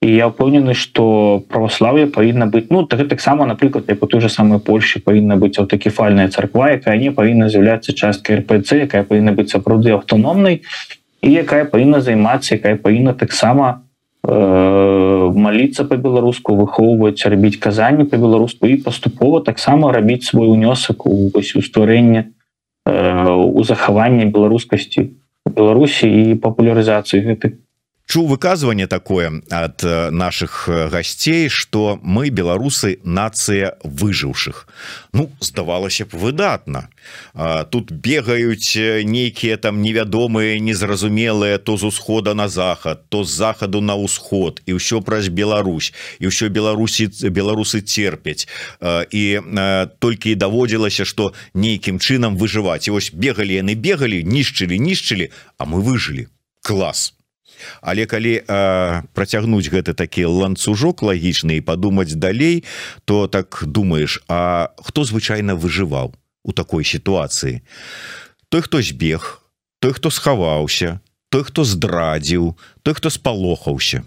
і 0.02 0.10
я 0.10 0.28
упэўнены 0.28 0.74
что 0.74 1.44
православие 1.48 2.08
павінна 2.08 2.48
быть 2.48 2.72
ну 2.72 2.84
так 2.86 3.08
таксама 3.08 3.46
напрыклад 3.46 3.86
як 3.88 4.04
у 4.04 4.08
той 4.08 4.22
же 4.22 4.30
самой 4.30 4.60
Польши 4.60 5.00
павінна 5.00 5.38
быть 5.38 5.60
аўтакефальная 5.60 6.28
царква 6.28 6.72
якая 6.72 6.98
не 6.98 7.12
павінна 7.12 7.50
з'яўляцца 7.50 7.94
часткай 7.94 8.42
рпц 8.42 8.74
якая 8.74 9.04
павінна 9.04 9.32
быть 9.32 9.54
сапраўды 9.54 9.94
аўтаномнай 9.94 10.62
і 11.22 11.30
якая 11.32 11.66
павінна 11.66 12.02
займацца 12.02 12.56
якая 12.56 12.76
павінна 12.82 13.14
таксама 13.14 13.86
э, 14.26 15.32
молиться 15.36 15.86
по-беларуску 15.86 16.56
выхоўваць 16.56 17.22
рабіць 17.30 17.62
казанні 17.62 18.10
по-беларуску 18.10 18.66
і 18.68 18.82
паступова 18.82 19.42
таксама 19.42 19.94
рабіць 19.94 20.26
свой 20.26 20.50
унёсак 20.50 21.06
у 21.06 21.30
вось 21.30 21.56
у 21.56 21.62
стварэнне 21.62 22.34
э, 22.90 23.30
у 23.30 23.64
захаванне 23.64 24.26
беларускасці 24.26 25.12
Беларусі 25.46 26.08
і 26.08 26.36
папулярызацыі 26.42 27.22
гэтых 27.26 27.58
чу 28.12 28.26
выказывание 28.26 28.88
такое 28.88 29.42
от 29.50 29.86
э, 29.86 30.10
наших 30.10 30.68
э, 30.68 30.90
гостей 30.90 31.48
что 31.48 31.98
мы 32.04 32.28
беларусы 32.28 33.00
нация 33.06 33.78
выжыўших 33.86 34.68
ну 35.14 35.32
здавалася 35.40 36.06
б 36.06 36.18
выдатно 36.18 36.90
тут 37.72 37.92
бегаюць 37.92 38.76
э, 38.76 39.04
нейкіе 39.04 39.56
там 39.56 39.82
невядомыя 39.82 40.60
незразумелыя 40.60 41.58
то 41.58 41.78
з 41.78 41.84
усхода 41.88 42.34
на 42.34 42.50
захад 42.50 43.08
то 43.08 43.24
з 43.24 43.32
захаду 43.32 43.80
на 43.80 43.96
ўсход 43.96 44.60
і 44.66 44.76
ўсё 44.76 45.00
праз 45.00 45.32
Беларусь 45.32 45.94
і 46.20 46.28
ўсё 46.28 46.52
беларусі 46.52 47.08
беларусы 47.32 47.80
терпяць 47.80 48.44
і 49.12 49.24
толькі 50.04 50.32
і 50.32 50.36
даводзілася 50.36 51.06
что 51.06 51.32
нейкім 51.54 51.96
чынам 51.96 52.36
выжываць. 52.36 52.92
І 52.92 52.92
вось 52.92 53.16
бегалі 53.16 53.56
яны 53.56 53.80
бегалі 53.80 54.20
нішчылі 54.28 54.76
нішчылі 54.80 55.32
а 55.58 55.64
мы 55.64 55.80
выжылі. 55.80 56.28
Класс 56.62 57.16
але 57.82 58.06
калі 58.06 58.42
працягнуць 59.14 59.70
гэты 59.70 59.94
такі 59.94 60.26
ланцужок 60.26 61.02
лагічны 61.02 61.58
і 61.58 61.66
падумаць 61.66 62.14
далей 62.16 62.64
то 63.06 63.28
так 63.28 63.64
думаешь 63.66 64.24
А 64.28 64.72
хто 64.78 65.04
звычайна 65.04 65.56
выжываў 65.56 66.16
у 66.44 66.52
такой 66.52 66.84
сітуацыі? 66.84 67.62
Той 68.50 68.62
хто 68.62 68.82
збег 68.82 69.42
той 69.80 69.94
хто 69.94 70.10
схаваўся 70.10 71.00
той 71.30 71.44
хто 71.44 71.64
здрадзіў 71.64 72.58
той 72.84 72.94
хто 72.94 73.10
спалохаўся. 73.10 74.04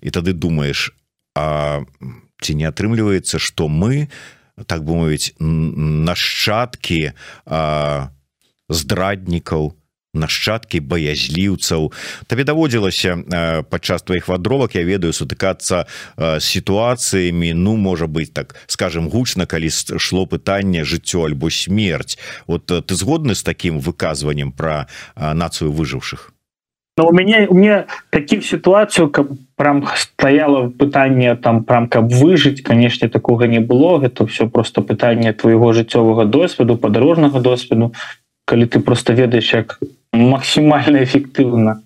І 0.00 0.10
тады 0.10 0.32
думаешь 0.32 0.92
А 1.34 1.84
ці 2.40 2.54
не 2.54 2.64
атрымліваецца 2.64 3.38
что 3.38 3.68
мы 3.68 4.08
так 4.66 4.82
бы 4.82 4.94
мовіць 4.98 5.34
нашчадкі 5.38 7.14
здраднікаў 8.68 9.77
нашчадкі 10.14 10.80
баязліўцаў. 10.80 11.92
Табе 12.26 12.44
даводзілася 12.44 13.16
э, 13.18 13.62
падчас 13.62 14.02
твоих 14.02 14.28
вандровак 14.28 14.74
я 14.74 14.82
ведаю 14.82 15.12
сутыкацца 15.12 15.84
э, 16.16 16.40
сітуацыямі? 16.40 17.52
Ну 17.52 17.76
можа 17.76 18.06
быть 18.06 18.32
так 18.32 18.56
скажем 18.66 19.08
гучна 19.08 19.46
калі 19.46 19.68
шло 19.98 20.26
пытанне 20.26 20.84
жыццё 20.84 21.28
альбо 21.28 21.50
смерть 21.50 22.18
вот 22.46 22.70
э, 22.70 22.80
ты 22.80 22.94
згодны 22.94 23.34
з 23.34 23.42
таким 23.42 23.80
выказваннем 23.80 24.52
про 24.52 24.88
нацыю 25.16 25.72
выжыўшых? 25.72 26.32
Но 26.98 27.06
у 27.06 27.12
мяне 27.12 27.46
у 27.46 27.54
мне 27.54 27.84
такі 28.10 28.40
сітуацыю 28.42 29.08
каб 29.08 29.28
прям 29.56 29.86
стаяло 29.94 30.68
пытанне 30.68 31.36
там 31.36 31.62
прям 31.64 31.88
каб 31.88 32.10
выжыць 32.10 32.60
канешне 32.62 33.08
такога 33.08 33.46
не 33.46 33.60
было. 33.60 33.98
Гэта 33.98 34.26
все 34.26 34.48
просто 34.48 34.82
пытанне 34.82 35.32
твоего 35.32 35.72
жыццёвага 35.72 36.24
досведу 36.24 36.76
падарожнага 36.76 37.40
досведу 37.40 37.92
калі 38.48 38.64
ты 38.64 38.80
просто 38.80 39.12
ведаеш 39.12 39.52
як 39.52 39.76
максімальна 40.12 41.04
эфектыўна 41.04 41.84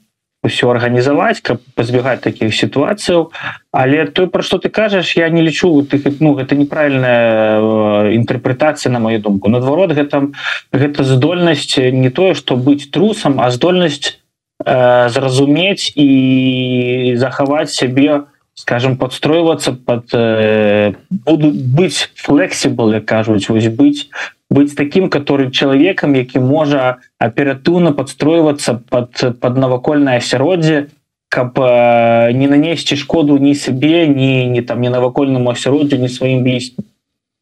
все 0.49 0.67
організаваць 0.67 1.41
каб 1.41 1.63
пазбегаць 1.79 2.21
таких 2.23 2.55
сітуацыяў. 2.55 3.31
Але 3.71 4.07
той 4.07 4.27
про 4.27 4.43
что 4.43 4.59
ты 4.59 4.71
кажаш 4.71 5.17
я 5.17 5.29
не 5.29 5.43
лічу 5.43 5.71
ты 5.83 6.03
ну 6.21 6.35
гэта 6.35 6.59
неправільная 6.59 8.11
інтэрпрэтацыя 8.15 8.91
на 8.91 8.99
мою 8.99 9.19
думку. 9.19 9.49
Наадварот 9.49 9.95
гэта 9.95 10.35
гэта 10.73 11.05
здольнасць 11.05 11.79
не 11.79 12.11
тое 12.11 12.35
что 12.35 12.57
быць 12.57 12.91
трусам 12.91 13.39
а 13.41 13.51
здольнасць 13.51 14.19
э, 14.67 15.09
зразумець 15.11 15.95
і 15.95 17.15
захаваць 17.17 17.71
сябе 17.71 18.27
скажем 18.55 18.97
подстройвацца 18.97 19.73
под 19.73 20.11
э, 20.13 20.95
буду 21.11 21.51
быць 21.51 22.11
флексібл 22.15 23.01
кажуць 23.01 23.49
вось 23.49 23.69
быць 23.69 24.11
быть 24.51 24.77
таким 24.77 25.09
который 25.09 25.51
человеком 25.51 26.15
які 26.15 26.39
можа 26.39 26.99
аператыўна 27.19 27.93
подстройвацца 27.93 28.75
под 28.75 29.41
под 29.41 29.57
навакольное 29.57 30.19
асяроддзе 30.19 30.89
каб 31.29 31.59
э, 31.59 32.33
не 32.33 32.47
нанесці 32.47 32.97
шкоду 32.97 33.39
ні 33.39 33.55
сабе 33.55 34.07
ні 34.07 34.47
не 34.47 34.63
там 34.63 34.81
не 34.81 34.91
навакольному 34.91 35.51
асяроддзю 35.51 35.97
не 35.97 36.09
сваім 36.09 36.45
блізкім 36.45 36.85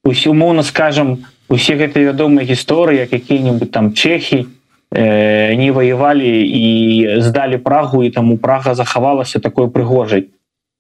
усе 0.04 0.30
умоўно 0.30 0.62
скажем 0.62 1.26
усе 1.48 1.74
гэтыя 1.74 2.14
вядомыя 2.14 2.46
гісторыі 2.46 3.02
як 3.02 3.12
якія-нибудь 3.12 3.70
там 3.70 3.92
чехі 3.92 4.46
э, 4.94 5.54
не 5.58 5.72
воевалі 5.72 6.30
і 6.46 7.20
здалі 7.20 7.58
прагу 7.58 8.04
і 8.04 8.11
таму 8.11 8.38
прага 8.38 8.74
захавалася 8.74 9.40
такой 9.40 9.66
прыгожай 9.66 10.30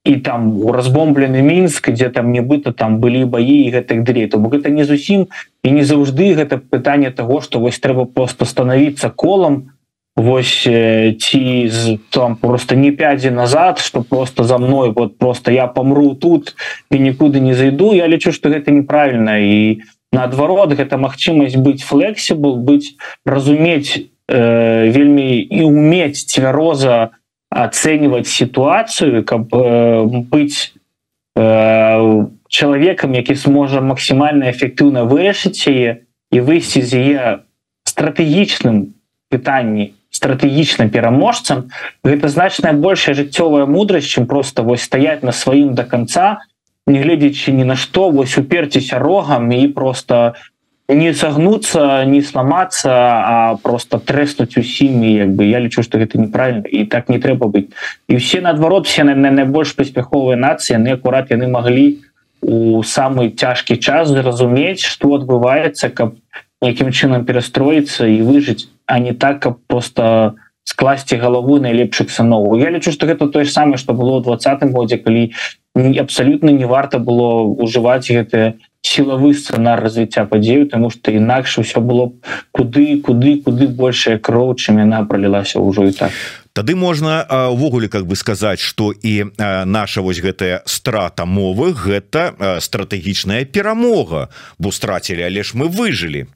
і 0.04 0.16
там 0.16 0.64
у 0.64 0.72
разбомблены 0.72 1.42
мінск 1.44 1.90
дзе 1.92 2.08
там 2.08 2.32
нібыта 2.32 2.72
там 2.72 3.00
былі 3.00 3.24
баі 3.28 3.68
гэтых 3.68 4.00
дырей 4.02 4.28
то 4.32 4.40
бок 4.40 4.56
гэта 4.56 4.72
не 4.72 4.84
зусім 4.88 5.28
і 5.62 5.68
не 5.76 5.84
заўжды 5.84 6.32
гэта 6.32 6.56
пытанне 6.56 7.10
того 7.10 7.40
что 7.40 7.60
вось 7.60 7.78
трэба 7.78 8.06
просто 8.06 8.44
становіцца 8.44 9.10
колам. 9.10 9.76
Вось 10.16 10.66
ці 10.66 11.68
з 11.68 11.98
там 12.10 12.36
просто 12.36 12.74
не 12.74 12.90
пядзі 12.92 13.30
назад 13.30 13.78
что 13.78 14.02
просто 14.02 14.44
за 14.44 14.58
мной 14.58 14.90
вот 14.90 15.18
просто 15.18 15.52
я 15.52 15.66
помру 15.66 16.14
тут 16.14 16.56
і 16.90 16.96
нікуды 16.98 17.40
не 17.40 17.54
зайду. 17.54 17.92
Я 17.94 18.08
лічу 18.08 18.32
что 18.32 18.48
гэта 18.48 18.72
неправільна. 18.72 19.38
І 19.38 19.80
наадварот 20.12 20.72
гэта 20.72 20.96
магчымасць 20.96 21.56
быць 21.60 21.84
флексібл 21.84 22.56
быць 22.56 22.96
разумець 23.24 24.00
э, 24.28 24.90
вельмі 24.90 25.40
і 25.44 25.62
уметь 25.62 26.16
цвяроза 26.16 27.19
у 27.50 27.56
оценивать 27.60 28.28
ситуацию 28.28 29.24
каб 29.24 29.52
э, 29.54 30.04
быть 30.04 30.72
э, 31.36 32.26
человеком 32.48 33.12
які 33.12 33.34
сможа 33.34 33.80
максимально 33.80 34.50
эффектыўна 34.50 35.02
вырашыць 35.04 35.66
яе 35.66 36.06
і 36.30 36.40
выйсці 36.40 36.82
з 36.82 36.94
яе 36.94 37.38
стратэгічным 37.84 38.94
пытанні 39.34 39.98
стратэгічным 40.14 40.90
пераможцам 40.90 41.74
гэта 42.06 42.28
значная 42.28 42.72
большая 42.72 43.18
жыццёвая 43.18 43.66
мудрасць 43.66 44.06
чым 44.06 44.30
просто 44.30 44.62
вось 44.62 44.86
стаять 44.86 45.26
на 45.26 45.32
сваім 45.32 45.74
до 45.74 45.82
конца 45.82 46.46
не 46.86 47.02
гледзячы 47.02 47.50
ні 47.50 47.66
на 47.66 47.74
што 47.74 48.10
вось 48.10 48.38
уперціся 48.38 49.02
рогам 49.02 49.50
і 49.50 49.66
просто 49.66 50.38
не 50.90 50.96
не 50.96 51.14
сагнуцца 51.14 52.04
не 52.04 52.22
сломацца 52.22 52.90
а 52.90 53.56
просто 53.62 53.98
трэснуць 53.98 54.58
усімі 54.58 55.14
як 55.14 55.30
бы. 55.30 55.44
Я 55.44 55.60
лічу 55.60 55.82
что 55.82 55.98
гэта 55.98 56.18
неправильно 56.18 56.66
і 56.66 56.84
так 56.84 57.08
не 57.08 57.18
трэба 57.18 57.46
быць 57.46 57.70
і 58.08 58.16
все 58.16 58.40
наадварот 58.40 58.86
все 58.86 59.04
на 59.04 59.14
найбольш 59.14 59.72
паспяховыя 59.72 60.36
нацыі 60.36 60.82
яны 60.82 60.98
акурат 60.98 61.30
яны 61.30 61.46
маглі 61.46 62.02
у 62.42 62.82
самы 62.82 63.30
цяжкі 63.30 63.76
час 63.76 64.08
зразумець 64.08 64.82
что 64.82 65.14
адбываецца 65.14 65.90
каб 65.90 66.18
якім 66.62 66.90
чынам 66.90 67.24
перастроіцца 67.24 68.06
і 68.06 68.22
выжыць 68.22 68.66
а 68.86 68.98
не 68.98 69.12
так 69.12 69.40
каб 69.40 69.62
просто 69.66 70.34
скласці 70.64 71.16
галаву 71.16 71.58
найлепшых 71.62 72.10
сыноў 72.10 72.58
я 72.58 72.70
лічу 72.70 72.90
что 72.90 73.06
гэта 73.06 73.30
тое 73.30 73.44
самае 73.44 73.78
что 73.78 73.94
было 73.94 74.18
ў 74.18 74.24
двадцатым 74.26 74.74
годзе 74.74 74.98
калі 74.98 75.30
абсалютна 75.74 76.50
не 76.50 76.66
варта 76.66 76.98
было 76.98 77.46
ужываць 77.46 78.10
гэтые 78.10 78.58
сілавы 78.82 79.34
сцэнар 79.34 79.82
развіцця 79.84 80.24
падзею 80.24 80.66
тому 80.68 80.90
что 80.90 81.12
інакш 81.12 81.58
усё 81.62 81.80
было 81.80 82.12
куды 82.52 83.00
куды 83.06 83.36
куды 83.44 83.68
большая 83.68 84.18
кроў 84.18 84.54
чым 84.56 84.80
яна 84.82 85.04
пролілася 85.04 85.60
ўжо 85.60 85.88
і 85.90 85.92
так 85.92 86.12
Тады 86.52 86.74
можна 86.74 87.22
увогуле 87.50 87.88
как 87.88 88.06
бы 88.06 88.16
сказаць 88.16 88.58
что 88.58 88.90
і 88.92 89.30
наша 89.38 90.00
вось 90.02 90.18
гэтая 90.18 90.62
страта 90.66 91.24
мовы 91.24 91.70
гэта 91.72 92.34
стратэгічная 92.60 93.44
перамога. 93.44 94.28
Бо 94.58 94.72
страцілі 94.72 95.22
але 95.22 95.42
ж 95.42 95.54
мы 95.54 95.70
выжылі. 95.70 96.26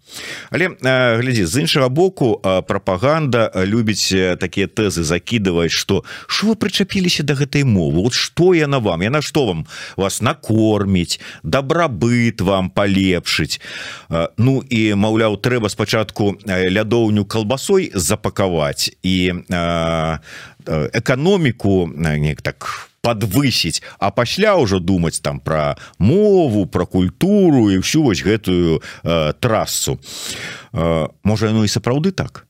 Але 0.50 0.70
глядзі 1.18 1.44
з 1.44 1.66
іншага 1.66 1.88
боку 1.88 2.38
прапаганда 2.38 3.50
любіць 3.66 4.38
такія 4.38 4.70
тэзы 4.70 5.02
закидываць 5.02 5.74
что 5.74 6.04
що 6.28 6.46
вы 6.46 6.54
прычапіліся 6.54 7.26
до 7.26 7.34
да 7.34 7.42
гэтай 7.42 7.64
мовы? 7.64 8.02
Вот 8.06 8.14
что 8.14 8.54
яна 8.54 8.78
вам? 8.78 9.02
Яна 9.02 9.22
что 9.22 9.46
вам? 9.46 9.66
Вас 9.96 10.22
накорміць 10.22 11.18
добрабыт 11.42 12.40
вам 12.40 12.70
полепшыць 12.70 13.58
Ну 14.38 14.62
і 14.70 14.94
маўляў 14.94 15.42
трэба 15.42 15.68
спачатку 15.68 16.38
лядоўню 16.46 17.24
колбасой 17.26 17.90
запакаваць 17.94 18.94
і 19.02 19.34
а 19.50 20.03
эканоміку 20.66 21.86
неяк 21.94 22.42
так 22.42 22.90
подвысіць 23.04 23.84
а 24.00 24.08
пасля 24.10 24.56
ўжо 24.56 24.80
думаць 24.80 25.20
там 25.20 25.38
про 25.40 25.76
мову 26.00 26.64
про 26.66 26.88
культуру 26.88 27.68
і 27.70 27.84
всю 27.84 28.08
вось 28.08 28.24
гэтую 28.24 28.80
э, 28.80 29.32
трасу 29.40 30.00
э, 30.72 31.06
можа 31.22 31.52
ну 31.52 31.64
і 31.64 31.68
сапраўды 31.68 32.16
так? 32.16 32.48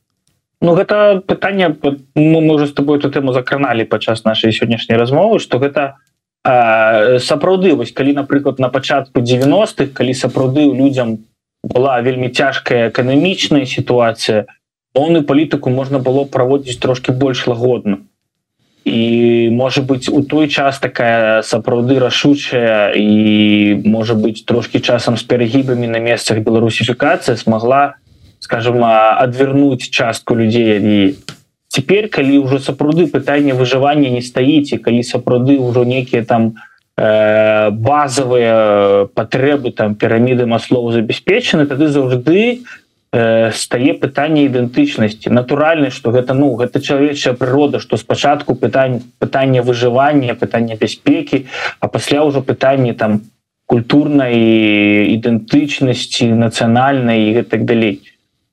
Ну 0.61 0.73
гэта 0.73 1.21
пытанне 1.27 1.75
ну, 2.15 2.41
мы 2.41 2.55
уже 2.55 2.67
с 2.67 2.73
тобой 2.73 2.99
эту 2.99 3.11
тэму 3.11 3.35
закраналі 3.35 3.83
падчас 3.83 4.23
нашай 4.23 4.55
сённяшняй 4.55 4.97
размовы 4.97 5.43
что 5.43 5.59
гэта 5.59 5.99
э, 6.47 7.19
сапраўды 7.19 7.75
вось 7.75 7.91
калі 7.91 8.15
напрыклад 8.23 8.59
на 8.59 8.71
пачатку 8.71 9.19
90-х 9.19 9.91
калі 9.91 10.13
сапраўды 10.15 10.71
людям 10.71 11.27
была 11.63 11.99
вельмі 11.99 12.29
цяжкая 12.29 12.89
эканамічная 12.89 13.65
сітуацыя 13.65 14.47
моўную 14.95 15.23
палітыку 15.23 15.69
можна 15.69 15.99
было 15.99 16.25
праводзіць 16.25 16.79
трошки 16.79 17.11
больш 17.11 17.47
лагодна. 17.47 17.97
І 18.85 19.49
можа 19.51 19.81
быть 19.81 20.07
у 20.09 20.21
той 20.21 20.47
час 20.47 20.79
такая 20.79 21.41
сапраўды 21.41 21.99
рашучая 21.99 22.93
і 22.93 23.81
можа 23.83 24.13
быть 24.13 24.45
трошки 24.45 24.79
часам 24.79 25.17
з 25.17 25.23
перагібамі 25.23 25.87
на 25.87 25.99
месцах 25.99 26.39
беларусіфікацыя 26.39 27.35
смогла 27.35 27.95
скажем 28.39 28.83
адвернуть 28.85 29.89
частку 29.89 30.35
людзей. 30.35 30.79
І 30.79 31.15
теперь 31.67 32.09
калі 32.09 32.45
ўжо 32.45 32.61
сапраўды 32.61 33.09
пытанне 33.09 33.57
выжывання 33.57 34.13
не 34.13 34.21
стаіць 34.21 34.77
і 34.77 34.77
калі 34.77 35.01
сапраўды 35.01 35.57
ўжо 35.57 35.81
некія 35.81 36.21
там 36.21 36.61
э, 36.95 37.71
базовые 37.73 39.09
патрэбы 39.17 39.73
там 39.73 39.97
піраміды 39.97 40.45
маслоў 40.45 40.93
забяспечаны 40.93 41.65
тады 41.65 41.89
заўжды 41.89 42.61
у 42.61 42.84
Стае 43.15 43.93
пытанне 43.95 44.43
ідэнтычнасці 44.47 45.31
натуральна 45.31 45.87
что 45.89 46.11
гэта 46.11 46.33
ну 46.33 46.51
гэта 46.59 46.81
чалавечая 46.83 47.33
прырода 47.33 47.79
что 47.79 47.95
спачатку 47.95 48.55
пытань 48.55 48.99
пытання 49.23 49.63
выжывання 49.63 50.35
пытання 50.35 50.75
бяспекі 50.75 51.45
а 51.79 51.87
пасля 51.87 52.27
ўжо 52.27 52.41
пытанні 52.41 52.91
там 52.91 53.21
культурнай 53.65 54.35
ідэнтычнасці 55.15 56.27
нацыянальнай 56.37 57.29
і 57.29 57.33
гэтак 57.39 57.65
далей. 57.65 58.01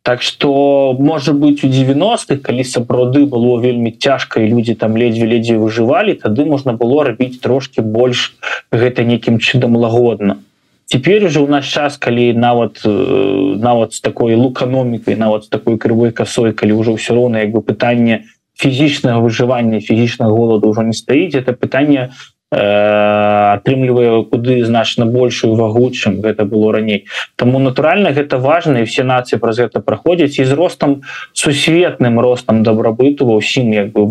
Так 0.03 0.23
что 0.23 0.97
можа 0.99 1.33
быть 1.33 1.63
у 1.63 1.69
90-х 1.69 2.43
калі 2.43 2.65
сапраўды 2.65 3.27
было 3.27 3.59
вельмі 3.63 3.93
цяжка 3.93 4.41
і 4.41 4.51
людзі 4.51 4.75
там 4.75 4.97
ледзьве 4.97 5.27
ледзьве 5.27 5.59
выжывалі 5.59 6.15
тады 6.23 6.45
можна 6.45 6.73
было 6.73 7.05
рабіць 7.05 7.39
трошки 7.39 7.81
больш 7.81 8.35
гэта 8.73 9.05
некім 9.07 9.39
чынам 9.39 9.77
лагодна 9.77 10.43
теперь 10.87 11.25
уже 11.25 11.41
у 11.41 11.47
нас 11.47 11.65
час 11.65 11.97
калі 11.97 12.33
нават 12.35 12.81
э, 12.85 13.57
нават 13.59 13.95
с 13.95 14.01
такой 14.01 14.35
луканомікай 14.35 15.17
нават 15.17 15.45
с 15.45 15.49
такой 15.49 15.79
крывой 15.79 16.13
косой 16.13 16.53
калі 16.53 16.73
уже 16.73 16.93
ўсё 16.93 17.15
роўна 17.15 17.41
як 17.45 17.51
бы 17.53 17.63
пытанне 17.63 18.29
фізічнага 18.59 19.21
выжывання 19.21 19.81
фізічнага 19.81 20.31
голода 20.33 20.69
ўжо 20.69 20.83
не 20.83 20.93
стаіць 20.93 21.35
это 21.35 21.53
пытанне 21.53 22.11
э, 22.53 22.59
атрымлівае 22.59 24.25
куды 24.29 24.65
значна 24.65 25.07
большую 25.07 25.55
вагу 25.55 25.91
чым 25.91 26.21
гэта 26.21 26.45
было 26.45 26.73
раней 26.73 27.07
Таму 27.37 27.59
натуральна 27.59 28.13
гэта 28.13 28.39
важна 28.39 28.81
і 28.81 28.89
все 28.89 29.05
нацыі 29.05 29.39
праз 29.39 29.59
гэта 29.59 29.81
праходзяць 29.81 30.39
і 30.39 30.45
з 30.45 30.53
ростам 30.53 31.03
сусветным 31.33 32.21
ростам 32.21 32.63
дабрабыту 32.63 33.27
ва 33.27 33.41
ўсім 33.41 33.73
як 33.73 33.93
бы 33.93 34.05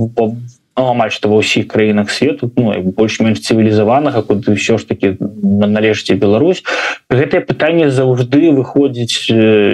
амаль 0.76 1.12
што 1.12 1.30
ва 1.30 1.42
ўсіх 1.42 1.68
краінах 1.68 2.12
свету 2.12 2.52
ну, 2.56 2.72
больш-менш 2.96 3.44
цывілізаванага 3.44 4.24
куды 4.24 4.56
ўсё 4.56 4.78
ж 4.80 4.88
таки 4.88 5.18
належце 5.20 6.16
Беларусь. 6.16 6.64
Гэтае 7.12 7.44
пытанне 7.44 7.92
заўжды 7.92 8.52
выходзіць 8.56 9.28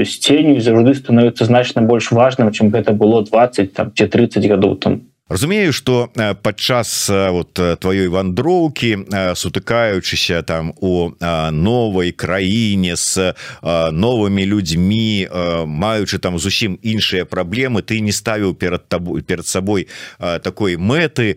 з 0.05 0.09
ценю 0.09 0.57
заўжды 0.61 0.97
становіцца 0.97 1.45
значна 1.45 1.85
больш 1.85 2.11
важным 2.11 2.49
чым 2.51 2.73
гэта 2.73 2.97
было 2.97 3.21
20 3.21 3.73
там 3.73 3.93
ці 3.93 4.07
30 4.07 4.41
гадоў 4.45 4.75
там 4.81 5.05
разумею 5.29 5.73
что 5.73 6.09
падчас 6.41 7.09
вот 7.09 7.53
твоёй 7.53 8.07
вандроўкі 8.07 9.11
сутыкаючыся 9.35 10.41
там 10.43 10.73
у 10.79 11.11
новой 11.51 12.11
краіне 12.11 12.95
с 12.95 13.35
новымі 13.61 14.45
людзьмі 14.45 15.27
маючы 15.67 16.19
там 16.19 16.39
зусім 16.39 16.79
іншыя 16.81 17.25
праблемы 17.25 17.81
ты 17.81 17.99
не 17.99 18.11
ставіў 18.11 18.55
перад 18.55 18.87
табой 18.87 19.21
перед 19.21 19.45
сабой 19.47 19.87
такой 20.17 20.77
мэты 20.77 21.35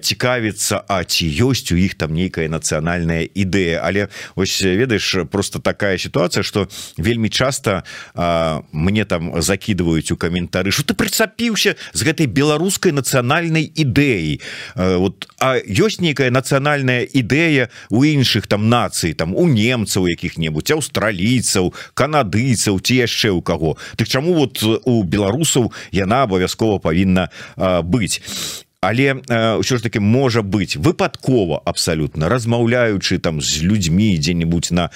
цікавіцца 0.00 0.84
А 0.88 1.04
ці 1.04 1.24
ёсць 1.24 1.72
у 1.72 1.76
іх 1.76 1.94
там 1.94 2.12
нейкая 2.12 2.48
нацыянальная 2.52 3.24
ідэя 3.24 3.80
але 3.80 4.08
ось 4.36 4.60
ведаеш 4.60 5.24
просто 5.30 5.58
такая 5.58 5.96
ситуация 5.96 6.42
что 6.42 6.68
вельмі 6.98 7.30
часто 7.30 7.84
мне 8.72 9.04
там 9.04 9.40
закидываюць 9.40 10.12
у 10.12 10.16
каментары 10.16 10.70
что 10.70 10.84
ты 10.84 10.94
прицапіўся 10.94 11.76
з 11.92 12.00
гэтай 12.04 12.26
беларускай 12.26 12.92
нацыянальнай 12.92 13.21
ідэей 13.22 14.40
вот 14.76 15.28
А 15.42 15.58
ёсць 15.58 15.98
нейкая 15.98 16.30
нацыянальная 16.30 17.02
ідэя 17.02 17.66
у 17.90 18.06
іншых 18.06 18.46
там 18.46 18.70
нацый 18.70 19.10
там 19.10 19.34
у 19.34 19.50
немцаў 19.50 20.06
якіх-небудзь 20.06 20.70
аўстралійцаў 20.78 21.74
канадыйцаў 21.98 22.78
ці 22.78 22.94
яшчэ 23.02 23.34
у 23.34 23.42
каго. 23.42 23.74
Ты 23.98 24.06
чаму 24.06 24.34
вот 24.38 24.62
у 24.62 25.02
беларусаў 25.02 25.72
яна 25.90 26.22
абавязкова 26.30 26.78
павінна 26.78 27.26
быць? 27.82 28.22
Але 28.82 29.18
ўсё 29.58 29.78
ж 29.78 29.82
таки 29.82 29.98
можа 29.98 30.42
быть 30.42 30.78
выпадкова 30.78 31.62
абсалютна 31.66 32.30
размаўляючы 32.30 33.18
там 33.18 33.42
з 33.42 33.62
людзьмі 33.62 34.18
дзе-нибудь 34.18 34.70
на 34.70 34.90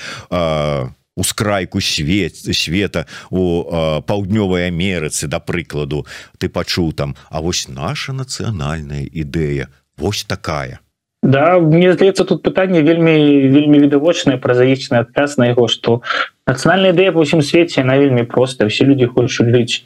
ускрайку 1.16 1.80
свет 1.80 2.36
света 2.36 3.06
у 3.30 3.64
паўднёвай 4.06 4.68
Амерыцы 4.68 5.26
да 5.26 5.40
прыкладу. 5.40 6.06
Ты 6.38 6.48
пачуў 6.48 6.92
там 6.92 7.16
А 7.30 7.40
вось 7.40 7.68
наша 7.68 8.12
нацыянальная 8.12 9.04
ідэя 9.04 9.68
Вось 9.96 10.24
такая 10.24 10.80
Да 11.22 11.58
мне 11.58 11.92
здаецца 11.92 12.24
тут 12.24 12.42
пытанне 12.42 12.82
вельмі 12.82 13.48
вельмі 13.48 13.78
відавочная 13.80 14.36
празаічны 14.36 15.00
адказ 15.00 15.38
на 15.38 15.48
яго 15.48 15.66
что 15.68 16.02
нацыянальная 16.46 16.92
ідэя 16.92 17.12
по 17.12 17.24
ўсім 17.24 17.42
свеце 17.42 17.82
на 17.82 17.96
вельмі 17.96 18.22
проста 18.22 18.68
все 18.68 18.84
люди 18.84 19.08
хочуць 19.08 19.48
жыць 19.48 19.82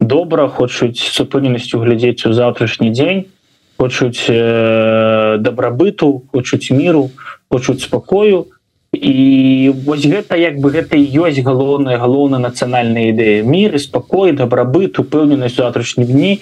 добра 0.00 0.48
хочуць 0.48 0.98
супыненасцю 0.98 1.78
глядзець 1.78 2.26
у 2.26 2.34
заўтрашні 2.34 2.90
дзень 2.90 3.30
хочуць 3.78 4.26
э, 4.28 5.38
дабрабыту 5.38 6.26
хочуць 6.28 6.70
міру 6.74 7.10
хочуць 7.48 7.86
спакою 7.86 8.52
і 8.92 9.72
вось 9.84 10.04
гэта 10.04 10.36
як 10.36 10.60
бы 10.60 10.70
гэта 10.70 11.00
ёсць 11.00 11.40
галоўная 11.40 11.96
галоўна 11.96 12.38
нацыянальная 12.38 13.08
ідэя. 13.12 13.42
Мір 13.42 13.80
спакой 13.80 14.32
дабрабыт 14.32 15.00
упэўненасць 15.00 15.56
завтрашнім 15.56 16.06
дні. 16.06 16.32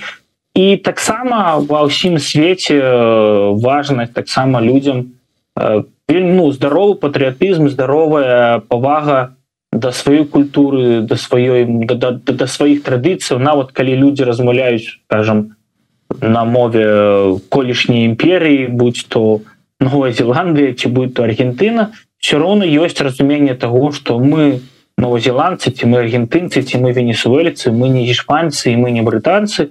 І 0.55 0.76
таксама 0.82 1.62
ва 1.62 1.86
ўсім 1.86 2.18
свеце 2.18 2.82
важнасць 3.62 4.11
таксама 4.11 4.59
людзям 4.59 5.14
ну 6.11 6.51
здаровы 6.51 6.98
патрыятызм 6.98 7.68
здаровая 7.68 8.59
павага 8.66 9.36
да 9.72 9.92
сваёй 9.92 10.26
культуры 10.26 11.03
да 11.03 11.14
сваёй 11.14 11.86
да, 11.86 12.18
да, 12.18 12.32
да 12.34 12.46
сваіх 12.46 12.82
традыцыяў 12.82 13.38
нават 13.38 13.70
калі 13.70 13.94
людзі 13.94 14.26
размаўляюць 14.26 14.98
скажем 15.07 15.55
на 16.20 16.44
мове 16.44 17.38
колішняй 17.48 18.05
імперіі 18.11 18.66
будь 18.66 19.07
то 19.09 19.40
новая 19.78 20.12
Зеландыя 20.12 20.74
ці 20.74 20.88
будь 20.88 21.14
то 21.14 21.22
Аргентына 21.22 21.94
все 22.21 22.39
роўно 22.39 22.64
ёсць 22.64 23.01
разуменне 23.01 23.55
того 23.55 23.93
что 23.93 24.18
мы 24.18 24.61
новозеландцы 24.97 25.73
ці 25.73 25.87
мы 25.87 26.05
аргентынцы 26.05 26.62
ці 26.62 26.79
мы 26.79 26.93
венесуэльцы 26.93 27.73
мы 27.73 27.89
не 27.89 28.05
іспанцы 28.12 28.77
мы 28.77 28.93
не 28.93 29.03
брытанцы 29.03 29.71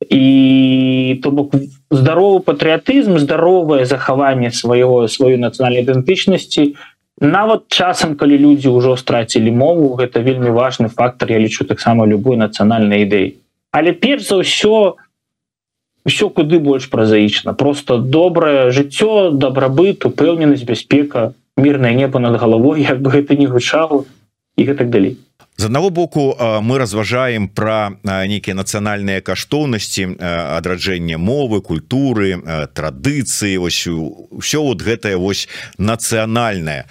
і 0.00 1.20
то 1.22 1.30
бок 1.30 1.56
здаровы 1.90 2.40
патрыятызм 2.40 3.18
здаровае 3.18 3.86
захаванне 3.86 4.50
свайго 4.50 5.08
сваёй 5.08 5.40
нацыянальнай 5.40 5.82
ідэнтычнасці 5.88 6.76
нават 7.20 7.64
часам 7.72 8.12
калі 8.20 8.36
людзі 8.36 8.68
ўжо 8.76 8.96
страцілі 9.00 9.56
мову 9.56 9.96
гэта 9.96 10.20
вельмі 10.20 10.52
важны 10.52 10.92
фактор 10.92 11.32
я 11.32 11.40
лічу 11.40 11.64
таксама 11.64 12.04
любой 12.04 12.36
нацыянальнай 12.36 13.08
ідэі 13.08 13.40
але 13.72 13.96
перш 13.96 14.28
за 14.28 14.44
ўсё 14.44 15.00
все 16.04 16.28
куды 16.28 16.60
больш 16.60 16.92
празаічна 16.92 17.56
просто 17.56 17.96
добрае 17.96 18.68
жыццё 18.68 19.32
дабрабыт 19.32 20.04
упэўненасць 20.04 20.68
бяспека 20.68 21.32
мірнае 21.56 21.94
неба 21.94 22.20
над 22.20 22.40
галавой 22.40 22.82
як 22.82 23.00
бы 23.00 23.10
гэта 23.10 23.36
не 23.36 23.46
гучало 23.46 24.04
і 24.56 24.64
гэтак 24.68 24.90
далей 24.90 25.16
з 25.58 25.64
одного 25.64 25.90
боку 25.90 26.36
мы 26.38 26.78
разважаем 26.78 27.48
про 27.48 27.96
нейкіе 28.04 28.52
нацыянальныя 28.52 29.24
каштоўнасці 29.24 30.20
адраджэння 30.20 31.16
мовы 31.16 31.62
культуры 31.64 32.36
традыцыі. 32.76 33.56
Ось 33.64 33.88
все 34.40 34.60
вот 34.60 34.84
гэтае 34.84 35.16
вось 35.16 35.48
нацыянальная 35.78 36.84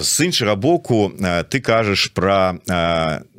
з 0.00 0.12
іншага 0.20 0.56
боку 0.56 1.08
ты 1.48 1.60
кажаш 1.60 2.12
про 2.12 2.60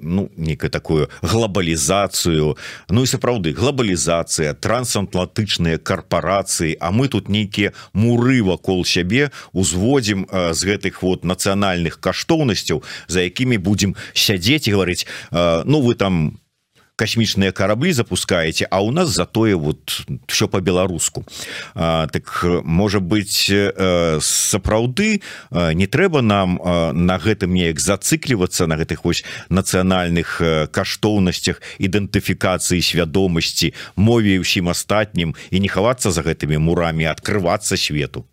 ну 0.01 0.29
некая 0.38 0.69
такую 0.69 1.09
глобалізацыю 1.21 2.57
Ну 2.89 3.03
і 3.03 3.07
сапраўды 3.07 3.53
глобалізацыя 3.53 4.53
трансатлантычныя 4.53 5.77
карпорацыі 5.77 6.77
А 6.81 6.91
мы 6.91 7.07
тут 7.07 7.29
нейкія 7.29 7.73
муры 7.93 8.41
вакол 8.41 8.85
сябе 8.85 9.29
узводзім 9.53 10.25
з 10.33 10.59
гэтых 10.65 11.03
вот 11.05 11.25
нацыянальных 11.25 12.01
каштоўнасцяў 12.01 12.81
за 13.07 13.21
якімі 13.21 13.57
будзем 13.57 13.95
сядзець 14.13 14.26
сядзець 14.28 14.67
і 14.67 14.75
говорить 14.75 15.07
ну 15.32 15.82
вы 15.82 15.95
там 15.95 16.38
космічныя 16.97 17.51
караблі 17.51 17.93
запускаете 17.93 18.67
а 18.69 18.82
у 18.82 18.91
нас 18.91 19.09
затое 19.09 19.55
вот 19.55 20.01
все 20.28 20.47
по-беларуску 20.47 21.23
так 21.75 22.45
может 22.63 23.03
быть 23.03 23.51
сапраўды 24.19 25.21
не 25.51 25.88
трэба 25.88 26.21
нам 26.21 26.59
на 26.93 27.17
гэтым 27.21 27.53
неяк 27.53 27.80
зацыклівацца 27.80 28.65
на 28.65 28.82
гэтых 28.82 29.05
вось 29.05 29.23
нацыянальных 29.49 30.41
каштоўнасцях 30.73 31.61
ідэнтыфікацыі 31.78 32.82
свядомасці 32.82 33.73
мове 33.95 34.41
ўсім 34.41 34.73
астатнім 34.73 35.38
і 35.53 35.57
не 35.61 35.69
хавацца 35.69 36.09
за 36.09 36.25
гэтымі 36.25 36.57
мурамі 36.57 37.05
открывацца 37.05 37.78
свету? 37.78 38.25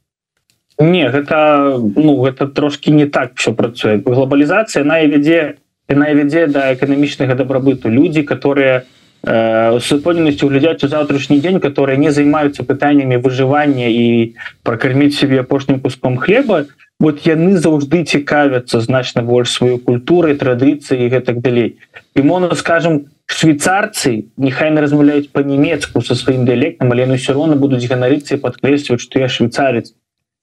Не 0.81 1.13
гэта 1.13 1.79
ну 1.79 2.17
гэта 2.25 2.49
трошки 2.49 2.91
не 2.91 3.07
так 3.07 3.37
все 3.37 3.53
працуе. 3.53 4.01
Глобалізацыя 4.01 4.83
на 4.89 5.05
вядзе 5.05 5.61
яна 5.89 6.13
вядзе 6.15 6.47
да 6.47 6.73
эканамічнага 6.75 7.35
дабрабыту. 7.35 7.89
Людзі 7.89 8.23
которые 8.23 8.85
э, 9.23 9.79
супольнасцю 9.81 10.49
глядзяць 10.49 10.85
у 10.85 10.89
заўтрашні 10.89 11.41
дзень 11.41 11.61
которые 11.61 11.99
не 11.99 12.11
займаюцца 12.11 12.65
пытаннями 12.65 13.17
выжывання 13.17 13.89
і 13.89 14.35
прокарміць 14.63 15.17
себе 15.19 15.41
апошнім 15.41 15.81
куском 15.81 16.17
хлеба 16.17 16.67
вот 17.01 17.27
яны 17.27 17.57
заўжды 17.59 18.05
цікавяцца 18.05 18.81
значна 18.81 19.23
больш 19.23 19.51
сваю 19.51 19.79
культуры 19.79 20.35
традыцыі 20.35 21.11
гэтак 21.11 21.41
далей. 21.41 21.77
І 22.15 22.23
можна 22.23 22.55
скажем 22.55 23.11
швейцарцы 23.27 24.27
нехай 24.37 24.71
не 24.71 24.81
размаўляюць 24.81 25.33
по-нямецку 25.33 26.03
со 26.03 26.15
сваім 26.15 26.45
дыялектам 26.45 26.93
але 26.93 27.07
ну 27.07 27.17
все 27.17 27.33
равно 27.33 27.57
будуць 27.57 27.89
ганарыцца 27.89 28.37
падкрэсліваць 28.39 29.01
что 29.01 29.19
я 29.19 29.29
швейцарец 29.29 29.93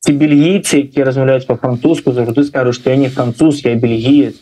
ці 0.02 0.12
бельгійцы 0.18 0.82
які 0.82 1.06
размаўляюць 1.06 1.46
по-французску 1.46 2.12
заўжды 2.12 2.44
скажу 2.44 2.74
что 2.74 2.90
я 2.90 2.96
не 2.96 3.10
француз 3.10 3.62
я 3.66 3.76
бельгіец 3.76 4.36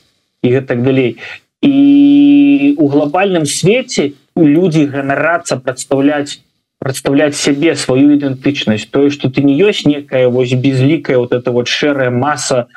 і 0.44 0.48
гэтак 0.50 0.84
далей. 0.84 1.18
І 1.62 2.76
у 2.78 2.88
глобальным 2.88 3.46
свеце 3.46 4.14
людзі 4.36 4.86
ганарацца 4.88 5.60
прадстаўляць 5.60 6.40
прадстаўляць 6.80 7.36
сябе 7.36 7.76
сваю 7.76 8.16
ідэнтычнасць. 8.16 8.88
Тое 8.88 9.10
что 9.12 9.30
ты 9.30 9.44
не 9.44 9.60
ёсць 9.60 9.84
некая 9.84 10.30
вось 10.30 10.54
безлікая 10.54 11.18
вот 11.18 11.34
это 11.34 11.52
вот 11.52 11.68
шэрая 11.68 12.10
масса 12.10 12.68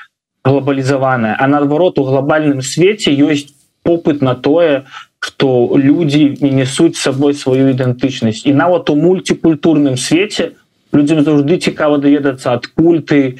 глобалізаваная 0.45 1.37
а 1.39 1.47
наадварот 1.47 1.99
у 1.99 2.05
глобальным 2.05 2.63
свеце 2.63 3.15
ёсць 3.15 3.55
попыт 3.87 4.21
на 4.21 4.35
тое 4.35 4.85
что 5.23 5.71
людзі 5.79 6.35
не 6.41 6.51
несуць 6.51 6.99
сабой 6.99 7.35
сваю 7.35 7.71
ідэнтычнасць. 7.71 8.43
І 8.43 8.53
нават 8.53 8.91
у 8.91 8.97
мультикультурным 8.99 9.97
свеце 9.97 10.59
людзям 10.93 11.23
заўжды 11.23 11.63
цікава 11.63 12.03
даведацца 12.03 12.59
адкуль 12.59 13.07
ты 13.07 13.39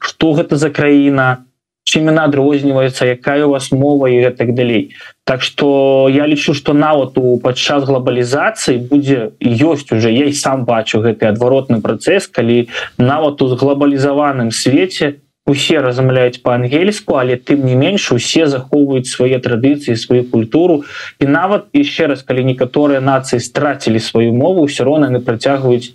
что 0.00 0.32
гэта 0.32 0.56
за 0.56 0.72
краіна 0.72 1.44
чым 1.92 2.08
яна 2.08 2.24
адрозніваецца 2.24 3.04
якая 3.12 3.44
у 3.44 3.52
вас 3.52 3.68
мова 3.72 4.08
і 4.08 4.20
гэтак 4.24 4.54
далей. 4.56 4.96
Так 5.28 5.42
что 5.44 6.08
я 6.08 6.26
лічу 6.26 6.54
что 6.54 6.72
нават 6.72 7.18
у 7.20 7.36
падчас 7.36 7.84
глобалізацыі 7.84 8.78
будзе 8.88 9.36
ёсць 9.44 9.92
уже 9.92 10.08
я 10.12 10.24
і 10.24 10.32
сам 10.32 10.64
бачу 10.64 11.04
гэты 11.04 11.28
адваротны 11.28 11.84
працэс 11.84 12.32
калі 12.32 12.72
нават 12.96 13.42
у 13.44 13.52
глобалізаваным 13.52 14.50
свеце 14.50 15.20
усе 15.46 15.80
размаўляюць 15.84 16.40
по-ангельску 16.42 17.18
але 17.18 17.36
тым 17.36 17.66
не 17.66 17.74
менш 17.76 18.08
усе 18.16 18.46
захоўваюць 18.46 19.10
свае 19.10 19.36
традыцыі 19.42 20.00
сваю 20.00 20.24
культуру. 20.24 20.84
І 21.20 21.26
нават 21.26 21.68
яшчэ 21.76 22.08
раз 22.14 22.22
калі 22.22 22.46
некаторыя 22.48 23.04
нацыі 23.04 23.44
страцілі 23.44 24.00
сваю 24.00 24.32
мову 24.32 24.64
все 24.64 24.88
роўна 24.88 25.12
яны 25.12 25.20
працягваюць 25.20 25.92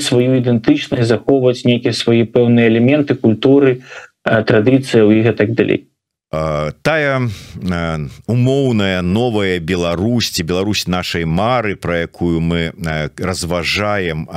сваю 0.00 0.40
ідэнтычнасць 0.40 1.08
захоўваць 1.08 1.68
нейкія 1.68 1.92
свае 1.92 2.24
пэўныя 2.24 2.72
элементы 2.72 3.14
культуры 3.14 3.82
традыцыяў 4.26 5.14
і 5.14 5.22
гэтак 5.22 5.54
далей. 5.54 5.86
Тая 6.82 7.30
умоўная 8.26 9.02
новая 9.02 9.60
Беларусьці 9.60 10.42
Беларусь 10.42 10.86
нашай 10.86 11.24
мары 11.24 11.76
про 11.76 12.02
якую 12.02 12.40
мы 12.40 12.72
разважаем 13.16 14.28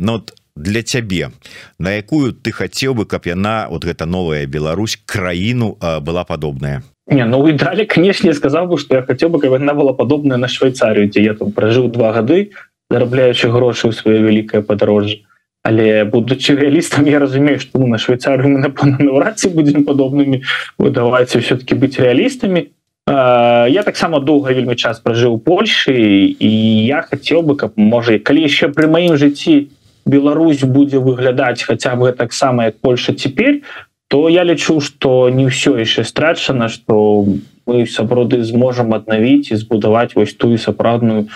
но 0.00 0.24
для 0.56 0.82
цябе. 0.82 1.30
На 1.78 1.92
якую 1.92 2.32
ты 2.32 2.52
хацеў 2.52 2.94
бы 2.94 3.06
каб 3.06 3.26
яна 3.26 3.68
вот 3.70 3.84
гэта 3.84 4.06
новая 4.06 4.46
Беларусь 4.46 4.96
краіну 4.96 5.76
была 6.00 6.24
падобная? 6.24 6.82
Не, 7.06 7.24
ну 7.26 7.46
і 7.48 7.52
далі 7.52 7.84
канешне 7.84 8.32
сказаў 8.34 8.66
бы 8.72 8.78
что 8.78 8.96
я 8.96 9.02
хацеў 9.02 9.28
бы 9.28 9.40
каб 9.40 9.52
яна 9.60 9.74
была 9.74 9.92
падобная 9.92 10.38
на 10.38 10.48
Швейцарію 10.48 11.10
дзе 11.12 11.22
я 11.22 11.34
там 11.34 11.52
пражыў 11.52 11.92
два 11.92 12.12
гады 12.12 12.50
зарабляючы 12.90 13.52
грошы 13.52 13.88
ў 13.88 13.92
сваё 13.92 14.24
вялікае 14.24 14.62
падарожжа 14.64 15.20
але 15.62 16.04
будучи 16.04 16.54
реалістам 16.56 17.06
я 17.06 17.18
разумею 17.18 17.60
что 17.60 17.78
ну, 17.78 17.86
на 17.86 17.98
Швейцарию 17.98 18.48
мы 18.48 18.58
напэўна 18.58 19.32
ці 19.32 19.48
будем 19.48 19.84
подобными 19.84 20.42
вы 20.78 20.90
давайте 20.90 21.40
все-таки 21.40 21.74
быть 21.74 21.98
реалістами 21.98 22.70
я 23.06 23.82
таксама 23.84 24.20
доўга 24.20 24.52
вельмі 24.52 24.76
час 24.76 25.00
пражыў 25.00 25.38
Польшы 25.38 25.92
і 26.38 26.50
я 26.86 27.02
хотел 27.02 27.42
бы 27.42 27.56
каб 27.56 27.72
можа 27.76 28.18
калі 28.18 28.44
еще 28.44 28.68
при 28.68 28.86
маім 28.86 29.16
жыцці 29.16 29.68
Беларусь 30.06 30.64
будзе 30.64 30.98
выглядаць 30.98 31.62
хотя 31.62 31.96
бы 31.96 32.12
таксама 32.12 32.64
як 32.64 32.78
Польша 32.80 33.12
теперь 33.12 33.62
то 34.08 34.28
я 34.28 34.44
лічу 34.44 34.80
что 34.80 35.28
не 35.28 35.44
ўсё 35.46 35.76
яшчэ 35.76 36.04
страчана 36.04 36.68
что 36.68 37.26
мы 37.70 37.86
сапраўды 37.86 38.42
зможам 38.42 38.94
аднавіць 38.98 39.54
і 39.54 39.60
збудаваць 39.62 40.14
вось 40.18 40.34
тую 40.34 40.58
сапраўдную 40.58 41.26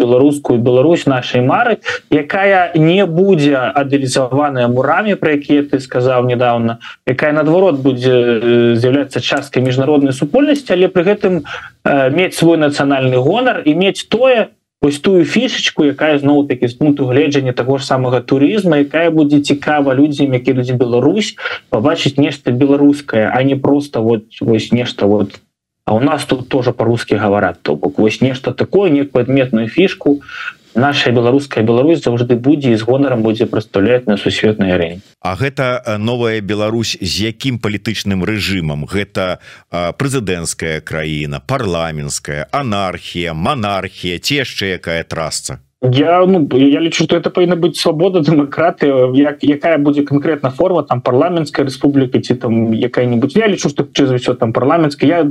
беларускую 0.00 0.58
Беларусь 0.58 1.06
нашай 1.06 1.42
мары 1.42 1.78
якая 2.10 2.70
не 2.74 3.06
будзе 3.06 3.58
адэалізаваная 3.58 4.68
мурамі 4.70 5.18
про 5.18 5.34
якія 5.34 5.66
ты 5.66 5.80
сказаў 5.82 6.30
недавно 6.30 6.78
якая 7.06 7.32
наадварот 7.34 7.82
будзе 7.82 8.14
з'яўляцца 8.78 9.20
часткай 9.20 9.66
міжнароднай 9.66 10.14
супольнасці 10.14 10.78
але 10.78 10.88
при 10.94 11.04
гэтым 11.10 11.42
э, 11.42 12.10
мець 12.14 12.38
свой 12.38 12.56
нацыянальны 12.62 13.18
гонар 13.18 13.60
і 13.66 13.74
мець 13.74 14.06
тое 14.06 14.54
ось 14.80 15.02
тую 15.04 15.26
фішечку 15.28 15.84
якая 15.90 16.16
зноў 16.22 16.46
таки 16.48 16.68
з 16.68 16.80
пункту 16.80 17.10
гледжання 17.10 17.52
того 17.52 17.76
ж 17.76 17.84
самага 17.84 18.24
турызма 18.24 18.80
якая 18.86 19.10
будзе 19.10 19.42
цікава 19.44 19.94
людзям 19.94 20.32
які 20.32 20.56
людзі 20.56 20.80
Беларусь 20.80 21.36
побачыць 21.68 22.16
нешта 22.16 22.54
беларускае 22.54 23.28
а 23.28 23.42
не 23.42 23.56
просто 23.56 24.00
вот 24.00 24.40
вось 24.40 24.72
нешта 24.72 25.06
вот 25.06 25.36
там 25.36 25.49
А 25.90 25.94
у 25.94 25.98
нас 25.98 26.24
тут 26.24 26.48
тоже 26.48 26.72
по-русски 26.72 27.14
говорят 27.14 27.62
то 27.62 27.74
бок 27.74 27.98
вось 27.98 28.20
нешта 28.20 28.52
такое 28.52 28.90
некую 28.90 29.22
адметную 29.22 29.66
фішку 29.66 30.22
наша 30.74 31.10
беларуская 31.10 31.64
Беларусь 31.64 32.04
заўжды 32.04 32.36
будзе 32.36 32.76
з 32.78 32.86
гонарам 32.86 33.22
будзе 33.26 33.46
прадстаўляць 33.50 34.06
на 34.06 34.16
сусветнай 34.16 34.74
арэне. 34.74 35.00
А 35.18 35.34
гэта 35.34 35.82
новая 35.98 36.40
Беларусь 36.40 36.94
з 37.00 37.26
якім 37.26 37.58
палітычным 37.58 38.22
рэжымам? 38.22 38.86
Гэта 38.86 39.42
прэзідэнцкая 39.74 40.78
краіна 40.78 41.42
парламенская 41.42 42.46
анархія 42.54 43.34
монархія 43.34 44.22
ці 44.22 44.46
яшчэ 44.46 44.78
якая 44.78 45.02
трасца 45.02 45.58
я 45.82 46.26
ну 46.26 46.48
я 46.52 46.80
лічу 46.80 47.04
что 47.04 47.16
это 47.16 47.30
павінна 47.30 47.56
быть 47.56 47.76
свабода 47.76 48.20
дэмакраты 48.20 49.16
як 49.16 49.42
якая 49.44 49.78
будзе 49.78 50.02
конкретна 50.02 50.50
форма 50.50 50.82
там 50.82 51.00
парламенская 51.00 51.64
Республіка 51.64 52.20
ці 52.20 52.34
там 52.34 52.74
якая-нибудь 52.74 53.36
я 53.36 53.48
лічу 53.48 53.68
что 53.68 53.84
чыз 53.84 54.12
все 54.12 54.34
там 54.34 54.52
парламенцкая 54.52 55.08
я 55.08 55.30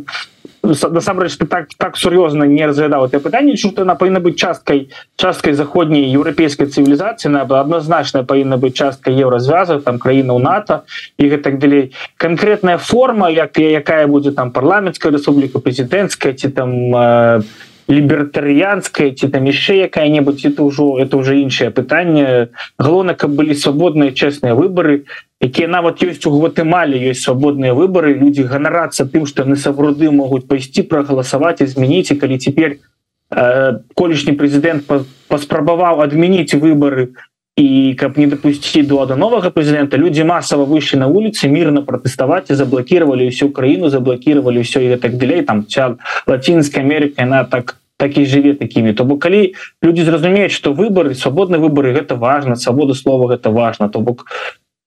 насамрэч 0.64 1.38
так 1.38 1.68
так 1.78 1.98
сур'ёзна 1.98 2.44
не 2.44 2.66
разглядаў 2.66 3.06
это 3.06 3.20
пытанне 3.20 3.56
чу 3.58 3.72
она 3.78 3.96
павінна 3.96 4.20
быть 4.20 4.38
часткай 4.38 4.90
часткай 5.16 5.54
заходняй 5.54 6.10
еўрапейской 6.18 6.66
цывілізацыі 6.66 7.30
на 7.30 7.42
адназначная 7.42 8.24
павінна 8.24 8.58
быть 8.58 8.74
часткай 8.74 9.14
еўразвяза 9.14 9.80
там 9.80 10.00
краіна 10.00 10.34
у 10.34 10.40
нато 10.40 10.82
і 11.18 11.30
гэтак 11.30 11.60
далей 11.60 11.94
конкретная 12.18 12.78
форма 12.78 13.30
як 13.30 13.60
якая 13.60 14.08
будзе 14.08 14.32
там 14.32 14.52
парламенская 14.52 15.12
Республіка 15.12 15.60
прэзідэнцкая 15.60 16.34
ці 16.34 16.50
там 16.50 16.96
э, 16.96 17.42
лібертарыянская 17.90 19.10
ці 19.18 19.28
там 19.34 19.50
яшчэ 19.50 19.90
якая-небудзь 19.90 20.46
это 20.46 20.62
ўжо 20.64 21.02
это 21.02 21.18
уже 21.18 21.42
іншае 21.42 21.74
пытанне 21.74 22.54
галоўна 22.78 23.18
каб 23.18 23.34
былі 23.34 23.58
свабодныя 23.58 24.14
чэсныя 24.14 24.54
выборы. 24.54 25.10
Якія 25.42 25.68
нават 25.68 26.04
ёсць 26.06 26.22
у 26.30 26.32
гватэмале 26.38 27.02
ёсць 27.10 27.26
свабодныя 27.26 27.74
выборы 27.74 28.14
людзі 28.14 28.46
ганарацца 28.46 29.10
тым 29.10 29.26
што 29.26 29.50
яны 29.50 29.58
сапраўды 29.58 30.14
могуць 30.14 30.46
пайсці 30.46 30.86
прагаласаваць 30.86 31.66
і 31.66 31.70
змяніць 31.72 32.14
і 32.14 32.20
калі 32.22 32.38
цяпер 32.38 32.78
э, 32.78 33.82
колішні 33.98 34.38
прэзідэнт 34.38 34.86
паспрабаваў 35.26 36.06
адмяніць 36.06 36.54
выборы 36.54 37.18
і 37.60 37.96
каб 38.00 38.18
не 38.18 38.28
дапусціць 38.28 38.88
до 38.88 39.06
да 39.06 39.18
новага 39.18 39.50
прэзідэнта 39.50 39.98
людзі 39.98 40.24
масава 40.30 40.64
выйшлі 40.70 41.02
на 41.02 41.08
вуліцы 41.10 41.50
мірна 41.50 41.82
пратэставаць 41.82 42.54
і 42.54 42.56
заблакіравалі 42.56 43.28
ўсю 43.34 43.50
краіну 43.50 43.90
заблакіравалі 43.90 44.64
ўсё 44.64 44.86
і 44.86 44.96
так 45.02 45.18
далей 45.18 45.42
там 45.42 45.66
ця 45.66 45.98
лацінская 46.30 46.86
Америка 46.86 47.26
яна 47.26 47.44
так 47.44 47.79
так 48.00 48.18
і 48.18 48.24
жыве 48.26 48.56
такімі. 48.56 48.96
То 48.96 49.04
бок 49.04 49.20
калі 49.28 49.54
люди 49.84 50.08
зразумеюць 50.08 50.56
что 50.56 50.72
выборы 50.72 51.14
свабодныя 51.20 51.60
выборы 51.60 51.92
гэта 51.92 52.16
важно 52.16 52.56
свабода 52.56 52.96
слова 52.96 53.28
гэта 53.28 53.52
важно 53.52 53.90
то 53.90 54.00
бок 54.00 54.26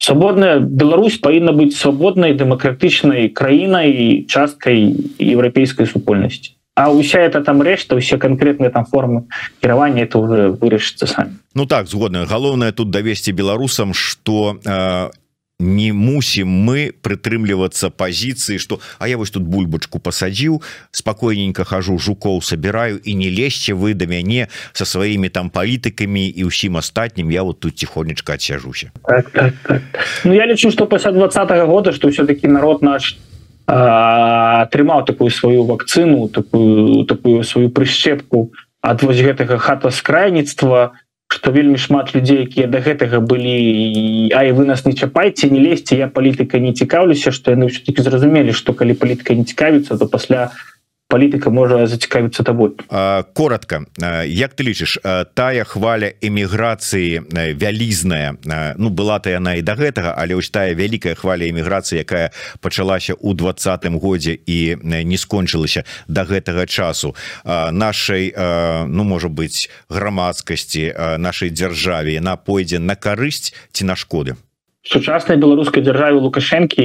свабодная 0.00 0.58
Беларусь 0.58 1.20
павінна 1.20 1.52
быць 1.52 1.76
свабоднай 1.76 2.32
дэмакратычнай 2.32 3.28
краінай 3.28 4.24
часткай 4.24 4.96
еўрапейскай 5.20 5.86
супольнасці. 5.86 6.56
А 6.74 6.88
уся 6.88 7.20
это 7.20 7.44
там 7.44 7.60
рэшта 7.60 8.00
усе 8.00 8.16
конкретныя 8.16 8.72
там 8.72 8.88
формы 8.88 9.28
кіравання 9.60 10.08
это 10.08 10.16
уже 10.16 10.48
вырашыцца 10.56 11.06
самі. 11.06 11.36
Ну 11.54 11.66
так 11.66 11.86
згодна. 11.86 12.24
Галоўнае 12.24 12.72
тут 12.72 12.88
давесці 12.88 13.32
беларусам 13.32 13.92
что 13.92 14.56
э, 14.64 15.10
не 15.58 15.92
мусім 15.92 16.48
мы 16.48 16.92
прытрымлівацца 17.02 17.90
пазіцыі 17.90 18.58
что 18.58 18.80
А 18.98 19.08
я 19.08 19.16
вось 19.16 19.30
тут 19.30 19.42
бульбачку 19.42 19.98
пасадзіў 19.98 20.62
спакойненько 20.90 21.64
хожу 21.64 21.98
жукоў 21.98 22.42
собираю 22.42 22.98
і 22.98 23.14
не 23.14 23.30
лезьце 23.30 23.74
вы 23.74 23.94
да 23.94 24.06
мяне 24.06 24.48
со 24.72 24.84
сваімі 24.84 25.28
там 25.28 25.50
палітыкамі 25.50 26.26
і 26.26 26.42
ўсім 26.50 26.76
астатнім 26.76 27.30
я 27.30 27.42
вот 27.42 27.60
тут 27.60 27.76
тихонечка 27.76 28.34
отсяжуся 28.34 28.90
так, 29.06 29.30
так, 29.30 29.54
так. 29.62 29.82
ну, 30.24 30.34
я 30.34 30.46
лічу 30.46 30.70
что 30.70 30.86
пасля 30.86 31.12
двадцатого 31.12 31.66
года 31.66 31.92
что 31.92 32.10
все-таки 32.10 32.48
народ 32.48 32.82
наш 32.82 33.18
атрымаў 33.66 35.04
такую 35.06 35.30
сваю 35.30 35.64
вакцыну 35.64 36.28
такую 36.28 37.04
такую 37.04 37.44
сваю 37.44 37.70
прышчепку 37.70 38.52
ад 38.82 39.02
вось 39.02 39.22
гэтага 39.22 39.58
хата 39.58 39.90
скрайніцтва 39.90 40.98
что 41.32 41.50
вельмі 41.50 41.78
шмат 41.80 42.14
людзей 42.14 42.44
якія 42.44 42.66
до 42.68 42.84
гэтага 42.84 43.24
былі 43.24 44.28
А 44.36 44.44
і 44.44 44.52
вы 44.52 44.68
нас 44.68 44.84
не 44.84 44.92
чапайце 44.92 45.48
не 45.48 45.60
лезьте 45.60 45.96
я 45.96 46.08
палітыка 46.08 46.60
не 46.60 46.72
цікаўлюся 46.76 47.32
что 47.32 47.56
яны 47.56 47.72
все-таки 47.72 48.02
зразумелі 48.02 48.52
что 48.52 48.76
калі 48.76 48.92
палітыка 48.92 49.34
не 49.34 49.44
цікавіцца 49.44 49.96
то 49.96 50.06
пасля 50.06 50.52
у 50.52 50.71
палітыка 51.12 51.52
можа 51.52 51.84
зацікавіцца 51.86 52.42
табой 52.42 52.72
коротко 53.36 53.84
Як 54.24 54.56
ты 54.56 54.64
лічыш 54.64 54.96
тая 55.36 55.64
хваля 55.68 56.16
эміграцыі 56.24 57.28
вялізная 57.30 58.40
Ну 58.80 58.88
была 58.88 59.20
то 59.20 59.28
яна 59.28 59.60
і 59.60 59.62
до 59.62 59.76
гэтага 59.76 60.16
але 60.16 60.34
ось 60.34 60.48
тая 60.48 60.72
вялікая 60.72 61.14
хваля 61.14 61.44
эміграцыі 61.52 62.00
якая 62.00 62.32
пачалася 62.64 63.12
ў 63.12 63.36
двадцатым 63.36 64.00
годзе 64.00 64.40
і 64.46 64.80
не 64.82 65.18
скончылася 65.20 65.84
до 66.08 66.24
гэтага 66.24 66.66
часу. 66.66 67.14
Нашай 67.44 68.32
ну 68.88 69.04
можа 69.04 69.28
быть 69.28 69.68
грамадскасці 69.88 71.18
нашай 71.18 71.50
дзяржаве 71.50 72.16
яна 72.16 72.36
пойдзе 72.36 72.78
на 72.78 72.96
карысць 72.96 73.52
ці 73.72 73.84
на 73.84 73.96
шкоды 73.96 74.36
сучаснай 74.82 75.38
беларускай 75.38 75.82
дзяржаве 75.82 76.18
лукашэнкі 76.18 76.84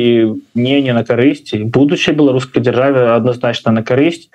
не 0.54 0.82
не 0.82 0.94
на 0.94 1.04
карысці 1.04 1.66
будучай 1.66 2.14
беларускай 2.16 2.62
дзяржаве 2.62 3.14
адназначна 3.18 3.72
на 3.72 3.84
карысць. 3.84 4.30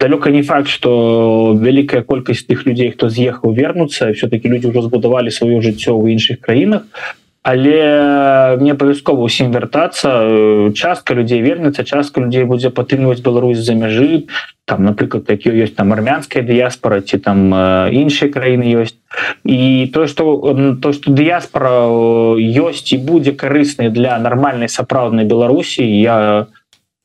Далёка 0.00 0.30
не 0.30 0.42
факт 0.42 0.68
что 0.68 1.54
вялікая 1.54 2.02
колькасць 2.02 2.46
тых 2.48 2.66
людзей 2.66 2.90
хто 2.90 3.08
з'ехаў 3.08 3.52
вернуцца. 3.52 4.12
Все-таки 4.12 4.48
люди 4.48 4.66
ўжо 4.66 4.82
збудавалі 4.82 5.30
сваё 5.30 5.60
жыццё 5.60 5.94
ў 5.94 6.16
іншых 6.16 6.40
краінах 6.40 6.88
але 7.42 8.56
мне 8.62 8.72
абавязкова 8.78 9.26
ўсім 9.26 9.50
вяртацца 9.50 10.70
частка 10.78 11.14
людзей 11.18 11.42
вернецца 11.42 11.82
частка 11.82 12.22
людзей 12.22 12.46
будзе 12.46 12.70
падтрымліваць 12.70 13.22
Беларусь 13.22 13.58
за 13.58 13.74
мяжы. 13.74 14.30
Там 14.64 14.86
напрыклад 14.86 15.26
такі 15.26 15.50
ёсць 15.50 15.74
там 15.74 15.90
армянская 15.90 16.46
дыяспора 16.46 17.02
ці 17.02 17.18
там 17.18 17.50
іншыя 17.90 18.30
краіны 18.30 18.70
ёсць. 18.86 18.94
І 19.42 19.90
то 19.90 20.06
что 20.06 20.38
то 20.78 20.92
что 20.94 21.10
дыяспора 21.10 21.90
ёсць 22.38 22.94
і 22.94 23.02
будзе 23.02 23.34
карыснай 23.34 23.90
для 23.90 24.14
нармальнай 24.22 24.70
сапраўднай 24.70 25.26
Беларусі 25.26 25.82
я 25.82 26.46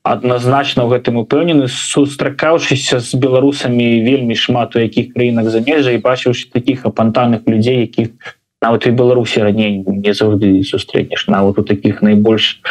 адназначна 0.06 0.86
ў 0.86 0.98
гэтым 0.98 1.20
упэўнены 1.26 1.68
сустракаўшыся 1.68 3.02
з 3.04 3.20
беларусамі 3.20 4.06
вельмі 4.06 4.38
шмат 4.40 4.78
у 4.78 4.80
якіх 4.80 5.12
краінах 5.18 5.50
замежжа 5.52 5.92
і 5.92 6.04
бачыўшы 6.04 6.48
таких 6.54 6.86
апантаных 6.86 7.44
людзей 7.50 7.84
якіх 7.90 8.37
нават 8.62 8.88
і 8.88 8.92
беларусі 8.92 9.46
раней 9.46 9.84
не 9.86 10.14
заўжды 10.14 10.64
сустрэнеш 10.64 11.28
нават 11.28 11.60
у 11.60 11.64
таких 11.64 12.02
найбольш 12.02 12.62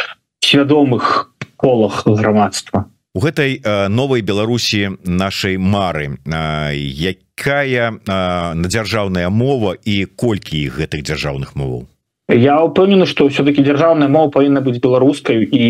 свядомых 0.40 1.32
колах 1.56 2.06
грамадства 2.06 2.86
у 3.16 3.20
гэтай 3.20 3.60
новой 3.88 4.20
беларусі 4.20 5.00
нашай 5.04 5.56
мары 5.56 6.20
якая 6.28 7.96
надзяржаўная 8.04 9.30
мова 9.32 9.72
і 9.72 10.04
колькі 10.04 10.68
гэтых 10.68 11.00
дзяржаўных 11.08 11.56
моваў? 11.56 11.86
Я 12.28 12.60
упэўнены 12.60 13.06
что 13.06 13.28
все-таки 13.28 13.62
дзяржаўная 13.62 14.08
мова 14.08 14.30
павінна 14.34 14.60
быць 14.60 14.82
беларускай 14.82 15.48
і 15.48 15.64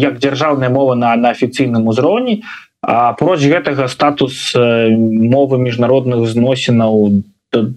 як 0.00 0.18
дзяржаўная 0.22 0.70
мова 0.70 0.94
на 0.94 1.16
на 1.16 1.34
афіцыйным 1.36 1.88
узроўні 1.92 2.40
апроч 2.80 3.44
гэтага 3.44 3.88
статус 3.88 4.54
мовы 4.56 5.58
міжнародных 5.58 6.24
зносінаў 6.30 7.22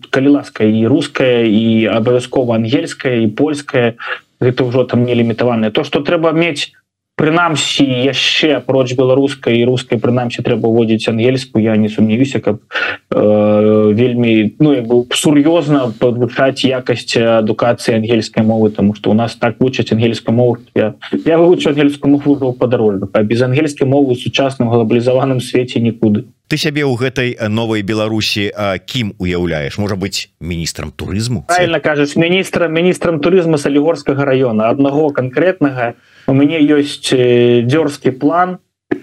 калі 0.09 0.30
ласка 0.39 0.63
і 0.63 0.88
руская 0.88 1.43
і 1.43 1.86
абавязкова 1.91 2.55
ангельская 2.55 3.21
і 3.23 3.28
польская. 3.28 3.95
Гэта 4.39 4.63
ўжо 4.67 4.84
там 4.84 5.05
не 5.05 5.15
лімітаванае 5.15 5.71
то 5.71 5.84
что 5.84 5.99
трэба 5.99 6.32
мець 6.32 6.76
прынамсі 7.15 7.86
яшчэ 7.88 8.59
апроч 8.59 8.93
беларускай 8.99 9.55
і 9.59 9.65
рускай 9.71 9.99
прынамсі 9.99 10.43
трэба 10.43 10.67
уводзіць 10.67 11.07
ангельскую 11.07 11.63
я 11.63 11.76
не 11.80 11.88
сумневюся 11.88 12.43
каб 12.43 12.59
э, 12.59 13.93
вельмі 13.95 14.55
ну 14.59 14.76
як 14.76 14.88
бы 14.88 15.07
сур'ёзна 15.15 15.95
падвышаць 15.95 16.67
якасць 16.67 17.15
адукацыі 17.15 17.95
ангельскай 17.95 18.43
мовы 18.43 18.69
тому 18.69 18.95
что 18.99 19.11
у 19.11 19.15
нас 19.15 19.36
так 19.39 19.59
вучаць 19.63 19.91
ангельскую 19.95 20.36
мову 20.36 20.57
я, 20.76 20.93
я 21.26 21.38
вывучу 21.39 21.69
ангельскую 21.71 22.19
мову 22.19 22.51
падарожна 22.53 23.07
а 23.13 23.23
без 23.23 23.41
ангельскай 23.41 23.88
мовы 23.88 24.15
сучасным 24.15 24.69
глобалізаваным 24.69 25.39
свеце 25.39 25.80
нікуды 25.80 26.28
ты 26.47 26.57
сябе 26.57 26.85
ў 26.85 26.93
гэтай 26.97 27.29
новой 27.49 27.81
Беларусі 27.81 28.51
кім 28.85 29.13
уяўляеш? 29.17 29.77
Можа 29.77 29.95
быть 29.95 30.29
міністрам 30.39 30.91
турызму? 30.91 31.45
Правильно 31.47 31.79
кажаш 31.79 32.15
міністрам 32.15 32.73
міністрам 32.73 33.19
турызма 33.19 33.57
салігорскага 33.57 34.25
района 34.25 34.69
аднаго 34.69 35.09
конкретнага 35.09 35.95
у 36.27 36.33
мяне 36.33 36.61
ёсць 36.61 37.09
дзёрзкі 37.09 38.11
план 38.21 38.57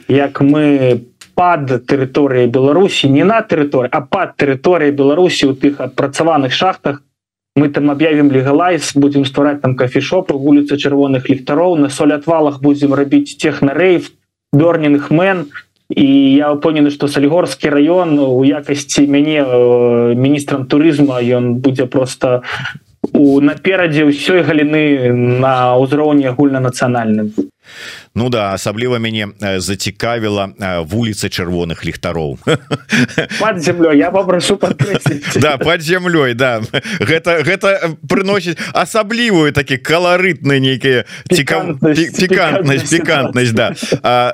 як 0.09 0.40
мы 0.40 1.03
пад 1.34 1.88
тэрыторыяй 1.88 2.47
Беларусі 2.47 3.09
не 3.09 3.24
на 3.24 3.43
тэрыторыі 3.43 3.90
а 3.90 4.01
пад 4.01 4.36
тэрыторыяй 4.38 4.93
Беларусі 4.93 5.51
у 5.51 5.55
тых 5.55 5.80
адпрацаваных 5.80 6.53
шахтах. 6.53 7.03
Мы 7.57 7.68
там 7.68 7.90
аб'явім 7.90 8.32
легалайз 8.32 8.97
будзем 8.97 9.24
ствараць 9.24 9.61
там 9.61 9.76
кафешопы 9.76 10.32
вуліцы 10.32 10.76
чырвоных 10.76 11.28
ліхтароў. 11.28 11.76
На 11.76 11.90
соль 11.90 12.14
отвалах 12.14 12.62
будзем 12.62 12.95
рабіць 12.95 13.36
технарэйв 13.36 14.12
дорнінг 14.53 15.11
мэн 15.11 15.49
і 15.97 16.09
я 16.36 16.53
упэўнены 16.57 16.90
што 16.90 17.09
салігорскі 17.09 17.72
раён 17.72 18.18
у 18.18 18.43
якасці 18.45 19.07
мяне 19.07 19.45
міністрам 20.16 20.66
турызма 20.66 21.20
ён 21.20 21.55
будзе 21.64 21.86
просто 21.86 22.43
у 23.12 23.40
наперадзе 23.40 24.09
ўсёй 24.09 24.43
галіны 24.47 25.12
на 25.43 25.76
ўзроўні 25.76 26.30
агульнанацыянальным 26.32 27.32
Ну 28.15 28.29
да 28.29 28.53
асабліва 28.53 28.99
мяне 28.99 29.29
зацікавіла 29.41 30.53
вуліца 30.85 31.29
чырвоных 31.29 31.85
ліхтароў 31.85 32.39
под 33.41 33.63
землей 33.63 33.99
я 33.99 34.11
попрошу 34.11 34.59
да 35.37 35.57
под 35.59 35.83
землей 35.83 36.35
да. 36.35 36.61
Гэта 37.01 37.43
гэта 37.43 37.97
прыносіць 38.09 38.59
асаблівую 38.75 39.53
такі 39.53 39.79
каларытны 39.79 40.61
нейкія 40.61 41.05
цікавнасць 41.31 42.21
пікантнасць 42.91 43.53
да. 43.57 43.73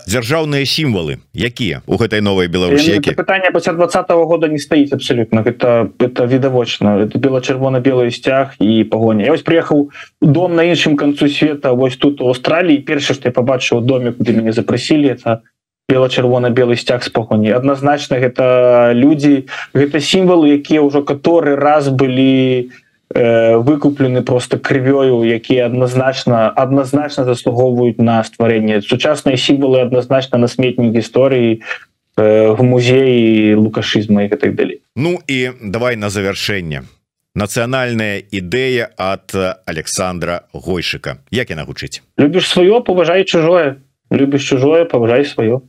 дзяржаўныя 0.07 0.66
сімвалы 0.66 1.18
якія 1.35 1.83
у 1.87 1.97
гэтай 1.97 2.20
новой 2.20 2.49
беларусі 2.49 2.99
пытання 3.14 3.51
пасля 3.51 3.72
двадцатого 3.72 4.26
года 4.26 4.49
не 4.49 4.59
стаіць 4.59 4.93
абсолютно. 4.93 5.41
Это 5.41 5.91
это 5.99 6.26
відавочна 6.26 6.99
это 6.99 7.18
бела-чырвона-белый 7.18 8.11
сцяг 8.11 8.55
і 8.59 8.85
пагоня 8.85 9.24
я 9.24 9.31
вось 9.31 9.43
приехаў 9.43 9.91
дом 10.20 10.55
на 10.55 10.62
іншым 10.62 10.97
канцу 10.97 11.29
света 11.29 11.72
вось 11.72 11.97
тут 11.97 12.20
у 12.20 12.29
Аўстраліі 12.29 12.83
першы 12.87 13.14
я 13.24 13.32
побачыў 13.32 13.80
доме 13.80 14.12
куды 14.12 14.32
мяне 14.36 14.52
запрасілі 14.52 15.14
это 15.14 15.42
бела-чырвона-белы 15.88 16.76
сцяг 16.76 17.02
спагоні 17.02 17.50
адназначна 17.56 18.20
гэта 18.20 18.92
людзі 18.92 19.48
гэта 19.72 20.00
сімвалы 20.04 20.60
якія 20.60 20.84
ўжо 20.84 21.00
каторы 21.00 21.56
раз 21.56 21.88
былі 21.88 22.68
э, 23.14 23.56
выкуплены 23.56 24.20
просто 24.22 24.60
крывёю 24.60 25.24
якія 25.24 25.66
адназначна 25.66 26.52
адназначна 26.52 27.24
заслугоўваюць 27.24 27.96
на 27.98 28.20
стварэнне. 28.24 28.82
Сучасныя 28.82 29.40
сімвалы 29.40 29.80
адназначна 29.80 30.38
на 30.38 30.48
сметнік 30.48 30.92
гісторыі 30.92 31.64
э, 32.16 32.52
в 32.52 32.60
музеі 32.62 33.54
лукашызма 33.56 34.28
і 34.28 34.28
гэтак 34.28 34.54
далей. 34.54 34.84
Ну 34.96 35.16
і 35.24 35.56
давай 35.62 35.96
на 35.96 36.12
завяршэнне 36.12 36.84
нацыянальная 37.39 38.18
ідэя 38.18 38.91
от 38.99 39.30
Александра 39.64 40.51
гойшыка. 40.53 41.22
Як 41.30 41.55
яна 41.55 41.62
гучыць? 41.62 42.03
Любіш 42.18 42.51
сваё 42.51 42.82
паважай 42.82 43.22
чужое. 43.22 43.78
Любіш 44.11 44.43
чужое 44.43 44.84
паважай 44.84 45.22
сваё. 45.22 45.62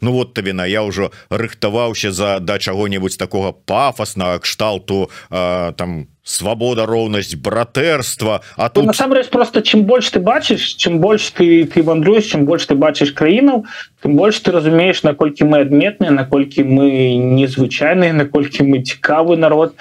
Ну 0.00 0.12
вот 0.12 0.34
табе 0.34 0.52
на 0.52 0.64
я 0.66 0.82
ўжо 0.86 1.10
рыхтаваўся 1.30 2.12
за 2.12 2.38
да 2.40 2.58
чаго-небудзь 2.58 3.16
такого 3.16 3.52
пафоснага 3.52 4.38
кшталту 4.38 5.10
э, 5.30 5.72
там 5.76 6.08
свабода 6.30 6.86
роўнасць 6.86 7.34
братэрства 7.34 8.40
А 8.56 8.68
тут 8.68 8.84
ну, 8.84 8.94
насамрэч 8.94 9.28
просто 9.28 9.62
чым 9.62 9.84
больш 9.84 10.10
ты 10.10 10.20
бачыш 10.20 10.78
чым 10.78 11.00
больш 11.00 11.30
ты 11.34 11.66
ты 11.66 11.82
вандруеш 11.82 12.30
чым 12.30 12.46
больш 12.46 12.66
ты 12.70 12.74
бачыш 12.74 13.12
краінаў 13.12 13.66
тым 14.02 14.16
больш 14.16 14.38
ты 14.38 14.54
разумееш 14.54 15.02
наколькі 15.02 15.44
мы 15.44 15.66
адметныя 15.66 16.14
наколькі 16.14 16.64
мы 16.64 17.18
незвычайныя 17.18 18.12
наколькі 18.22 18.62
мы 18.62 18.82
цікавы 18.82 19.36
народ. 19.36 19.74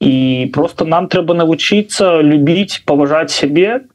І 0.00 0.50
просто 0.52 0.84
нам 0.84 1.06
трэба 1.06 1.34
навучыцца 1.34 2.20
любіць 2.22 2.82
паважаць 2.84 3.30
сябе 3.30 3.86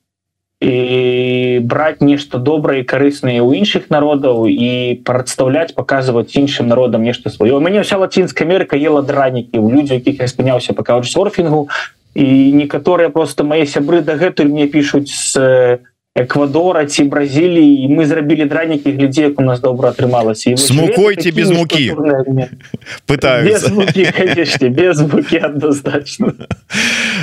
і 0.57 1.59
браць 1.61 2.01
нешта 2.01 2.39
добрае 2.39 2.81
карыснае 2.81 3.43
ў 3.43 3.61
іншых 3.61 3.91
народаў 3.93 4.47
і 4.49 5.03
прадстаўляць 5.05 5.75
паказваць 5.77 6.33
іншым 6.33 6.65
народам 6.71 7.03
нешта 7.03 7.29
сваё. 7.29 7.59
Мяне 7.59 7.83
ўся 7.83 7.99
лацінская 8.01 8.47
Амерыка 8.47 8.79
ела 8.79 9.03
дранікі 9.03 9.59
у 9.59 9.69
людзі 9.69 9.99
якіх 9.99 10.23
я 10.23 10.27
спыняўся 10.31 10.73
па 10.73 10.87
каучсорфінгу 10.87 11.67
і 12.17 12.51
некаторыя 12.57 13.13
просто 13.13 13.45
мае 13.45 13.65
сябры 13.69 14.01
дагэтуль 14.01 14.49
мне 14.49 14.65
пишутць 14.73 15.13
з 15.13 15.43
эквадора 16.17 16.85
ці 16.85 17.03
бразіліі 17.03 17.85
і 17.85 17.93
мы 17.93 18.05
зрабілі 18.05 18.45
дранікі 18.49 18.91
глядзе 18.91 19.29
як 19.29 19.39
у 19.39 19.43
нас 19.45 19.61
добра 19.61 19.93
атрымалася 19.93 20.57
смукойте 20.57 21.31
без 21.31 21.51
мукі 21.51 21.93
пытаюсь 23.05 23.69
без 24.69 25.01
мукі 25.01 25.37
адназначна 25.37 26.33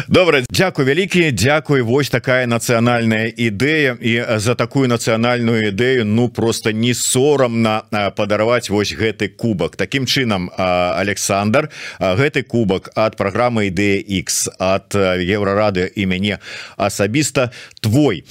добра 0.09 0.43
Дякую 0.51 0.87
вялікі 0.87 1.33
Дякуй 1.33 1.83
Вось 1.83 2.11
такая 2.11 2.47
нацыянальная 2.47 3.33
ідэя 3.35 3.99
і 3.99 4.39
за 4.39 4.55
такую 4.55 4.87
нацыянальную 4.89 5.75
ідэю 5.75 6.05
ну 6.05 6.29
просто 6.29 6.71
не 6.71 6.95
сорамна 6.95 7.83
падараваць 7.91 8.71
вось 8.71 8.95
гэты 8.95 9.29
кубак 9.29 9.77
Такім 9.77 10.07
чынам 10.07 10.51
Александр 10.57 11.71
гэты 11.99 12.43
кубак 12.43 12.91
ад 12.95 13.17
праграмы 13.17 13.75
ідэя 13.75 13.99
X 14.23 14.49
от 14.59 14.95
еўрарады 14.95 15.91
і 15.95 16.07
мяне 16.07 16.39
асабіста 16.77 17.51
твой 17.81 18.25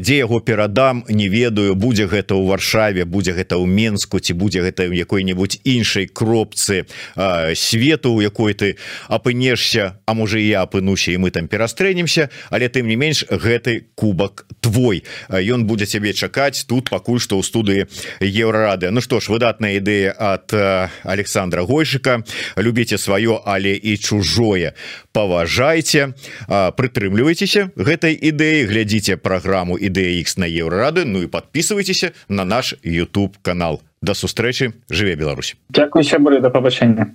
дзе 0.00 0.24
яго 0.24 0.40
перадам 0.40 1.04
не 1.08 1.28
ведаю 1.28 1.76
будзе 1.76 2.08
гэта 2.08 2.34
ў 2.34 2.48
варшаве 2.48 3.04
будзе 3.04 3.36
гэта 3.36 3.60
ў 3.60 3.68
Мску 3.68 4.18
ці 4.18 4.32
будзе 4.34 4.64
гэта 4.64 4.88
ў 4.88 4.96
якой-небудзь 5.04 5.62
іншай 5.64 6.08
кропцы 6.08 6.88
а, 7.14 7.54
свету 7.54 8.16
у 8.16 8.20
якой 8.20 8.54
ты 8.54 8.76
апынешся 9.08 10.00
А 10.06 10.14
можа 10.14 10.38
я 10.38 10.62
апынуся 10.62 11.12
і 11.12 11.22
мы 11.22 11.30
там 11.30 11.46
перастрэнемся 11.46 12.30
але 12.50 12.66
тым 12.66 12.88
не 12.88 12.96
менш 12.96 13.22
гэты 13.30 13.90
кубак 13.94 14.46
твой. 14.60 15.04
Ён 15.30 15.66
будзе 15.70 15.86
цябе 15.86 16.12
чакаць 16.12 16.66
тут 16.66 16.90
пакуль 16.90 17.20
што 17.20 17.38
ў 17.38 17.46
студыі 17.46 17.86
еўрарады. 18.18 18.90
Ну 18.90 18.98
што 18.98 19.20
ж 19.20 19.30
выдатная 19.30 19.78
ідэя 19.78 20.10
от 20.10 20.50
Александра 21.04 21.62
гойшыка. 21.62 22.24
Любіце 22.56 22.98
сваё 22.98 23.38
але 23.44 23.76
і 23.78 23.96
чужое. 24.02 24.74
Паважайце 25.12 26.14
прытрымлівайцеся 26.48 27.70
гэтай 27.76 28.18
ідэі 28.18 28.66
глядзіце 28.66 29.14
праграму 29.14 29.78
і 29.78 29.89
DX 29.90 30.38
на 30.38 30.46
еўрады 30.46 31.04
Ну 31.04 31.22
і 31.22 31.26
подписывайтеся 31.26 32.12
на 32.28 32.44
наш 32.44 32.74
YouTube 32.82 33.34
канал. 33.42 33.82
До 34.02 34.14
сустрэчы 34.14 34.72
жыве 34.88 35.14
Беларусь. 35.14 35.56
Дякую 35.68 36.04
сябры 36.04 36.40
да 36.40 36.50
пабачэння 36.50 37.14